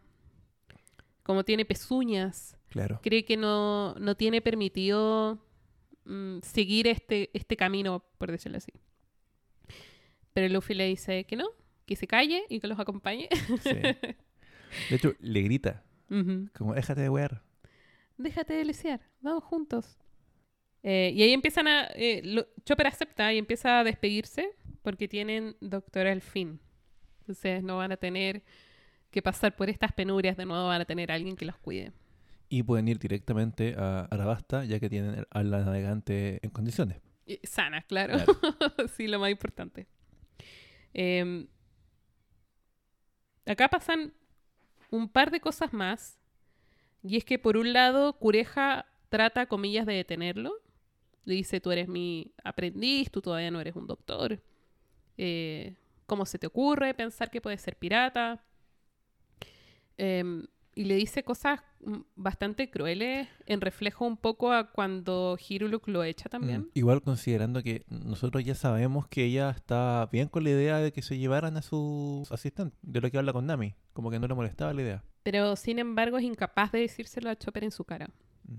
[1.23, 2.99] como tiene pezuñas, Claro.
[3.01, 5.39] cree que no, no tiene permitido
[6.03, 8.73] mm, seguir este, este camino, por decirlo así.
[10.33, 11.47] Pero Luffy le dice que no,
[11.85, 13.29] que se calle y que los acompañe.
[13.61, 13.69] Sí.
[14.89, 15.83] De hecho, le grita,
[16.57, 17.41] como déjate de wear.
[18.17, 19.97] déjate de lesear, vamos juntos.
[20.83, 21.85] Eh, y ahí empiezan a...
[21.95, 24.49] eh, lo- Chopper acepta y empieza a despedirse
[24.81, 26.59] porque tienen doctor al fin.
[27.21, 28.43] Entonces no van a tener
[29.09, 31.93] que pasar por estas penurias, de nuevo van a tener a alguien que los cuide.
[32.49, 37.01] Y pueden ir directamente a Arabasta, ya que tienen a la navegante en condiciones.
[37.25, 38.15] Y Sanas, claro.
[38.17, 38.33] Claro.
[38.97, 39.87] sí, lo más importante.
[40.93, 41.47] Eh,
[43.45, 44.13] acá pasan
[44.91, 46.19] un par de cosas más.
[47.03, 50.53] Y es que por un lado, Cureja trata, comillas, de detenerlo.
[51.25, 54.41] Le dice, tú eres mi aprendiz, tú todavía no eres un doctor.
[55.17, 55.75] Eh,
[56.05, 58.43] ¿Cómo se te ocurre pensar que puedes ser pirata?
[59.97, 60.45] Em,
[60.75, 61.61] y le dice cosas
[62.15, 66.61] bastante crueles en reflejo un poco a cuando Hiruluk lo echa también.
[66.61, 66.69] Mm.
[66.73, 71.01] Igual considerando que nosotros ya sabemos que ella está bien con la idea de que
[71.01, 74.33] se llevaran a su asistente, de lo que habla con Nami, como que no le
[74.33, 75.03] molestaba la idea.
[75.23, 78.09] Pero sin embargo es incapaz de decírselo a Chopper en su cara.
[78.45, 78.55] Mm.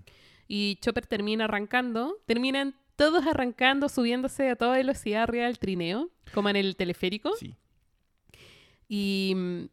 [0.49, 6.49] Y Chopper termina arrancando, terminan todos arrancando, subiéndose a toda velocidad arriba del trineo, como
[6.49, 7.35] en el teleférico.
[7.37, 7.55] Sí.
[8.89, 9.65] Y mm,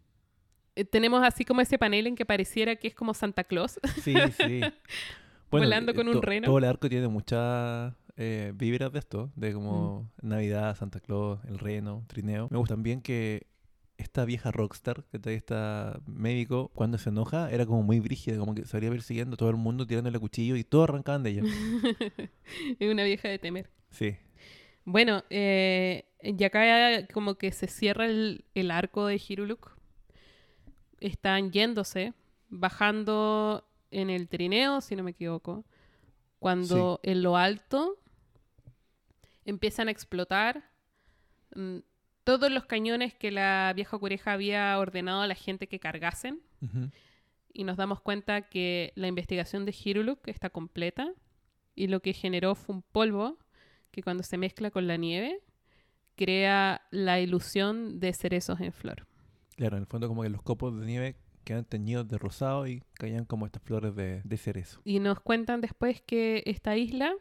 [0.76, 3.80] eh, tenemos así como ese panel en que pareciera que es como Santa Claus.
[4.02, 4.62] Sí, sí.
[5.52, 6.46] Volando eh, con un reno.
[6.46, 10.28] Todo el arco tiene muchas eh, vibras de esto, de como Mm.
[10.30, 12.48] Navidad, Santa Claus, el reno, trineo.
[12.50, 13.48] Me gusta también que
[14.02, 18.64] esta vieja rockstar, que está médico, cuando se enoja, era como muy brígida, como que
[18.64, 21.44] se salía persiguiendo a todo el mundo tirándole cuchillo y todos arrancaban de ella.
[22.80, 23.70] es una vieja de temer.
[23.90, 24.16] Sí.
[24.84, 29.78] Bueno, eh, y acá como que se cierra el, el arco de Hiruluk.
[31.00, 32.14] Están yéndose,
[32.50, 35.66] bajando en el trineo, si no me equivoco.
[36.40, 37.98] Cuando en lo alto
[39.46, 40.72] empiezan a explotar
[41.56, 41.78] mm,
[42.24, 46.42] todos los cañones que la vieja cureja había ordenado a la gente que cargasen.
[46.62, 46.90] Ujú.
[47.54, 51.12] Y nos damos cuenta que la investigación de Hiruluk está completa.
[51.76, 53.38] Y lo que generó fue un polvo
[53.92, 55.42] que cuando se mezcla con la nieve
[56.16, 59.08] crea la ilusión de cerezos en flor.
[59.56, 62.84] Claro, en el fondo como que los copos de nieve quedan teñidos de rosado y
[62.94, 64.82] caían como estas flores de, de cerezo.
[64.84, 67.14] Y nos cuentan después que esta isla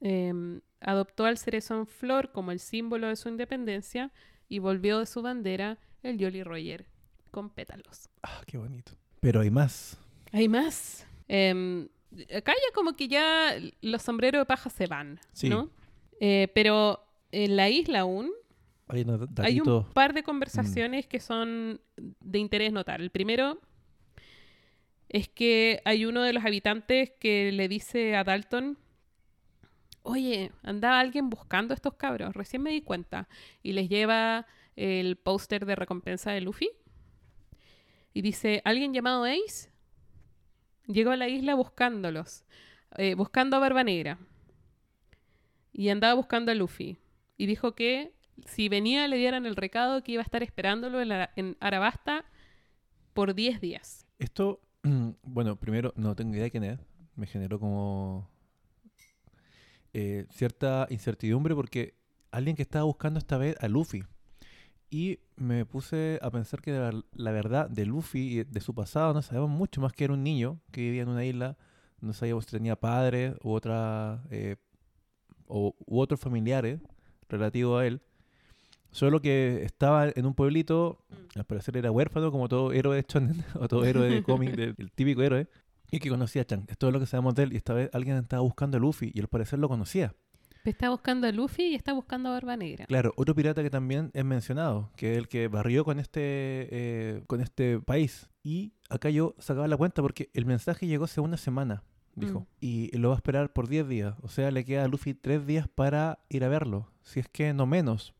[0.00, 4.10] em, adoptó al cerezo en flor como el símbolo de su independencia
[4.48, 6.86] y volvió de su bandera el Jolly Roger
[7.30, 8.08] con pétalos.
[8.22, 8.92] Ah, qué bonito.
[9.20, 9.98] Pero hay más.
[10.32, 11.06] Hay más.
[11.28, 11.88] Em,
[12.34, 15.48] acá ya como que ya los sombreros de paja se van, Sí.
[15.48, 15.70] ¿no?
[16.20, 18.30] Eh, pero en la isla aún
[18.88, 23.00] Hay un par de conversaciones que son de interés notar.
[23.00, 23.60] El primero
[25.08, 28.78] es que hay uno de los habitantes que le dice a Dalton,
[30.02, 33.28] oye, andaba alguien buscando estos cabros, recién me di cuenta,
[33.62, 34.46] y les lleva
[34.76, 36.70] el póster de recompensa de Luffy.
[38.12, 39.70] Y dice, ¿alguien llamado Ace?
[40.86, 42.44] Llegó a la isla buscándolos,
[42.96, 44.18] eh, buscando a Barba Negra.
[45.72, 46.98] Y andaba buscando a Luffy.
[47.36, 48.12] Y dijo que
[48.46, 52.24] si venía le dieran el recado que iba a estar esperándolo en, la- en Arabasta
[53.12, 54.06] por 10 días.
[54.18, 54.60] Esto,
[55.22, 56.78] bueno, primero no tengo idea de quién es.
[57.16, 58.29] me generó como
[59.92, 61.94] eh, cierta incertidumbre porque
[62.30, 64.04] alguien que estaba buscando esta vez a Luffy.
[64.90, 69.14] Y me puse a pensar que la, la verdad de Luffy y de su pasado
[69.14, 71.56] no sabemos mucho más que era un niño que vivía en una isla.
[72.00, 74.56] No sabíamos si tenía padres u otra eh,
[75.46, 76.80] o, u otros familiares
[77.28, 78.02] relativos a él.
[78.90, 81.04] Solo que estaba en un pueblito,
[81.36, 84.90] al parecer era huérfano, como todo héroe de shonen, o todo héroe de cómic, el
[84.92, 85.48] típico héroe,
[85.90, 86.64] y que conocía a Chan.
[86.68, 89.10] Esto es lo que sabemos de él, y esta vez alguien estaba buscando a Luffy,
[89.14, 90.14] y al parecer lo conocía.
[90.64, 92.84] Está buscando a Luffy y está buscando a Barba Negra.
[92.84, 97.22] Claro, otro pirata que también es mencionado, que es el que barrió con este, eh,
[97.26, 98.28] con este país.
[98.42, 101.82] Y acá yo sacaba la cuenta porque el mensaje llegó hace una semana,
[102.14, 102.40] dijo.
[102.40, 102.46] Mm.
[102.60, 104.14] Y lo va a esperar por 10 días.
[104.20, 106.90] O sea, le queda a Luffy 3 días para ir a verlo.
[107.02, 108.14] Si es que no menos.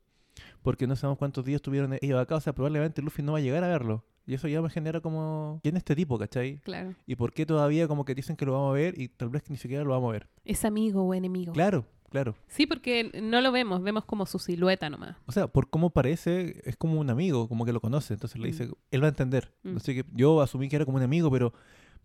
[0.63, 2.37] Porque no sabemos cuántos días tuvieron ellos acá.
[2.37, 4.03] O sea, probablemente Luffy no va a llegar a verlo.
[4.31, 5.59] Y eso ya me genera como...
[5.61, 6.59] ¿Quién es este tipo, cachai?
[6.59, 6.95] Claro.
[7.05, 9.43] ¿Y por qué todavía como que dicen que lo vamos a ver y tal vez
[9.43, 10.29] que ni siquiera lo vamos a ver?
[10.45, 11.51] ¿Es amigo o enemigo?
[11.51, 12.35] Claro, claro.
[12.47, 15.17] Sí, porque no lo vemos, vemos como su silueta nomás.
[15.25, 18.13] O sea, por cómo parece, es como un amigo, como que lo conoce.
[18.13, 18.51] Entonces le Mm.
[18.51, 19.51] dice, él va a entender.
[19.63, 19.75] Mm.
[19.75, 21.51] Así que yo asumí que era como un amigo, pero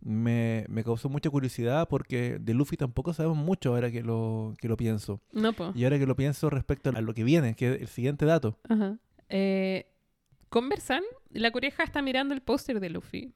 [0.01, 4.66] me, me causó mucha curiosidad porque de Luffy tampoco sabemos mucho ahora que lo, que
[4.66, 5.20] lo pienso.
[5.32, 5.70] No, po.
[5.77, 8.59] Y ahora que lo pienso respecto a lo que viene, que es el siguiente dato.
[8.69, 8.98] Ajá.
[9.28, 9.86] Eh,
[10.48, 13.35] conversan, la coreja está mirando el póster de Luffy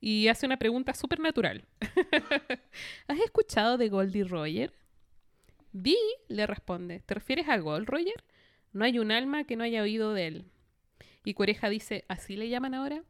[0.00, 1.64] y hace una pregunta súper natural.
[3.08, 4.72] ¿Has escuchado de Goldie Roger?
[5.72, 5.96] Dee
[6.28, 8.24] le responde, ¿te refieres a Gold Roger?
[8.72, 10.44] No hay un alma que no haya oído de él.
[11.24, 13.02] Y Coreja dice, ¿así le llaman ahora?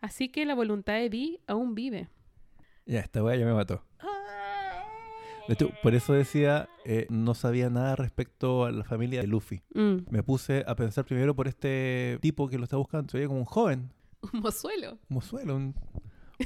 [0.00, 2.08] Así que la voluntad de Dee aún vive.
[2.86, 3.84] Ya, esta weá ya me mató.
[5.48, 9.62] De hecho, por eso decía, eh, no sabía nada respecto a la familia de Luffy.
[9.74, 13.10] Mm, Me puse a pensar primero por este tipo que lo está buscando.
[13.10, 13.92] Se veía como un joven,
[14.32, 14.98] un mozuelo.
[15.08, 15.74] como suelo, un,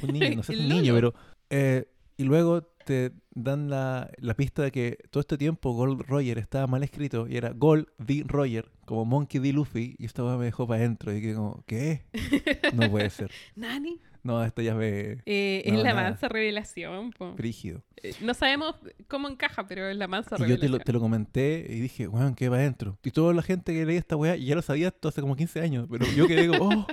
[0.01, 1.13] un niño, no sé un niño, pero...
[1.49, 1.85] eh,
[2.19, 6.65] y luego te dan la, la pista de que todo este tiempo Gold Roger estaba
[6.65, 8.23] mal escrito y era Gold D.
[8.25, 9.53] Roger, como Monkey D.
[9.53, 11.13] Luffy, y esta me dejó para adentro.
[11.13, 12.05] Y que como, ¿qué?
[12.73, 13.29] No puede ser.
[13.55, 13.99] ¿Nani?
[14.27, 15.17] No, esto ya me...
[15.25, 16.09] Eh, No, es la nada.
[16.09, 17.11] mansa revelación.
[17.11, 17.33] po.
[17.35, 17.81] Frígido.
[18.03, 18.75] Eh, No sabemos
[19.07, 20.71] cómo encaja, pero es la mansa Y yo te revelación.
[20.73, 22.97] lo, te lo comenté y dije, weón, ¿qué va adentro?
[23.03, 25.61] Y toda la gente que leía esta weá ya lo sabía esto hace como 15
[25.61, 26.87] años, pero yo quedé como, oh.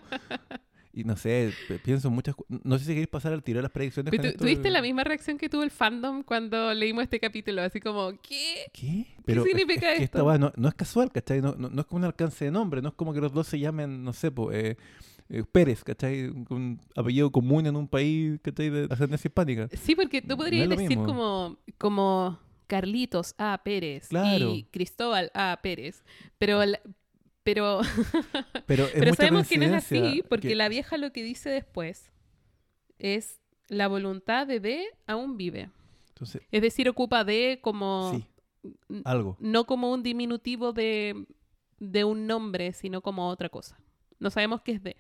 [0.97, 1.53] Y no sé,
[1.85, 4.13] pienso en muchas No sé si queréis pasar al tiro de las predicciones.
[4.13, 7.63] Pero tú- ¿Tuviste la misma reacción que tuvo el fandom cuando leímos este capítulo?
[7.63, 8.67] Así como, ¿qué?
[8.73, 9.07] ¿Qué?
[9.25, 10.27] Pero es- significa es que esta esto?
[10.29, 11.43] weá no, no es casual, ¿cachai?
[11.43, 13.49] No, no, no es como un alcance de nombre, no es como que los dos
[13.49, 14.77] se llamen, no sé, po, eh,
[15.29, 16.27] eh, Pérez, ¿cachai?
[16.29, 18.71] Un apellido común en un país, ¿cachai?
[18.71, 19.69] De ascendencia hispánica.
[19.73, 23.61] Sí, porque tú podrías decir como, como Carlitos A.
[23.65, 24.51] Pérez Claro.
[24.55, 25.59] y Cristóbal A.
[25.63, 26.05] Pérez.
[26.39, 26.61] Pero,
[27.43, 27.81] pero,
[28.67, 32.11] Pero, sabemos que no es así, porque que- la vieja lo que dice después
[32.99, 35.71] es la voluntad de D aún vive.
[36.09, 38.13] Entonces, Es decir, ocupa D como...
[38.15, 38.25] sí,
[39.05, 39.37] algo.
[39.41, 41.27] no como un diminutivo de,
[41.81, 43.79] de un nombre, sino como otra cosa.
[44.21, 44.97] No sabemos qué es D.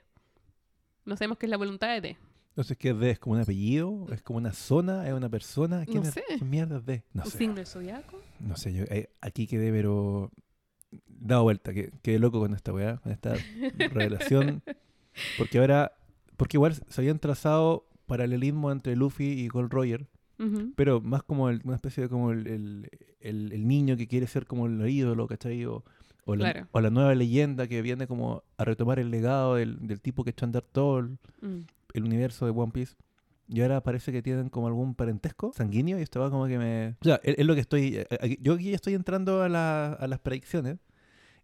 [1.04, 2.16] No sabemos qué es la voluntad de D.
[2.50, 3.10] Entonces, ¿qué es D?
[3.10, 4.06] ¿Es como un apellido?
[4.12, 5.06] ¿Es como una zona?
[5.08, 5.84] ¿Es una persona?
[5.86, 6.22] ¿Quién No sé.
[6.38, 7.02] ¿Qué mierda es D?
[7.12, 7.38] No ¿Un sé.
[7.38, 8.20] signo del zodiaco?
[8.40, 10.30] No sé, yo eh, aquí quedé, pero
[11.08, 13.34] dado vuelta, que quedé loco con esta weá, con esta
[13.90, 14.62] revelación.
[15.36, 15.92] Porque ahora,
[16.36, 20.06] porque igual se habían trazado paralelismo entre Luffy y Gold Roger,
[20.76, 22.90] pero más como el- una especie de como el, el-
[23.20, 25.64] el- el niño que quiere ser como el ídolo, ¿cachai?
[25.64, 25.84] O,
[26.26, 26.68] o la, Claro.
[26.72, 30.30] o la nueva leyenda que viene como a retomar el legado del, del tipo que
[30.30, 31.66] echó a andar todo el, Mm.
[31.94, 32.94] el universo de One Piece.
[33.46, 36.96] Y ahora parece que tienen como algún parentesco sanguíneo y esto va como que me...
[37.00, 37.96] O sea, es, es lo que estoy...
[37.98, 40.78] eh, aquí- yo aquí ya estoy entrando a, la- a las predicciones.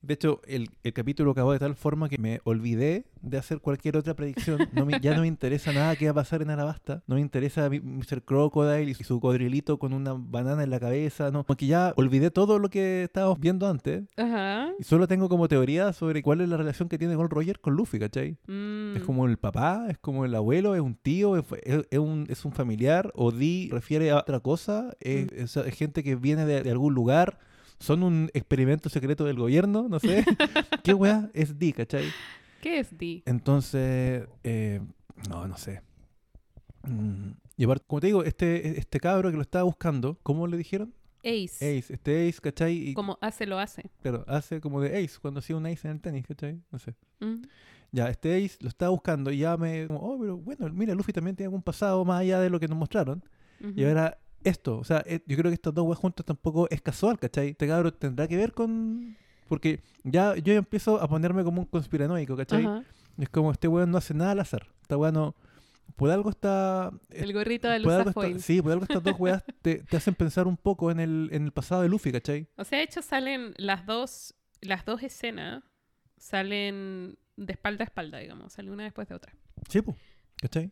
[0.03, 3.97] De hecho, el, el capítulo acabó de tal forma que me olvidé de hacer cualquier
[3.99, 4.59] otra predicción.
[4.73, 7.03] No me- ya no me interesa nada que va a pasar en Alabasta.
[7.07, 8.23] No me interesa Mr.
[8.25, 11.31] Crocodile y su codrilito con una banana en la cabeza.
[11.31, 14.05] No, porque ya olvidé todo lo que estábamos viendo antes.
[14.17, 14.71] Ajá.
[14.79, 17.75] Y solo tengo como teoría sobre cuál es la relación que tiene Gold Roger con
[17.75, 18.39] Luffy, ¿cachai?
[18.47, 18.97] Mm.
[18.97, 22.27] Es como el papá, es como el abuelo, es un tío, es, es- es un,
[22.31, 25.61] es un familiar, o Di refiere a otra cosa, es, Mm.
[25.69, 27.39] es gente que viene de, de algún lugar,
[27.81, 30.25] son un experimento secreto del gobierno, no sé.
[30.85, 32.05] ¿Qué weá es Di, cachai?
[32.61, 33.23] ¿Qué es D?
[33.27, 34.81] Entonces, eh,
[35.29, 35.83] no, no sé.
[36.83, 40.57] Mm, Y aparte, como te digo, este, este cabro que lo estaba buscando, ¿cómo le
[40.57, 40.95] dijeron?
[41.23, 41.57] Ace.
[41.79, 42.89] Ace, este Ace, ¿cachai?
[42.91, 43.91] Y, Como hace, lo hace.
[44.03, 46.61] claro, hace como de Ace, cuando hacía un Ace en el tenis, ¿cachai?
[46.71, 46.95] No sé.
[47.21, 47.43] Mm.
[47.93, 49.87] Ya, este Ace lo estaba buscando y ya me...
[49.87, 52.69] Como, oh, pero bueno, mira, Luffy también tiene algún pasado más allá de lo que
[52.69, 53.23] nos mostraron.
[53.77, 56.81] Y ahora esto, o sea, eh, yo creo que estas dos weas juntas tampoco es
[56.81, 57.51] casual, ¿cachai?
[57.51, 59.17] Este cabro tendrá que ver con...
[59.49, 62.65] Porque ya yo empiezo a ponerme como un conspiranoico, ¿cachai?
[62.65, 62.85] Ajá.
[63.19, 64.67] Es como este weón no hace nada al azar.
[64.81, 65.35] Esta weá no,
[65.97, 66.91] por algo está...
[67.11, 68.41] El gorrito de Foil.
[68.41, 71.45] sí, por algo estas dos weas te, te hacen pensar un poco en el, en
[71.45, 72.47] el pasado de Luffy, ¿cachai?
[72.57, 75.63] O sea, de hecho salen las dos, las dos escenas,
[76.17, 79.35] salen de espalda a espalda, digamos, sale una después de otra.
[79.69, 79.97] Sí, pues,
[80.41, 80.71] ¿cachai?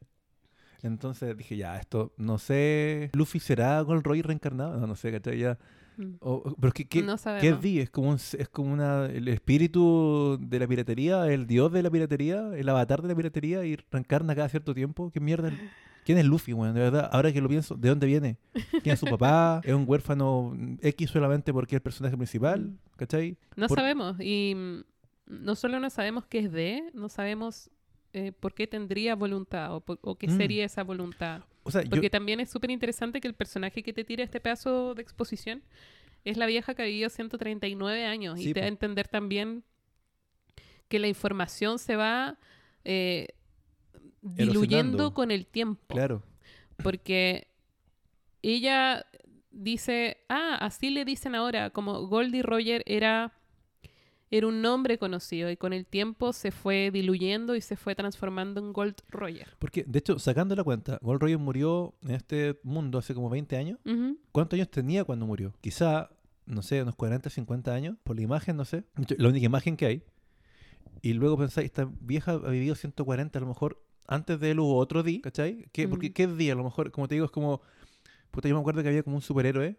[0.82, 5.38] Entonces dije, ya, esto, no sé, Luffy será Gold Roy reencarnado, no, no sé, ¿cachai?
[5.38, 5.58] Ya,
[5.96, 6.14] Mm.
[6.20, 7.80] o- pero ¿qué, qué, no ¿qué es Di?
[7.80, 11.90] Es como, un, es como una, el espíritu de la piratería, el dios de la
[11.90, 15.10] piratería, el avatar de la piratería y reencarna cada cierto tiempo.
[15.10, 15.50] ¿Qué mierda?
[16.04, 16.72] ¿Quién es Luffy, weón?
[16.74, 18.38] De verdad, ahora que lo pienso, ¿de dónde viene?
[18.82, 19.60] ¿Quién es su papá?
[19.64, 22.78] ¿Es un huérfano X solamente porque es el personaje principal?
[22.96, 23.36] ¿Cachai?
[23.56, 24.16] No Por- sabemos.
[24.20, 24.80] Y mm,
[25.26, 27.70] no solo no sabemos qué es de, no sabemos
[28.12, 30.36] eh, por qué tendría voluntad o, por- o qué Mm.
[30.36, 31.42] sería esa voluntad.
[31.62, 34.40] O sea, yo, Porque también es súper interesante que el personaje que te tira este
[34.40, 35.62] pedazo de exposición
[36.24, 39.62] es la vieja que ha vivido 139 años Sí, y te da a entender también
[40.88, 42.38] que la información se va
[42.84, 43.28] eh,
[44.22, 45.94] diluyendo con el tiempo.
[45.94, 46.22] claro,
[46.82, 47.48] Porque
[48.42, 49.04] ella
[49.50, 53.32] dice, ah, así le dicen ahora, como Goldie Roger era,
[54.30, 58.60] era un nombre conocido y con el tiempo se fue diluyendo y se fue transformando
[58.60, 59.48] en Gold Roger.
[59.58, 63.56] porque de hecho, sacando la cuenta, Gold Roger murió en este mundo hace como 20
[63.56, 63.78] años.
[63.84, 64.18] Ujú.
[64.32, 65.54] ¿Cuántos años tenía cuando murió?
[65.60, 66.10] Quizá,
[66.46, 68.84] no sé, unos 40, 50 años, por la imagen, no sé.
[69.16, 70.02] La única imagen que hay.
[71.00, 74.76] Y luego pensáis, esta vieja ha vivido 140, a lo mejor antes de él hubo
[74.76, 75.68] otro día, ¿cachai?
[75.72, 76.12] ¿Qué, porque Mm.
[76.12, 76.52] ¿Qué día?
[76.54, 77.60] A lo mejor, como te digo, es como...
[78.30, 79.78] Puta, yo me acuerdo que había como un superhéroe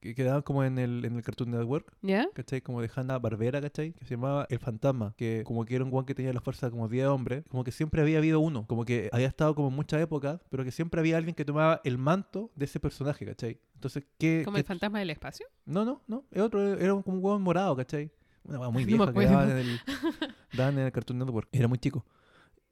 [0.00, 2.26] que quedaba como en el, en el Cartoon Network, ¿Ya?
[2.34, 2.60] ¿cachai?
[2.62, 3.92] Como de Hanna Barbera, ¿cachai?
[3.92, 6.70] Que se llamaba El Fantasma, que como que era un guan que tenía la fuerza
[6.70, 9.74] como 10 hombres, como que siempre había habido uno, como que había estado como en
[9.74, 13.60] muchas épocas, pero que siempre había alguien que tomaba el manto de ese personaje, ¿cachai?
[13.74, 14.42] Entonces, ¿qué...?
[14.44, 15.46] Como qué- el fantasma del espacio.
[15.66, 16.24] no, no, no.
[16.30, 18.10] Es otro, era un- como un hueón morado, ¿cachai?
[18.44, 19.80] Una hueá muy No vieja me que daban en, el,
[20.54, 21.48] daban en el Cartoon Network.
[21.52, 22.06] Era muy chico.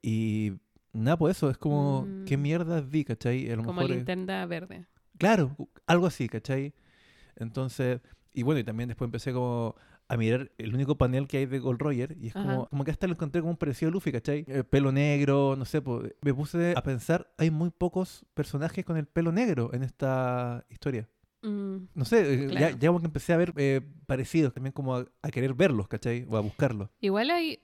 [0.01, 0.53] Y
[0.93, 2.25] nada, pues eso, es como, Mm.
[2.25, 3.51] ¿qué mierda vi, cachai?
[3.51, 4.87] A lo Como mejor es- linterna verde.
[5.19, 5.55] Claro,
[5.85, 6.73] algo así, ¿cachai?
[7.39, 8.01] Entonces,
[8.33, 9.75] y bueno, y también después empecé como
[10.07, 12.69] a mirar el único panel que hay de Gold Roger y es como, Ajá.
[12.69, 14.43] como que hasta lo encontré como un parecido a Luffy, ¿cachai?
[14.47, 18.97] El pelo negro, no sé, pues, me puse a pensar, hay muy pocos personajes con
[18.97, 21.07] el pelo negro en esta historia.
[21.43, 22.77] Mm, No sé, eh, ya, Claro.
[22.79, 26.25] ya como que empecé a ver eh, parecidos, también como a, a querer verlos, ¿cachai?
[26.27, 26.89] O a buscarlos.
[27.01, 27.59] Igual hay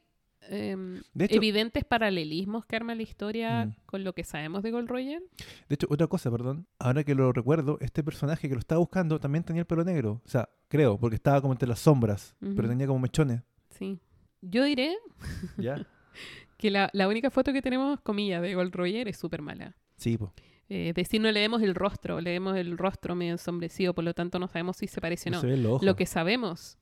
[0.49, 3.75] em, hecho- evidentes paralelismos que arma la historia Mm.
[3.85, 5.21] con lo que sabemos de Gold Roger.
[5.69, 9.19] De hecho, otra cosa, perdón, ahora que lo recuerdo, este personaje que lo estaba buscando
[9.19, 10.21] también tenía el pelo negro.
[10.25, 13.41] O sea, creo, porque estaba como entre las sombras, pero tenía como mechones.
[13.69, 13.99] Sí.
[14.41, 14.95] Yo diré
[15.57, 15.85] ¿Ya?
[16.57, 19.75] que la, la única foto que tenemos, comillas, de Gold Roger es súper mala.
[19.97, 20.31] Sí, pues.
[20.67, 24.39] Eh, es decir, no leemos el rostro, leemos el rostro medio ensombrecido, por lo tanto
[24.39, 25.41] no sabemos si se parece o no.
[25.41, 25.57] se.
[25.57, 26.77] Lo que sabemos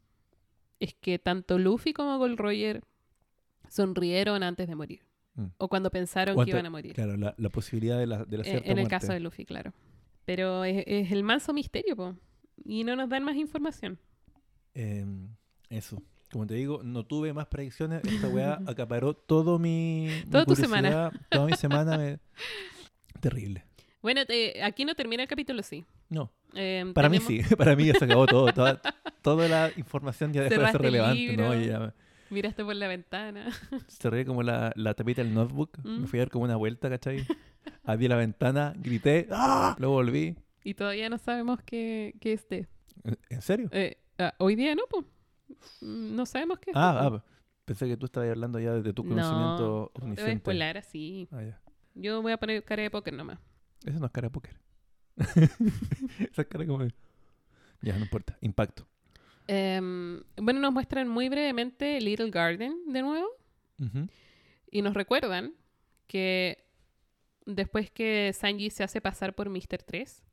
[0.80, 2.84] es que tanto Luffy como Gold Roger
[3.74, 5.02] sonrieron antes de morir.
[5.36, 5.46] Mm.
[5.58, 6.94] O cuando pensaron O que iban a morir.
[6.94, 8.90] Claro, la, la posibilidad de la, de la Eh, cierta en el muerte.
[8.90, 9.74] caso de Luffy, claro.
[10.26, 12.16] Pero es, es el manso misterio, po.
[12.64, 13.98] Y no nos dan más información.
[14.76, 15.30] Em,
[15.70, 16.02] eso.
[16.32, 18.04] Como te digo, no tuve más predicciones.
[18.04, 20.08] Esta weá acaparó todo mi.
[20.24, 21.12] mi Toda tu semana.
[21.30, 21.98] Toda mi semana.
[21.98, 22.20] me-
[23.20, 23.66] Terrible.
[24.02, 25.86] Bueno, te- aquí no termina el capítulo, sí.
[26.10, 27.56] No, Eh, para mí tenemos- sí.
[27.58, 28.52] Para mí ya se acabó todo.
[28.54, 28.80] Toda,
[29.24, 31.38] toda la información ya dejó de ser relevante.
[31.38, 31.56] ¿no?
[31.60, 31.94] ya
[32.34, 33.48] Miraste por la ventana.
[33.88, 35.78] cerré como la, la tapita del notebook.
[35.84, 36.02] Mm.
[36.02, 37.26] Me fui a dar como una vuelta, ¿cachai?
[37.84, 39.28] Abrí la ventana, grité.
[39.32, 39.76] ¡Ah!
[39.80, 40.36] Luego volví.
[40.64, 42.68] y todavía no sabemos qué, qué es de.
[43.04, 43.70] ¿En- ¿En serio?
[43.72, 45.06] Eh, ah, hoy día no, pues.
[45.82, 46.76] No sabemos qué es.
[46.78, 47.24] Ah, ah,
[47.66, 50.78] pensé que tú estabas hablando ya de tu No, conocimiento Te voy a omnisciente.
[50.80, 51.28] así.
[51.32, 51.62] Ah, ya.
[51.96, 53.38] Yo voy a poner cara de póker nomás.
[53.86, 54.60] Eso no es cara de póker.
[55.18, 56.94] Esa es cara como de...
[57.82, 58.38] Ya, no importa.
[58.42, 58.88] Impacto.
[59.48, 63.28] Em, bueno, nos muestran muy brevemente Little Garden de nuevo.
[64.72, 65.54] Y nos recuerdan
[66.08, 66.66] que
[67.46, 69.84] después que Sanji se hace pasar por Mr.
[69.86, 70.24] 3,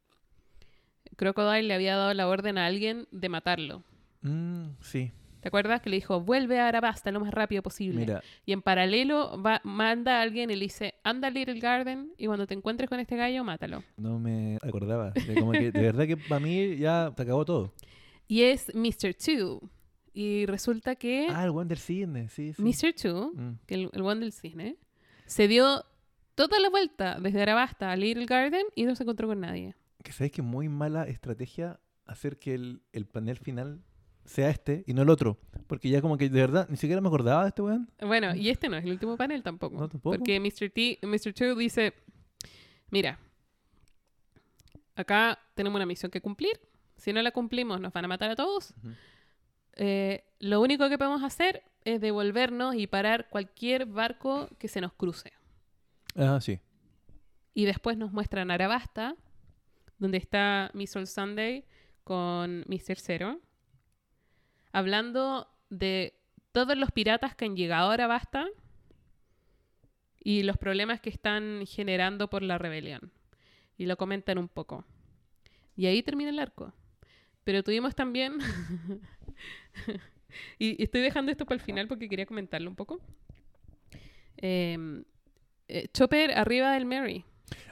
[1.16, 3.82] Crocodile le había dado la orden a alguien de matarlo.
[4.23, 5.81] Mm, sí, ¿Te acuerdas?
[5.81, 8.01] Que le dijo, vuelve a Arabasta lo más rápido posible.
[8.01, 12.12] mira, Y en paralelo va, manda a alguien y le dice, anda a Little Garden
[12.19, 13.82] y cuando te encuentres con este gallo, mátalo.
[13.97, 15.11] no me acordaba.
[15.11, 17.73] De, como que, de verdad que para mí ya te acabó todo.
[18.31, 19.16] Y es Mr.
[19.39, 19.61] 2.
[20.12, 22.62] Y resulta que Ah, el Wonder Cisne, sí, sí.
[22.62, 22.94] Mr.
[22.94, 23.51] 2, Mm.
[23.66, 24.77] que el, el one del cisne,
[25.27, 25.85] se dio
[26.36, 29.74] toda la vuelta desde Arabasta a Little Garden y no se encontró con nadie.
[30.05, 33.82] Que sabes que muy mala estrategia hacer que el, el panel final
[34.24, 35.40] sea este y no el otro.
[35.66, 37.90] Porque ya como que de verdad ni siquiera me acordaba de este weón.
[38.01, 39.77] Bueno, y este no es el último panel tampoco.
[39.77, 40.16] No, tampoco.
[40.16, 40.70] Porque Mr.
[40.70, 41.35] T, Mr.
[41.35, 41.94] 2 dice,
[42.90, 43.19] mira,
[44.94, 46.61] acá tenemos una misión que cumplir.
[47.01, 48.75] Si no la cumplimos, nos van a matar a todos.
[49.75, 54.93] Eh, lo único que podemos hacer es devolvernos y parar cualquier barco que se nos
[54.93, 55.33] cruce.
[56.15, 56.61] Ah, sí.
[57.55, 59.17] Y después nos muestran Arabasta,
[59.99, 61.65] donde está Miss All Sunday
[62.05, 62.97] con Mr.
[62.97, 63.41] Zero,
[64.73, 66.21] hablando de
[66.53, 68.47] todos los piratas que han llegado a Arabasta
[70.23, 73.13] y los problemas que están generando por la rebelión.
[73.79, 74.85] Y lo comentan un poco.
[75.77, 76.75] Y ahí termina el arco.
[77.45, 78.35] Pero tuvimos también...
[80.59, 83.01] y, y estoy dejando esto para el final porque quería comentarlo un poco.
[84.37, 85.05] Em,
[85.69, 87.25] eh, Chopper arriba del Mary.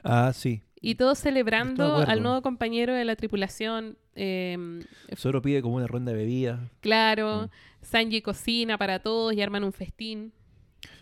[0.03, 0.63] Ah, sí.
[0.81, 3.99] Y todos celebrando al nuevo compañero de la tripulación.
[4.15, 4.83] em,
[5.17, 6.61] Solo pide como una ronda de bebidas.
[6.81, 7.51] claro, Mm.
[7.81, 10.33] Sanji cocina para todos y arman un festín.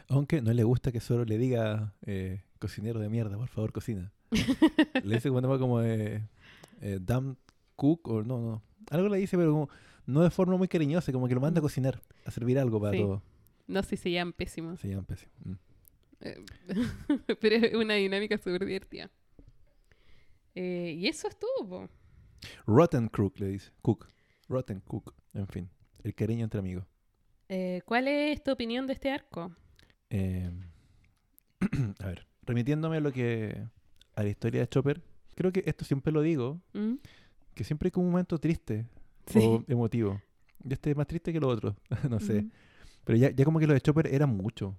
[0.09, 4.13] Aunque no le gusta que solo le diga eh, cocinero de mierda, por favor, cocina.
[5.05, 6.23] le dice como tema como de
[6.81, 7.37] eh, damn
[7.77, 8.63] cook o no, no.
[8.91, 9.69] Algo le dice, pero como,
[10.07, 12.93] no de forma muy cariñosa, como que lo manda a cocinar, a servir algo para
[12.93, 12.99] Sí.
[12.99, 13.23] todo.
[13.69, 14.81] No si se llaman pésimos.
[14.81, 15.33] Se llama pésimo.
[15.45, 15.53] Mm.
[16.21, 16.45] Eh,
[17.41, 19.11] pero es una dinámica súper divertida.
[20.55, 21.89] Eh, y eso es todo, po.
[22.67, 23.71] Rotten Cook le dice.
[23.83, 24.09] Cook.
[24.49, 25.15] Rotten Cook.
[25.35, 25.69] En fin.
[26.03, 26.85] El cariño entre amigos.
[27.49, 29.53] Eh, ¿Cuál es tu opinión de este arco?
[30.11, 30.51] Eh,
[32.01, 33.67] a ver, remitiéndome a lo que.
[34.15, 35.03] a la historia de Chopper,
[35.35, 36.95] creo que esto siempre lo digo, ¿Mm?
[37.57, 38.87] Que siempre hay como un momento triste
[39.27, 39.41] Sí.
[39.43, 40.21] o emotivo.
[40.63, 41.75] Y este es más triste que lo otro,
[42.09, 42.47] no sé.
[43.05, 44.77] Pero ya, ya como que lo de Chopper era mucho.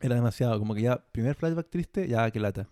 [0.00, 0.58] Era demasiado.
[0.58, 2.68] Como que ya, primer flashback triste, ya que lata.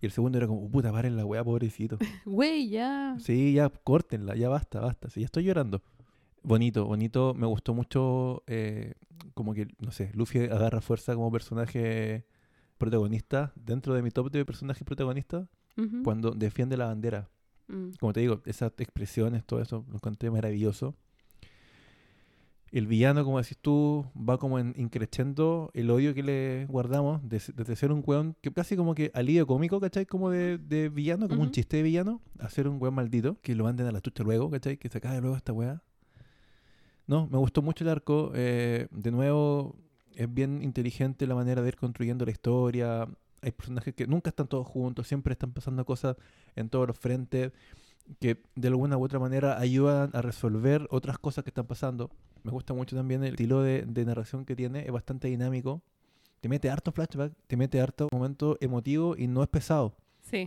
[0.00, 1.98] Y el segundo era como, "Oh, puta, paren la weá, pobrecito.
[2.24, 3.16] Güey, ya.
[3.18, 5.10] Sí, ya córtenla, ya basta, basta.
[5.10, 5.82] Sí, ya estoy llorando.
[6.42, 7.34] Bonito, bonito.
[7.34, 8.94] Me gustó mucho, eh,
[9.34, 12.24] como que, no sé, Luffy agarra fuerza como personaje
[12.78, 15.48] protagonista dentro de mi top de personajes protagonistas
[16.04, 17.28] cuando defiende la bandera.
[17.70, 17.90] Mm.
[18.00, 20.94] Como te digo, esas expresiones, todo eso, lo encontré maravilloso.
[22.72, 27.42] El villano, como decís tú, va como en increciendo el odio que le guardamos de-
[27.56, 30.06] desde ser un weón que casi como que alivio cómico, ¿cachai?
[30.06, 31.54] Como de, de villano, como un Ujú.
[31.54, 34.48] chiste de villano, a ser un weón maldito, que lo manden a la chucha luego,
[34.50, 34.76] ¿cachai?
[34.76, 35.82] Que se acabe luego esta weá.
[37.08, 38.30] No, me gustó mucho el arco.
[38.36, 39.76] eh, de nuevo,
[40.14, 43.08] es bien inteligente la manera de ir construyendo la historia.
[43.42, 46.16] Hay personajes que nunca están todos juntos, siempre están pasando cosas
[46.56, 47.52] en todos los frentes
[48.18, 52.10] que de alguna u otra manera ayudan a resolver otras cosas que están pasando.
[52.42, 55.82] Me gusta mucho también el estilo de, de narración que tiene, es bastante dinámico.
[56.40, 59.94] Te mete harto flashback, te mete harto momento emotivo y no es pesado.
[60.22, 60.46] Sí.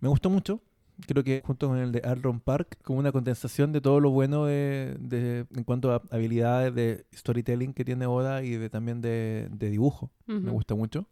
[0.00, 0.60] Me gustó mucho.
[1.06, 4.46] Creo que junto con el de Arlon Park, como una condensación de todo lo bueno
[4.46, 9.50] de, de- en cuanto a habilidades de storytelling que tiene Oda y de, también de,
[9.58, 10.10] dibujo.
[10.26, 10.50] Me Ujú.
[10.52, 11.06] gusta mucho.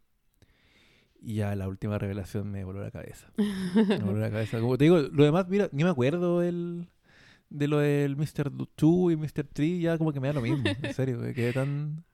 [1.25, 3.33] Y ya la última revelación me voló la cabeza.
[3.37, 4.61] Me voló la cabeza.
[4.61, 6.89] Como te digo, lo demás, mira, ni me acuerdo del,
[7.49, 8.53] de lo del Mr.
[8.53, 9.47] 2 y Mr.
[9.51, 10.63] 3, ya como que me da lo mismo.
[10.83, 12.05] En serio, me quedé tan...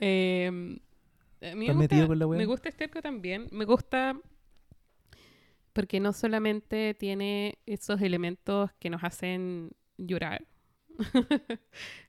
[0.00, 0.78] Em,
[1.42, 3.48] a mí me ¿Estás metido gusta, con la me gusta este arco también.
[3.52, 4.18] Me gusta
[5.72, 10.46] porque no solamente tiene esos elementos que nos hacen llorar,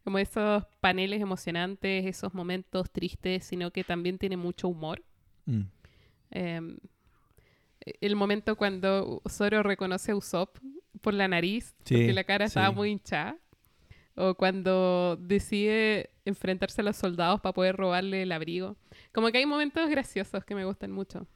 [0.03, 5.03] como esos paneles emocionantes, esos momentos tristes, sino que también tiene mucho humor.
[5.45, 5.61] Mm.
[6.31, 6.77] Em,
[7.99, 10.57] el momento cuando Zoro reconoce a Usopp
[11.01, 13.37] por la nariz, Sí, porque la cara estaba muy hinchada.
[14.15, 18.75] O cuando decide enfrentarse a los soldados para poder robarle el abrigo.
[19.13, 21.27] Como que hay momentos graciosos que me gustan mucho.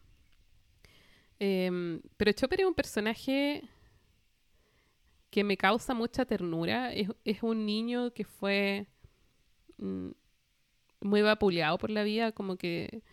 [1.40, 3.64] Em, pero Chopper es un personaje
[5.30, 6.94] que me causa mucha ternura.
[6.94, 8.88] Es, es un niño que fue
[9.78, 10.10] mm,
[11.02, 13.04] muy vapuleado por la vida, como que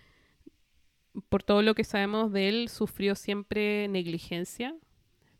[1.28, 4.74] por todo lo que sabemos de él, sufrió siempre negligencia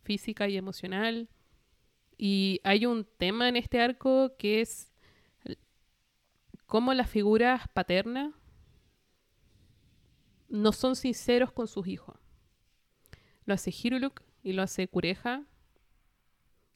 [0.03, 1.29] física y emocional.
[2.17, 4.91] Y hay un tema en este arco que es
[6.65, 8.33] cómo las figuras paternas
[10.49, 12.15] no son sinceros con sus hijos.
[13.45, 15.45] Lo hace Hiruluk y lo hace Kureha,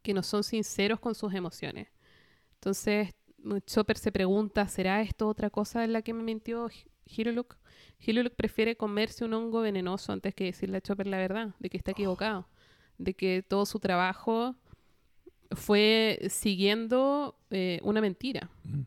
[0.01, 1.89] que no son sinceros con sus emociones.
[2.55, 3.13] Entonces,
[3.65, 6.69] Chopper se pregunta, ¿será esto otra cosa en la que me mintió
[7.07, 7.55] Hi- Hiruluk?
[7.99, 11.77] Hiruluk prefiere comerse un hongo venenoso antes que decirle a Chopper la verdad, de que
[11.77, 12.47] está equivocado,
[12.97, 14.55] de que todo su trabajo
[15.51, 18.49] fue siguiendo eh, una mentira.
[18.63, 18.81] Mm.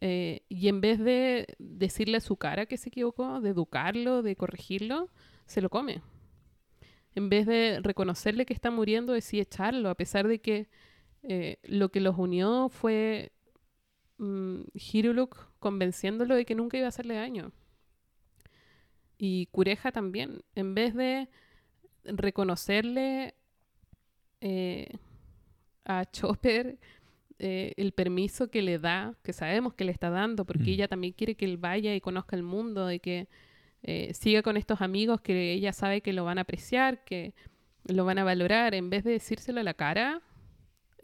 [0.00, 4.36] Eh, y en vez de decirle a su cara que se equivocó, de educarlo, de
[4.36, 5.08] corregirlo,
[5.46, 6.02] se lo come.
[7.14, 10.68] En vez de reconocerle que está muriendo, decide echarlo, a pesar de que
[11.22, 13.32] eh, lo que los unió fue
[14.18, 17.52] mm, Hiruluk convenciéndolo de que nunca iba a hacerle daño.
[19.18, 21.28] Y Cureja también, en vez de
[22.04, 23.34] reconocerle
[24.40, 24.88] eh,
[25.84, 26.78] a Chopper
[27.38, 30.74] eh, el permiso que le da, que sabemos que le está dando, porque Mm.
[30.74, 33.28] ella también quiere que él vaya y conozca el mundo, y que
[33.82, 37.34] eh, siga con estos amigos que ella sabe que lo van a apreciar, que
[37.86, 40.22] lo van a valorar, en vez de decírselo a la cara,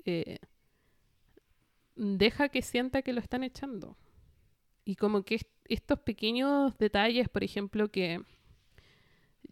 [0.05, 0.39] eh,
[2.03, 3.97] deja que sienta que lo están echando.
[4.85, 8.23] Y como que est- estos pequeños detalles, por ejemplo, que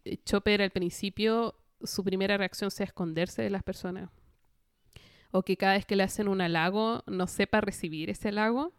[0.04, 4.10] eh, Chopper al principio, su primera reacción sea esconderse de las personas.
[5.30, 8.72] O que cada vez que le hacen un halago, no sepa recibir ese halago.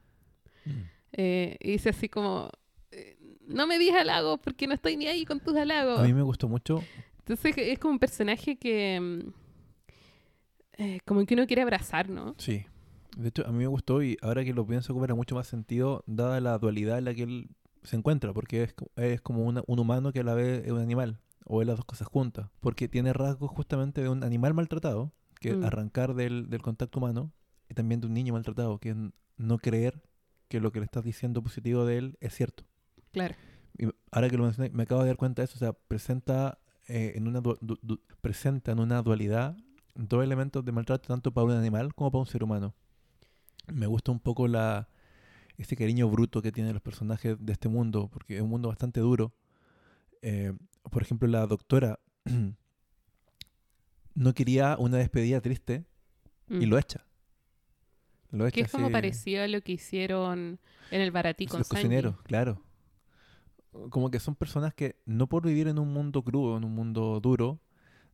[0.66, 0.72] Mm.
[1.14, 2.50] Eh, y dice así como,
[2.92, 3.18] eh,
[3.48, 6.00] no me digas halagos porque no estoy ni ahí con tus halagos.
[6.00, 6.84] A mí me gustó mucho.
[7.20, 9.30] Entonces es como un personaje que mm,
[10.82, 12.34] eh, como que uno quiere abrazar, ¿no?
[12.40, 12.66] Sí.
[13.20, 16.04] De hecho, a mí me gustó y ahora que lo pienso cobra mucho más sentido
[16.08, 17.50] dada la dualidad en la que él
[17.84, 20.80] se encuentra, porque es, es como una- un humano que a la vez es un
[20.80, 25.12] animal, o es las dos cosas juntas, porque tiene rasgos justamente de un animal maltratado,
[25.42, 25.64] que Mm.
[25.66, 27.32] arrancar del, del contacto humano,
[27.70, 28.96] y también de un niño maltratado, que es
[29.38, 30.02] no creer
[30.48, 32.64] que lo que le estás diciendo positivo de él es cierto.
[33.12, 33.36] Claro.
[33.78, 35.56] Y ahora que lo mencioné, me acabo de dar cuenta de eso.
[35.56, 37.42] O sea, presenta, eh, en una
[38.22, 39.56] presenta en una dualidad
[39.96, 42.74] dos elementos de maltrato tanto para un animal como para un ser humano.
[43.74, 44.88] Me gusta un poco la
[45.58, 49.00] ese cariño bruto que tienen los personajes de este mundo, porque es un mundo bastante
[49.02, 49.34] duro.
[50.22, 50.54] Eh,
[50.90, 52.00] por ejemplo, la doctora
[54.16, 55.86] no quería una despedida triste
[56.50, 56.70] y Mm.
[56.70, 57.06] lo echa.
[58.32, 60.60] Lo echa Que es como parecido a lo que hicieron
[60.92, 61.84] en el Baratí con los Sanji.
[61.84, 62.62] cocineros, claro.
[63.90, 67.20] Como que son personas que no por vivir en un mundo crudo, en un mundo
[67.22, 67.60] duro,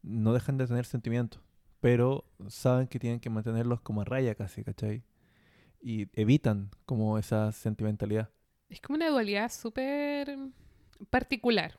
[0.04, 1.42] no dejan de tener sentimientos,
[1.80, 5.04] pero saben que tienen que mantenerlos como a raya casi, ¿cachai?
[5.88, 8.32] Y evitan como esa sentimentalidad.
[8.70, 10.36] Es como una dualidad súper
[11.12, 11.78] particular.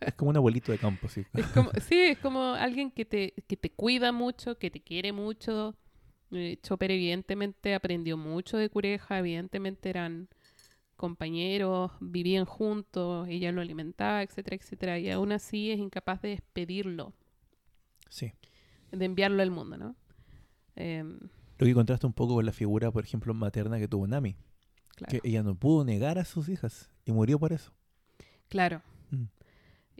[0.00, 1.24] Es como un abuelito de campo, sí.
[1.32, 5.12] Es como, sí, es como alguien que te, que te cuida mucho, que te quiere
[5.12, 5.76] mucho.
[6.32, 10.28] Eh, Chopper evidentemente aprendió mucho de Cureja, evidentemente eran
[10.96, 17.12] compañeros, vivían juntos, ella lo alimentaba, etcétera, etcétera, y aún así es incapaz de despedirlo,
[18.08, 18.32] Sí.
[18.90, 19.94] de enviarlo al mundo, ¿no?
[20.74, 21.18] Em,
[21.62, 24.36] Lo que contrasta un poco con la figura, por ejemplo, materna que tuvo Nami,
[24.96, 25.10] claro.
[25.10, 27.72] que ella no pudo negar a sus hijas y murió por eso.
[28.48, 28.82] Claro.
[29.10, 29.24] Mm.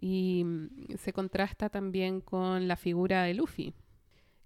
[0.00, 3.74] Y mm, se contrasta también con la figura de Luffy,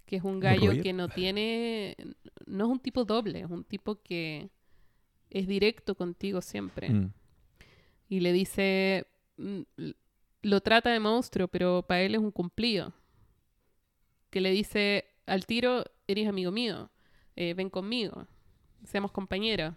[0.05, 0.83] que es un gallo Roger.
[0.83, 1.97] que no tiene,
[2.45, 4.49] no es un tipo doble, es un tipo que
[5.29, 6.89] es directo contigo siempre.
[6.89, 7.11] Mm.
[8.09, 9.07] Y le dice,
[10.41, 12.93] lo trata de monstruo, pero para él es un cumplido.
[14.29, 16.89] Que le dice, al tiro, eres amigo mío,
[17.37, 18.27] eh, ven conmigo,
[18.83, 19.73] seamos compañeros.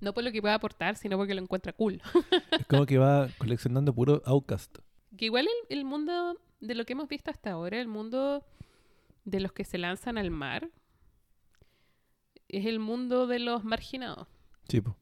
[0.00, 2.02] No por lo que pueda aportar, sino porque lo encuentra cool.
[2.50, 4.76] Es como que va coleccionando puro outcast.
[5.16, 8.44] Que igual el, el mundo de lo que hemos visto hasta ahora, el mundo
[9.24, 10.68] de los que se lanzan al mar,
[12.48, 14.28] es el mundo de los marginados,
[14.68, 14.96] Sí, po.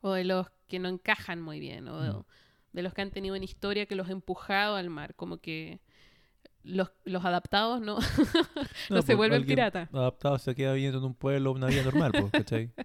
[0.00, 2.24] o de los que no encajan muy bien, o de, Mm.
[2.72, 5.80] de los que han tenido una historia que los ha empujado al mar, como que
[6.64, 9.88] los, los adaptados no, no, se pues, vuelven piratas.
[9.94, 12.70] Adaptado se queda viviendo en un pueblo una vida normal, po, ¿cachai?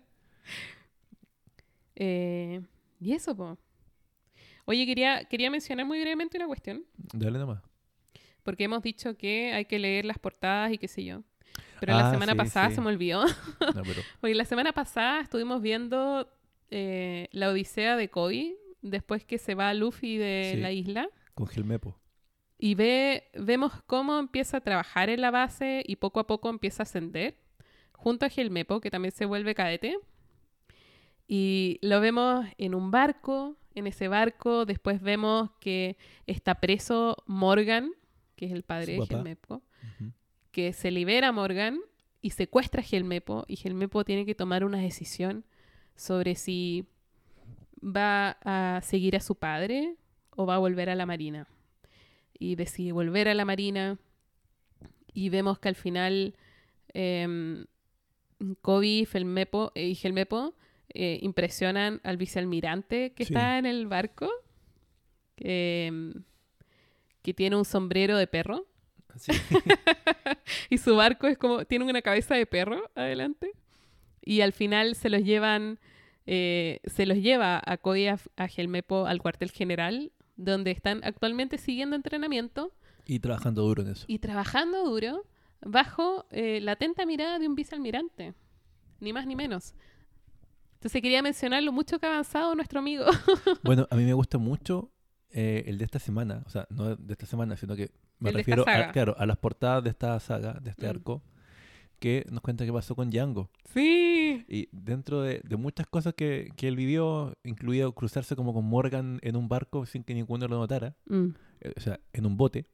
[1.95, 2.61] Eh,
[2.99, 3.57] y eso, po.
[4.65, 7.61] Oye, quería, quería mencionar muy brevemente una cuestión, Dale nomás.
[8.43, 11.21] porque hemos dicho que hay que leer las portadas y qué sé yo.
[11.79, 12.75] Pero la Ah, semana sí, pasada sí.
[12.75, 13.25] se me olvidó.
[13.75, 16.27] No, pero Porque la semana pasada estuvimos viendo
[16.71, 20.61] eh, la odisea de Kobe, después que se va Luffy de Sí.
[20.61, 21.99] la isla, con Gelmepo.
[22.63, 26.83] Y ve, vemos cómo empieza a trabajar en la base y poco a poco empieza
[26.83, 27.35] a ascender,
[27.91, 29.97] junto a Gelmepo, que también se vuelve cadete.
[31.27, 37.91] Y lo vemos en un barco, en ese barco, después vemos que está preso Morgan,
[38.37, 39.07] que es el padre de.
[39.07, 39.61] Gelmepo
[40.51, 41.81] que se libera Morgan
[42.21, 45.43] y secuestra a Helmepo y Helmepo tiene que tomar una decisión
[45.97, 46.87] sobre si
[47.83, 49.97] va a seguir a su padre
[50.29, 51.45] o va a volver a la marina.
[52.43, 53.97] Y decide volver a la marina
[55.13, 56.35] y vemos que al final
[56.93, 57.65] em,
[58.61, 60.53] Kobe Felmepo, eh, y Helmepo
[60.93, 63.33] eh, impresionan al vicealmirante que Sí.
[63.33, 64.29] está en el barco,
[65.37, 66.13] que, em,
[67.21, 68.65] que tiene un sombrero de perro.
[69.15, 69.31] Sí.
[70.69, 73.51] y su barco es como, tiene una cabeza de perro adelante.
[74.25, 75.79] Y al final se los llevan,
[76.25, 81.01] eh, se los lleva a Kobe y a, a Gelmepo al cuartel general, donde están
[81.03, 82.73] actualmente siguiendo entrenamiento
[83.05, 84.05] y trabajando duro en eso.
[84.07, 85.25] y trabajando duro
[85.61, 88.33] bajo eh, la atenta mirada de un vicealmirante.
[88.99, 89.73] Ni más ni menos.
[90.75, 93.05] Entonces quería mencionar lo mucho que ha avanzado nuestro amigo.
[93.63, 94.91] Bueno, a mí me gusta mucho
[95.29, 96.43] eh, el de esta semana.
[96.45, 99.37] O sea, no de esta semana, sino que me El refiero a, claro, a las
[99.37, 100.89] portadas de esta saga, de este Mm.
[100.89, 101.23] arco,
[102.03, 103.49] que nos cuenta qué pasó con Django.
[103.73, 104.43] Sí.
[104.49, 109.19] Y dentro de, de muchas cosas que, que él vivió, incluido cruzarse como con Morgan
[109.21, 111.27] en un barco sin que ninguno lo notara, Mm.
[111.61, 112.65] eh, o sea, en un bote,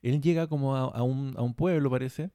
[0.00, 2.30] él llega como a, a un, a un pueblo, parece,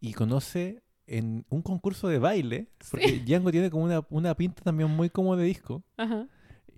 [0.00, 4.90] y conoce en un concurso de baile, porque Django tiene como una, una pinta también
[4.90, 6.26] muy como de disco, Ajá.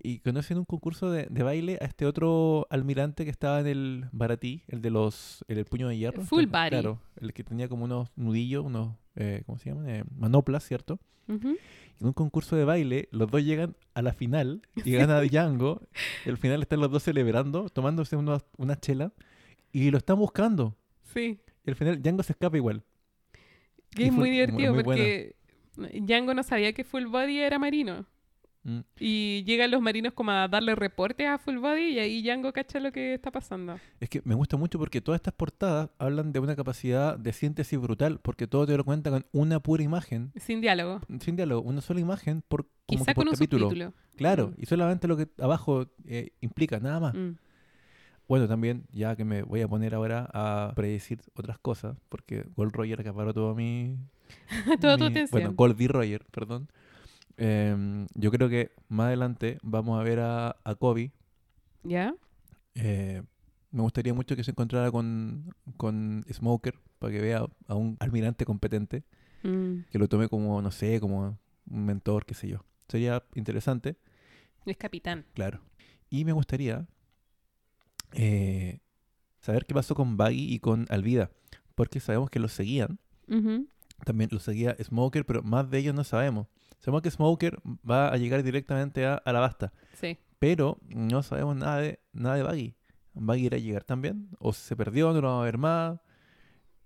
[0.03, 3.67] Y conoce en un concurso de, de baile a este otro almirante que estaba en
[3.67, 6.23] el Baratí, el de los, el puño de hierro.
[6.23, 6.69] Full body.
[6.69, 9.89] Claro, el que tenía como unos nudillos, unos, eh, ¿cómo se llaman?
[9.89, 10.99] Eh, manoplas, ¿cierto?
[11.27, 11.57] Ujú.
[11.99, 15.81] En un concurso de baile, los dos llegan a la final y gana Django.
[16.25, 19.13] y al final están los dos celebrando, tomándose unos, una chela
[19.71, 20.75] y lo están buscando.
[21.13, 21.39] Sí.
[21.65, 22.83] Y al final Django se escapa igual.
[23.91, 25.35] Que es muy divertido muy porque
[25.75, 28.05] Django no sabía que Full Body era marino.
[28.63, 28.79] Mm.
[28.99, 32.79] Y llegan los marinos como a darle reportes a Full Body y ahí Django cacha
[32.79, 33.79] lo que está pasando.
[33.99, 37.79] Es que me gusta mucho porque todas estas portadas hablan de una capacidad de síntesis
[37.79, 41.01] brutal, porque todo te lo cuenta con una pura imagen, Sin diálogo.
[41.19, 43.69] sin diálogo, una sola imagen por, como Quizá por con un capítulo.
[43.69, 43.93] subtítulo.
[44.15, 44.61] Claro, Mm.
[44.61, 47.13] y solamente lo que abajo eh, implica, nada más.
[47.15, 47.37] Mm.
[48.27, 52.73] Bueno, también, ya que me voy a poner ahora a predecir otras cosas, porque Gold
[52.73, 53.97] Roger acaparó todo mi...
[54.79, 55.29] Toda tu mi- atención.
[55.31, 55.87] Bueno, Gold D.
[55.87, 56.69] Roger, perdón.
[57.37, 61.11] Em, yo creo que más adelante vamos a ver a, a Kobe.
[61.83, 62.13] ¿Ya?
[62.75, 63.23] Eh,
[63.71, 68.45] me gustaría mucho que se encontrara con, con Smoker para que vea a un almirante
[68.45, 69.03] competente,
[69.43, 69.85] Mm.
[69.91, 72.63] que lo tome como, no sé, como un mentor, qué sé yo.
[72.87, 73.95] Sería interesante.
[74.67, 75.25] Es capitán.
[75.33, 75.61] Claro.
[76.11, 76.85] Y me gustaría
[78.13, 78.79] eh,
[79.39, 81.31] saber qué pasó con Baggy y con Alvida.
[81.75, 82.99] Porque sabemos que los seguían.
[84.05, 86.47] También los seguía Smoker, pero más de ellos no sabemos.
[86.81, 87.59] Sabemos que Smoker
[87.89, 89.71] va a llegar directamente a Alabasta.
[89.93, 90.17] Sí.
[90.39, 92.75] Pero no sabemos nada de, nada de Baggy.
[93.13, 94.29] ¿Baggy irá a llegar también?
[94.39, 95.13] ¿O se perdió?
[95.13, 95.99] ¿No lo vamos a ver más?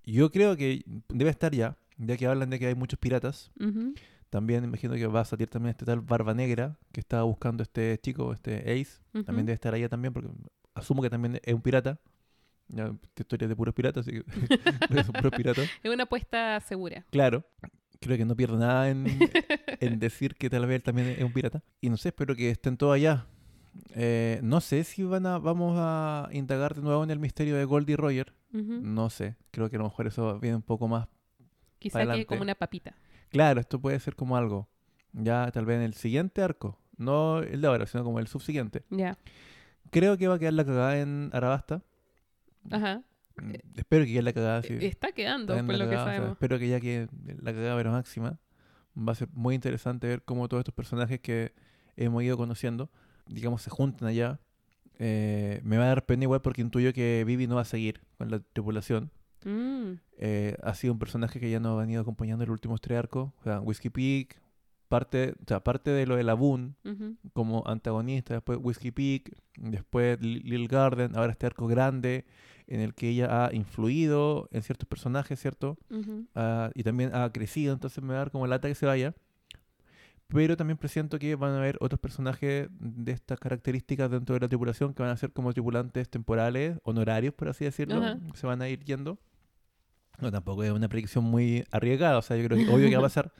[0.03, 1.77] Yo creo que debe estar ya.
[1.97, 3.53] Ya que hablan de que hay muchos piratas.
[4.29, 7.97] También imagino que va a salir también este tal Barba Negra que estaba buscando este
[7.99, 8.99] chico, este Ace.
[9.23, 10.27] También debe estar allá también, porque
[10.73, 12.01] asumo que también es un pirata.
[12.67, 14.23] Ya, historia de puros piratas, así que
[15.13, 15.69] puros piratas.
[15.81, 17.05] Es una apuesta segura.
[17.11, 17.45] Claro.
[18.05, 19.07] Creo que no pierdo nada en,
[19.79, 21.63] en decir que tal vez él también es un pirata.
[21.81, 23.25] Y no sé, espero que estén todos allá.
[23.95, 27.65] Eh, no sé si van a, vamos a indagar de nuevo en el misterio de
[27.65, 28.31] Goldie Roger.
[28.51, 29.37] No sé.
[29.49, 31.07] Creo que a lo mejor eso viene un poco más.
[31.79, 32.95] Quizá que como una papita.
[33.29, 34.69] Claro, esto puede ser como algo.
[35.11, 36.77] Ya tal vez en el siguiente arco.
[36.95, 38.83] No el de ahora, sino como el subsiguiente.
[38.91, 39.17] Ya.
[39.89, 41.81] Creo que va a quedar la cagada en Arabasta.
[42.69, 43.01] Ajá.
[43.41, 44.63] Mm, Espero que quede la cagada.
[44.63, 44.73] sí.
[44.73, 46.31] Eh, Está quedando, Está por lo que cagada, o sea, sabemos.
[46.33, 47.07] espero que ya que
[47.41, 48.39] la cagada pero máxima.
[48.97, 51.53] Va a ser muy interesante ver cómo todos estos personajes que
[51.97, 52.89] hemos ido conociendo,
[53.27, 54.39] digamos, se juntan allá.
[54.99, 57.99] Eh, me va a dar pena igual porque intuyo que Vivi no va a seguir
[58.17, 59.11] con la tripulación.
[59.43, 59.99] Mm.
[60.17, 62.97] Eh, ha sido un personaje que ya nos ha venido acompañando en los últimos tres
[62.99, 63.31] arcos.
[63.39, 64.41] O sea, Whiskey Peak,
[64.87, 66.75] parte, o sea, parte de lo de la Boon
[67.33, 72.25] como antagonista, después Whiskey Peak, después Li- Little Garden, ahora este arco grande
[72.67, 75.77] en el que ella ha influido en ciertos personajes, ¿cierto?
[76.35, 79.13] Ah, y también ha crecido, entonces me va a dar como lata que se vaya.
[80.27, 84.47] Pero también presiento que van a haber otros personajes de estas características dentro de la
[84.47, 87.99] tripulación que van a ser como tripulantes temporales, honorarios, por así decirlo.
[88.33, 89.19] Se van a ir yendo.
[90.19, 92.17] No, tampoco es una predicción muy arriesgada.
[92.17, 93.33] O sea, yo creo que obvio que va a pasar.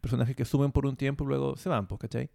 [0.00, 2.30] Personajes que suben por un tiempo y luego se van, pues, ¿cachai?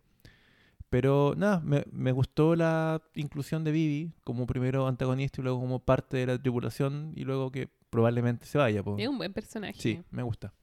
[0.90, 5.80] Pero nada, me, me gustó la inclusión de Vivi como primero antagonista y luego como
[5.80, 9.02] parte de la tripulación y luego que probablemente se vaya, pues.
[9.02, 9.80] Es un buen personaje.
[9.80, 10.54] Sí, me gusta.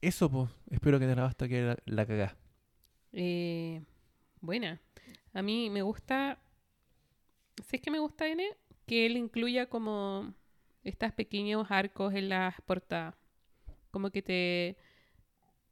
[0.00, 0.50] Eso, pues.
[0.70, 1.76] Espero que de la basta que la,
[2.06, 2.36] la.
[3.12, 3.82] Eh,
[4.40, 4.80] buena.
[5.32, 6.38] A mí me gusta.
[7.66, 8.44] Si es que me gusta N,
[8.86, 10.34] que él incluya como
[10.82, 13.14] estos pequeños arcos en las portadas.
[13.90, 14.76] Como que te,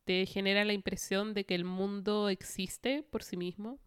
[0.08, 3.78] te genera la impresión de que el mundo existe por sí mismo.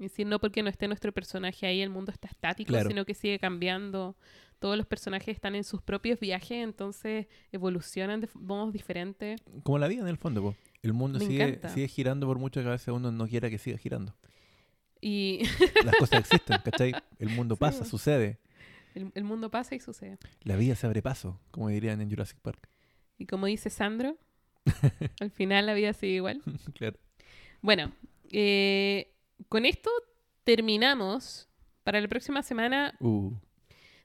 [0.00, 2.88] Es decir, no porque no esté nuestro personaje ahí, el mundo está estático, Claro.
[2.88, 4.16] sino que sigue cambiando.
[4.58, 9.40] Todos los personajes están en sus propios viajes, entonces evolucionan de modos diferentes.
[9.62, 10.56] Como la vida en el fondo, pues.
[10.82, 11.68] El mundo Me sigue, encanta.
[11.68, 14.16] sigue girando por mucho que a veces uno no quiera que siga girando.
[15.00, 15.42] Y
[15.84, 16.92] Las cosas existen, ¿cachai?
[17.20, 17.84] El mundo pasa, po.
[17.84, 18.40] sucede.
[18.96, 20.18] el, el mundo pasa y sucede.
[20.42, 22.68] La vida se abre paso, como dirían en Jurassic Park.
[23.16, 24.16] Y como dice Sandro,
[25.20, 26.42] al final la vida sigue igual.
[26.74, 26.98] claro.
[27.60, 27.92] Bueno,
[28.30, 29.12] eh,
[29.48, 29.90] con esto
[30.44, 31.48] terminamos.
[31.84, 33.32] Para la próxima semana Uh,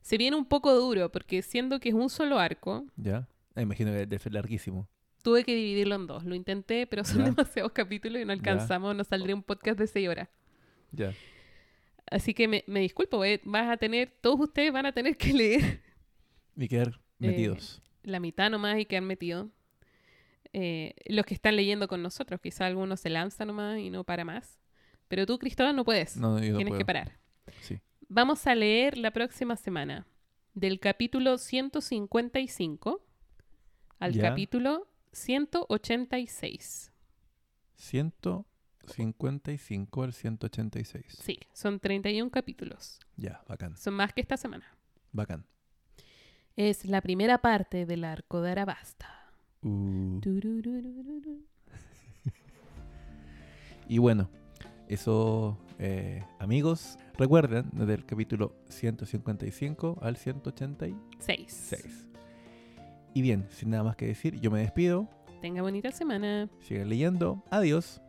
[0.02, 3.28] se viene un poco duro, porque siendo que es un solo arco, ya.
[3.56, 4.88] Ah, imagino que debe ser larguísimo.
[5.22, 6.24] tuve que dividirlo en dos.
[6.24, 7.26] Lo intenté, pero son Ya.
[7.26, 8.96] demasiados capítulos y no alcanzamos.
[8.96, 10.28] Nos saldría un podcast de seis horas.
[10.92, 11.14] Ya.
[12.10, 15.34] Así que me, me disculpo, eh, vas a tener, todos ustedes van a tener que
[15.34, 15.82] leer
[16.56, 17.82] Y quedar metidos.
[18.04, 19.50] la mitad nomás y quedar metidos.
[20.60, 22.42] Eh, los que están leyendo con nosotros.
[22.42, 24.60] Quizá algunos se lanzan nomás y no para más.
[25.08, 26.18] Pero tú, Cristóbal, no puedes.
[26.18, 26.80] No, yo no Tienes puedo.
[26.80, 27.20] que parar.
[27.62, 27.80] Sí.
[28.10, 30.08] Vamos a leer la próxima semana
[30.54, 33.06] del capítulo 155
[34.00, 34.30] al Ya.
[34.30, 36.92] capítulo 186.
[37.76, 41.06] 155 al 186.
[41.22, 43.00] Sí, son 31 capítulos.
[43.16, 44.66] Ya, bacán, Son más que esta semana.
[45.12, 45.46] bacán.
[46.56, 49.16] Es la primera parte del arco de Arabasta.
[49.68, 50.22] Uh.
[53.89, 54.30] Y bueno,
[54.88, 60.95] eso, eh, amigos, recuerden desde el capítulo 155 al 186.
[61.48, 62.07] Seis.
[63.14, 65.07] Y bien, sin nada más que decir, yo me despido.
[65.41, 66.49] Tenga bonita semana.
[66.60, 67.44] Sigan leyendo.
[67.49, 68.02] Adiós.